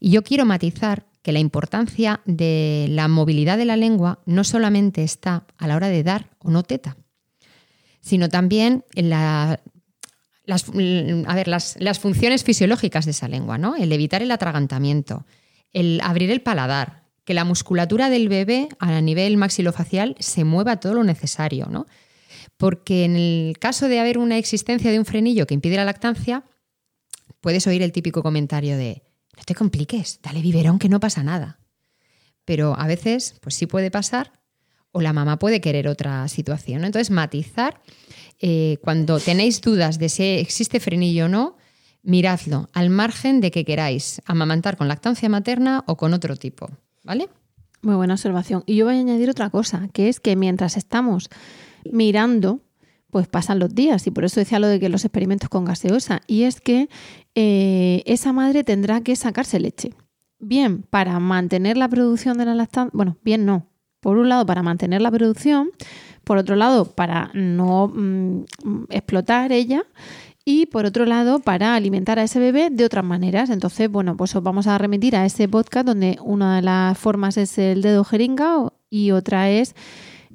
Y 0.01 0.11
yo 0.11 0.24
quiero 0.24 0.45
matizar 0.47 1.07
que 1.22 1.30
la 1.32 1.41
importancia 1.41 2.20
de 2.24 2.86
la 2.89 3.07
movilidad 3.07 3.59
de 3.59 3.66
la 3.66 3.76
lengua 3.76 4.20
no 4.26 4.45
solamente 4.45 5.03
está 5.05 5.47
a 5.59 5.66
la 5.68 5.76
hora 5.76 5.89
de 5.89 6.03
dar 6.03 6.30
o 6.39 6.51
no 6.51 6.62
teta, 6.62 6.97
sino 8.01 8.28
también 8.28 8.84
en 8.95 9.11
la- 9.11 9.61
las, 10.45 10.64
a 10.70 11.34
ver, 11.34 11.49
las, 11.49 11.76
las 11.78 11.99
funciones 11.99 12.45
fisiológicas 12.45 13.05
de 13.05 13.11
esa 13.11 13.28
lengua, 13.28 13.59
¿no? 13.59 13.76
El 13.76 13.93
evitar 13.93 14.22
el 14.22 14.30
atragantamiento, 14.30 15.26
el 15.74 16.01
abrir 16.03 16.30
el 16.30 16.41
paladar, 16.41 16.97
que 17.29 17.35
la 17.35 17.45
musculatura 17.45 18.09
del 18.09 18.31
bebé 18.31 18.70
a 18.79 19.03
nivel 19.03 19.37
maxilofacial 19.37 20.16
se 20.18 20.45
mueva 20.45 20.81
todo 20.81 20.95
lo 20.95 21.05
necesario, 21.05 21.66
¿no? 21.66 21.85
Porque 22.57 23.05
en 23.05 23.16
el 23.16 23.59
caso 23.59 23.87
de 23.87 24.01
haber 24.01 24.16
una 24.16 24.39
existencia 24.39 24.91
de 24.91 24.99
un 24.99 25.05
frenillo 25.05 25.47
que 25.47 25.53
impide 25.53 25.76
la 25.76 25.85
lactancia, 25.85 26.45
puedes 27.43 27.66
oír 27.66 27.83
el 27.83 27.93
típico 27.93 28.22
comentario 28.22 28.79
de 28.79 29.03
no 29.37 29.43
te 29.45 29.55
compliques, 29.55 30.20
dale 30.22 30.41
biberón 30.41 30.79
que 30.79 30.89
no 30.89 31.01
pasa 31.01 31.22
nada. 31.22 31.61
Pero 32.47 32.74
a 32.79 32.87
veces, 32.87 33.35
pues 33.43 33.57
sí 33.57 33.66
puede 33.66 33.91
pasar, 33.91 34.41
o 34.91 35.03
la 35.03 35.12
mamá 35.12 35.39
puede 35.39 35.61
querer 35.61 35.87
otra 35.87 36.26
situación. 36.29 36.87
Entonces, 36.87 37.11
matizar, 37.11 37.83
eh, 38.41 38.79
cuando 38.81 39.20
tenéis 39.20 39.61
dudas 39.61 39.99
de 39.99 40.09
si 40.09 40.22
existe 40.22 40.81
frenillo 40.81 41.26
o 41.26 41.29
no, 41.29 41.59
miradlo, 42.03 42.70
al 42.72 42.89
margen 42.89 43.43
de 43.43 43.51
que 43.51 43.66
queráis 43.66 44.22
amamantar 44.24 44.79
con 44.79 44.89
lactancia 44.89 45.29
materna 45.29 45.85
o 45.87 45.99
con 45.99 46.14
otro 46.14 46.37
tipo. 46.37 46.70
¿Vale? 47.09 47.31
Muy 47.81 47.95
buena 47.95 48.15
observación. 48.15 48.65
Y 48.67 48.77
yo 48.77 48.85
voy 48.85 48.97
a 48.97 49.01
añadir 49.01 49.31
otra 49.31 49.49
cosa, 49.49 49.89
que 49.95 50.11
es 50.11 50.21
que 50.21 50.37
mientras 50.37 50.77
estamos 50.77 51.31
mirando, 51.91 52.61
pues 53.11 53.27
pasan 53.29 53.59
los 53.59 53.75
días. 53.75 54.07
Y 54.07 54.11
por 54.11 54.27
eso 54.27 54.41
decía 54.41 54.59
lo 54.59 54.67
de 54.67 54.79
que 54.79 54.91
los 54.91 55.07
experimentos 55.07 55.49
con 55.49 55.65
gaseosa. 55.65 56.21
Y 56.27 56.43
es 56.43 56.61
que 56.61 56.91
eh, 57.35 58.03
esa 58.05 58.35
madre 58.35 58.63
tendrá 58.63 59.01
que 59.01 59.17
sacarse 59.17 59.59
leche. 59.59 59.95
Bien, 60.39 60.83
para 60.83 61.19
mantener 61.19 61.79
la 61.79 61.89
producción 61.89 62.37
de 62.37 62.45
la 62.45 62.55
lactancia. 62.55 62.91
Bueno, 62.93 63.17
bien 63.25 63.47
no. 63.47 63.67
Por 64.01 64.19
un 64.19 64.29
lado, 64.29 64.45
para 64.45 64.63
mantener 64.63 65.01
la 65.01 65.11
producción. 65.11 65.71
Por 66.25 66.37
otro 66.37 66.57
lado, 66.57 66.85
para 66.85 67.31
no 67.33 67.89
mm, 67.89 68.43
explotar 68.91 69.51
ella. 69.51 69.83
Y 70.51 70.64
por 70.64 70.86
otro 70.86 71.05
lado, 71.05 71.40
para 71.40 71.74
alimentar 71.74 72.18
a 72.18 72.22
ese 72.22 72.40
bebé 72.40 72.70
de 72.70 72.86
otras 72.86 73.05
maneras. 73.05 73.51
Entonces, 73.51 73.90
bueno, 73.90 74.16
pues 74.16 74.34
os 74.34 74.42
vamos 74.42 74.66
a 74.66 74.78
remitir 74.78 75.14
a 75.14 75.26
ese 75.26 75.46
podcast 75.46 75.86
donde 75.86 76.16
una 76.22 76.57
de 76.57 76.62
las 76.62 76.96
formas 76.96 77.36
es 77.36 77.59
el 77.59 77.82
dedo 77.82 78.03
jeringa 78.03 78.72
y 78.88 79.11
otra 79.11 79.51
es, 79.51 79.74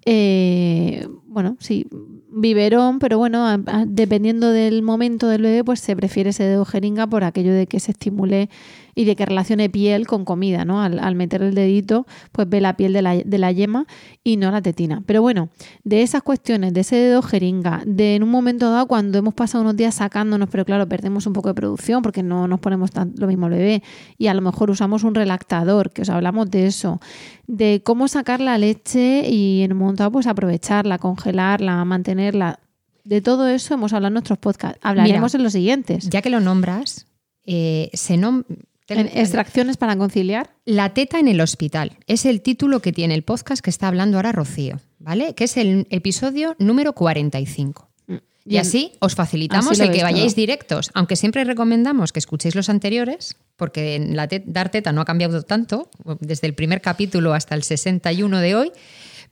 eh, 0.06 1.08
bueno, 1.34 1.58
sí, 1.60 1.88
biberón, 2.30 3.00
pero 3.00 3.18
bueno, 3.18 3.58
dependiendo 3.88 4.52
del 4.52 4.82
momento 4.84 5.28
del 5.28 5.42
bebé, 5.42 5.64
pues 5.64 5.80
se 5.80 5.96
prefiere 5.96 6.30
ese 6.30 6.44
dedo 6.44 6.64
jeringa 6.64 7.08
por 7.08 7.24
aquello 7.24 7.54
de 7.54 7.68
que 7.68 7.80
se 7.80 7.92
estimule 7.92 8.50
y 8.96 9.06
de 9.06 9.16
que 9.16 9.26
relacione 9.26 9.70
piel 9.70 10.08
con 10.08 10.26
comida, 10.26 10.66
¿no? 10.66 10.82
Al, 10.82 11.16
meter 11.16 11.42
el 11.42 11.56
dedito, 11.56 12.06
pues 12.32 12.48
ve 12.48 12.62
la 12.62 12.76
piel 12.76 12.94
de 12.94 13.02
la, 13.02 13.16
de 13.16 13.38
la 13.38 13.52
yema 13.52 13.86
y 14.24 14.38
no 14.38 14.52
la 14.52 14.62
tetina. 14.62 15.02
Pero 15.06 15.22
bueno, 15.22 15.50
de 15.84 16.02
esas 16.04 16.22
cuestiones, 16.22 16.74
de 16.74 16.82
ese 16.82 16.96
dedo 16.98 17.22
jeringa, 17.22 17.82
de 17.86 18.16
en 18.16 18.24
un 18.24 18.30
momento 18.30 18.70
dado 18.72 18.88
cuando 18.88 19.18
hemos 19.18 19.34
pasado 19.34 19.64
unos 19.64 19.76
días 19.76 19.96
sacándonos, 19.96 20.50
pero 20.50 20.66
claro, 20.66 20.88
perdemos 20.88 21.26
un 21.26 21.34
poco 21.34 21.50
de 21.50 21.56
producción 21.56 22.02
porque 22.02 22.24
no 22.24 22.48
nos 22.48 22.60
ponemos 22.60 22.92
tan, 22.92 23.14
lo 23.18 23.28
mismo 23.28 23.48
al 23.48 23.54
bebé 23.54 23.84
y 24.18 24.28
a 24.28 24.34
lo 24.34 24.42
mejor 24.42 24.70
usamos 24.70 25.04
un 25.04 25.16
relactador, 25.16 25.92
que 25.92 26.04
os 26.04 26.10
hablamos 26.10 26.50
de 26.52 26.68
eso, 26.68 27.00
de 27.48 27.82
cómo 27.84 28.08
sacar 28.08 28.42
la 28.42 28.58
leche 28.58 29.28
y 29.30 29.64
en 29.64 29.74
un 29.74 29.80
momento 29.80 30.04
dado 30.04 30.12
pues 30.12 30.28
aprovecharla, 30.28 30.98
congelarla, 31.24 31.84
mantenerla. 31.86 32.60
De 33.04 33.22
todo 33.22 33.48
eso 33.48 33.74
hemos 33.74 33.94
hablado 33.94 34.10
en 34.10 34.14
nuestros 34.14 34.40
podcasts. 34.40 34.80
Hablaremos 34.82 35.32
Mira, 35.34 35.40
en 35.40 35.44
los 35.44 35.54
siguientes. 35.54 36.10
Ya 36.10 36.22
que 36.22 36.30
lo 36.30 36.40
nombras, 36.40 37.06
eh, 37.46 37.90
se 37.94 38.16
nom- 38.16 38.46
En 38.90 39.08
extracciones 39.08 39.78
para 39.78 39.96
conciliar. 39.96 40.50
La 40.66 40.94
teta 40.94 41.18
en 41.20 41.28
el 41.30 41.40
hospital. 41.42 41.98
Es 42.08 42.26
el 42.26 42.42
título 42.42 42.82
que 42.82 42.92
tiene 42.92 43.14
el 43.14 43.24
podcast 43.24 43.64
que 43.64 43.70
está 43.70 43.88
hablando 43.88 44.18
ahora 44.18 44.32
Rocío, 44.34 44.80
¿vale? 45.00 45.34
Que 45.36 45.46
es 45.46 45.56
el 45.58 45.88
episodio 45.90 46.56
número 46.60 46.94
45. 46.94 47.90
Y, 48.08 48.20
Y 48.46 48.56
en- 48.58 48.62
así 48.62 48.92
os 49.00 49.16
facilitamos 49.16 49.72
así 49.72 49.82
el 49.84 49.92
que 49.92 50.04
vayáis 50.04 50.34
todo. 50.34 50.42
directos, 50.42 50.92
aunque 50.94 51.16
siempre 51.16 51.46
recomendamos 51.46 52.12
que 52.12 52.20
escuchéis 52.20 52.56
los 52.56 52.68
anteriores, 52.70 53.38
porque 53.56 53.96
en 53.96 54.18
la 54.18 54.28
te- 54.28 54.44
dar 54.46 54.70
teta 54.70 54.92
no 54.92 55.00
ha 55.00 55.06
cambiado 55.06 55.42
tanto, 55.44 55.90
desde 56.20 56.48
el 56.48 56.54
primer 56.54 56.82
capítulo 56.82 57.34
hasta 57.34 57.56
el 57.56 57.64
61 57.64 58.40
de 58.40 58.56
hoy, 58.56 58.72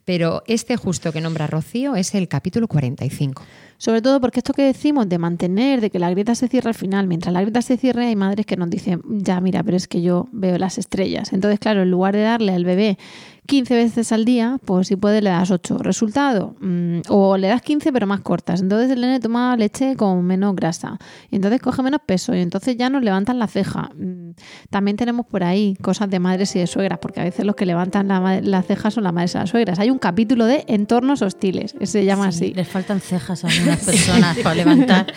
pero 0.06 0.44
este 0.48 0.78
justo 0.78 1.12
que 1.12 1.22
nombra 1.22 1.48
Rocío 1.48 1.96
es 1.96 2.16
el 2.16 2.28
capítulo 2.28 2.68
45. 2.68 3.44
Sobre 3.78 4.02
todo 4.02 4.22
porque 4.22 4.40
esto 4.40 4.54
que 4.54 4.64
decimos 4.64 5.10
de 5.10 5.18
mantener, 5.18 5.82
de 5.82 5.90
que 5.90 6.00
la 6.00 6.10
grieta 6.12 6.36
se 6.36 6.48
cierre 6.48 6.70
al 6.70 6.76
final, 6.76 7.08
mientras 7.08 7.34
la 7.34 7.42
grieta 7.42 7.62
se 7.62 7.78
cierre, 7.78 8.08
hay 8.08 8.16
madres 8.16 8.46
que 8.46 8.58
nos 8.58 8.70
dicen, 8.70 9.02
ya 9.10 9.42
mira, 9.42 9.64
pero 9.64 9.78
es 9.78 9.88
que 9.88 10.02
yo 10.02 10.28
veo 10.32 10.58
las 10.58 10.78
estrellas. 10.78 11.34
Entonces, 11.34 11.60
claro, 11.60 11.82
en 11.82 11.92
lugar 11.92 12.16
de 12.16 12.22
darle 12.22 12.54
al 12.54 12.66
bebé 12.66 12.98
15 13.48 13.76
veces 13.76 14.12
al 14.12 14.24
día, 14.24 14.58
pues 14.64 14.88
si 14.88 14.96
puedes 14.96 15.22
le 15.24 15.30
das 15.30 15.52
8. 15.52 15.80
Resultado, 15.80 16.56
mm, 16.62 17.02
o 17.10 17.38
le 17.38 17.48
das 17.48 17.62
15 17.62 17.92
pero 17.92 18.08
más 18.08 18.22
cortas. 18.22 18.62
Entonces 18.62 18.92
el 18.92 19.02
nene 19.02 19.20
toma 19.20 19.58
leche 19.58 19.96
con 19.96 20.24
menos 20.24 20.56
grasa. 20.56 20.98
Y 21.30 21.36
entonces 21.38 21.60
coge 21.60 21.82
menos 21.84 22.02
peso 22.06 22.34
y 22.36 22.40
entonces 22.42 22.78
ya 22.78 22.90
nos 22.90 23.04
levantan 23.04 23.40
la 23.40 23.48
ceja. 23.48 23.90
Mm, 23.96 24.32
También 24.70 24.96
tenemos 24.96 25.26
por 25.26 25.44
ahí 25.44 25.76
cosas 25.82 26.10
de 26.10 26.20
madres 26.20 26.56
y 26.56 26.60
de 26.60 26.68
suegras, 26.68 27.00
porque 27.00 27.20
a 27.20 27.24
veces 27.24 27.46
los 27.46 27.56
que 27.56 27.66
levantan 27.66 28.08
la, 28.08 28.40
la 28.42 28.62
ceja 28.62 28.92
son 28.92 29.04
las 29.04 29.14
madres 29.14 29.36
y 29.36 29.38
las 29.40 29.50
suegras. 29.50 29.80
Hay 29.80 29.90
un 29.90 30.00
capítulo 30.00 30.46
de 30.46 30.64
entornos 30.68 31.22
hostiles, 31.22 31.74
que 31.74 31.88
se 31.88 32.06
llama 32.06 32.32
Sí, 32.32 32.46
así. 32.46 32.54
Les 32.54 32.68
faltan 32.68 33.02
cejas 33.02 33.44
a 33.44 33.48
algunas 33.50 33.84
personas 33.84 34.38
para 34.40 34.56
levantar. 34.56 35.08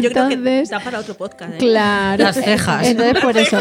Yo 0.00 0.10
creo 0.10 0.28
que 0.28 0.34
Entonces, 0.34 0.70
da 0.70 0.80
para 0.80 1.00
otro 1.00 1.14
podcast. 1.14 1.54
¿eh? 1.54 1.58
Claro. 1.58 2.22
Las 2.24 2.36
cejas. 2.36 2.86
Entonces, 2.86 3.20
por 3.22 3.36
eso 3.36 3.58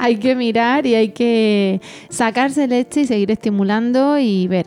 hay 0.00 0.16
que 0.16 0.34
mirar 0.34 0.86
y 0.86 0.94
hay 0.94 1.10
que 1.10 1.80
sacarse 2.08 2.66
leche 2.66 3.02
y 3.02 3.06
seguir 3.06 3.30
estimulando 3.30 4.18
y 4.18 4.48
ver. 4.48 4.66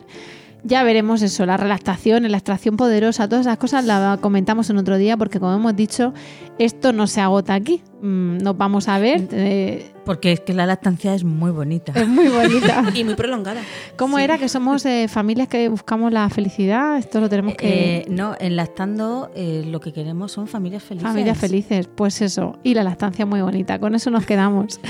Ya 0.66 0.82
veremos 0.82 1.20
eso, 1.20 1.44
la 1.44 1.58
relactación, 1.58 2.22
la 2.30 2.38
extracción 2.38 2.78
poderosa, 2.78 3.28
todas 3.28 3.44
esas 3.46 3.58
cosas 3.58 3.84
las 3.84 4.18
comentamos 4.20 4.70
en 4.70 4.78
otro 4.78 4.96
día 4.96 5.14
porque 5.18 5.38
como 5.38 5.54
hemos 5.54 5.76
dicho, 5.76 6.14
esto 6.58 6.94
no 6.94 7.06
se 7.06 7.20
agota 7.20 7.52
aquí. 7.52 7.82
Mm, 8.00 8.38
Nos 8.38 8.56
vamos 8.56 8.88
a 8.88 8.98
ver. 8.98 9.28
eh, 9.32 9.92
Porque 10.06 10.32
es 10.32 10.40
que 10.40 10.54
la 10.54 10.64
lactancia 10.64 11.14
es 11.14 11.22
muy 11.22 11.50
bonita. 11.50 11.92
es 11.94 12.08
muy 12.08 12.28
bonita. 12.28 12.82
Y 12.94 13.04
muy 13.04 13.14
prolongada. 13.14 13.60
¿Cómo 13.96 14.18
era 14.18 14.38
que 14.38 14.48
somos 14.48 14.86
eh, 14.86 15.06
familias 15.08 15.48
que 15.48 15.68
buscamos 15.68 16.10
la 16.12 16.30
felicidad? 16.30 16.96
Esto 16.96 17.20
lo 17.20 17.28
tenemos 17.28 17.56
que... 17.56 17.98
Eh, 17.98 18.06
no, 18.08 18.34
en 18.40 18.56
lactando 18.56 19.30
eh, 19.34 19.64
lo 19.66 19.80
que 19.80 19.92
queremos 19.92 20.32
son 20.32 20.46
familias 20.48 20.82
felices. 20.82 21.06
Familias 21.08 21.36
felices, 21.36 21.88
pues 21.94 22.22
eso. 22.22 22.58
Y 22.62 22.72
la 22.72 22.84
lactancia 22.84 23.26
muy 23.26 23.42
bonita. 23.42 23.78
Con 23.78 23.94
eso 23.94 24.10
nos 24.10 24.24
quedamos. 24.24 24.80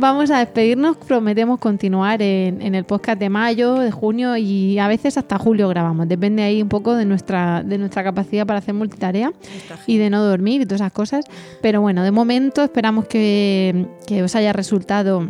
Vamos 0.00 0.30
a 0.30 0.38
despedirnos. 0.38 0.96
Prometemos 0.96 1.58
continuar 1.58 2.22
en, 2.22 2.62
en 2.62 2.74
el 2.74 2.84
podcast 2.84 3.20
de 3.20 3.28
mayo, 3.28 3.74
de 3.74 3.90
junio 3.90 4.34
y 4.38 4.78
a 4.78 4.88
veces 4.88 5.18
hasta 5.18 5.38
julio 5.38 5.68
grabamos. 5.68 6.08
Depende 6.08 6.42
ahí 6.42 6.62
un 6.62 6.70
poco 6.70 6.94
de 6.94 7.04
nuestra, 7.04 7.62
de 7.62 7.76
nuestra 7.76 8.02
capacidad 8.02 8.46
para 8.46 8.60
hacer 8.60 8.72
multitarea 8.72 9.30
y 9.86 9.98
de 9.98 10.08
no 10.08 10.24
dormir 10.24 10.62
y 10.62 10.64
todas 10.64 10.80
esas 10.80 10.92
cosas. 10.92 11.26
Pero 11.60 11.82
bueno, 11.82 12.02
de 12.02 12.12
momento 12.12 12.62
esperamos 12.62 13.08
que, 13.08 13.88
que 14.06 14.22
os 14.22 14.34
haya 14.34 14.54
resultado 14.54 15.28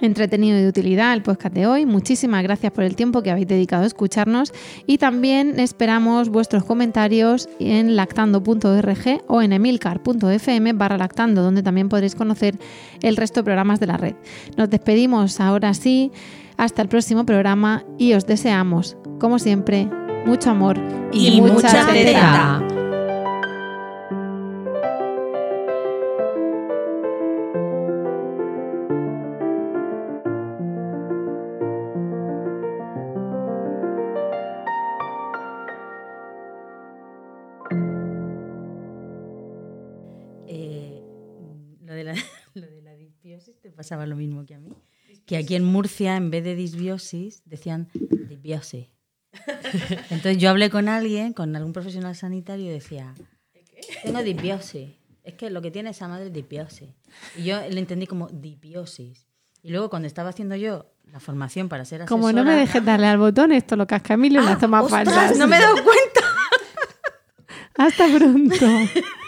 entretenido 0.00 0.58
y 0.58 0.62
de 0.62 0.68
utilidad 0.68 1.12
el 1.12 1.22
podcast 1.22 1.54
de 1.54 1.66
hoy. 1.66 1.86
Muchísimas 1.86 2.42
gracias 2.42 2.72
por 2.72 2.84
el 2.84 2.96
tiempo 2.96 3.22
que 3.22 3.30
habéis 3.30 3.48
dedicado 3.48 3.84
a 3.84 3.86
escucharnos 3.86 4.52
y 4.86 4.98
también 4.98 5.58
esperamos 5.60 6.28
vuestros 6.28 6.64
comentarios 6.64 7.48
en 7.58 7.96
lactando.org 7.96 9.22
o 9.26 9.42
en 9.42 9.52
emilcar.fm 9.52 10.72
barra 10.74 10.98
lactando, 10.98 11.42
donde 11.42 11.62
también 11.62 11.88
podréis 11.88 12.14
conocer 12.14 12.58
el 13.02 13.16
resto 13.16 13.40
de 13.40 13.44
programas 13.44 13.80
de 13.80 13.86
la 13.86 13.96
red. 13.96 14.14
Nos 14.56 14.70
despedimos 14.70 15.40
ahora 15.40 15.74
sí, 15.74 16.12
hasta 16.56 16.82
el 16.82 16.88
próximo 16.88 17.24
programa 17.24 17.84
y 17.98 18.14
os 18.14 18.26
deseamos, 18.26 18.96
como 19.18 19.38
siempre, 19.38 19.88
mucho 20.26 20.50
amor 20.50 20.78
y, 21.12 21.40
mucha 21.40 21.86
teta. 21.86 22.62
Eh, 22.70 22.77
pasaba 43.88 44.04
lo 44.04 44.16
mismo 44.16 44.44
que 44.44 44.54
a 44.54 44.58
mí. 44.58 44.76
Que 45.24 45.38
aquí 45.38 45.54
en 45.54 45.64
Murcia, 45.64 46.16
en 46.16 46.30
vez 46.30 46.44
de 46.44 46.54
disbiosis, 46.54 47.42
decían 47.46 47.88
disbiosis. 47.94 48.88
Entonces 50.10 50.36
yo 50.36 50.50
hablé 50.50 50.68
con 50.68 50.88
alguien, 50.88 51.32
con 51.32 51.56
algún 51.56 51.72
profesional 51.72 52.14
sanitario, 52.14 52.66
y 52.66 52.68
decía, 52.68 53.14
tengo 54.02 54.22
disbiosis. 54.22 54.90
Es 55.24 55.34
que 55.34 55.48
lo 55.48 55.62
que 55.62 55.70
tiene 55.70 55.90
esa 55.90 56.06
madre 56.06 56.26
es 56.26 56.32
disbiosis. 56.34 56.90
Y 57.36 57.44
yo 57.44 57.60
le 57.66 57.78
entendí 57.78 58.06
como 58.06 58.28
dipiosis. 58.28 59.26
Y 59.62 59.70
luego 59.70 59.88
cuando 59.88 60.06
estaba 60.06 60.28
haciendo 60.30 60.54
yo 60.54 60.92
la 61.04 61.20
formación 61.20 61.70
para 61.70 61.86
ser 61.86 62.02
asesora... 62.02 62.08
Como 62.20 62.32
no 62.32 62.44
me 62.44 62.56
dejes 62.56 62.84
darle 62.84 63.06
al 63.06 63.18
botón, 63.18 63.52
esto 63.52 63.74
lo 63.76 63.86
casca 63.86 64.14
Emilio 64.14 64.42
y 64.42 64.44
las 64.44 64.58
tomas 64.58 64.84
¡Ostras! 64.84 65.04
falsas. 65.04 65.38
No 65.38 65.46
me 65.46 65.56
he 65.56 65.60
dado 65.60 65.76
cuenta. 65.82 66.20
Hasta 67.76 68.06
pronto. 68.18 68.66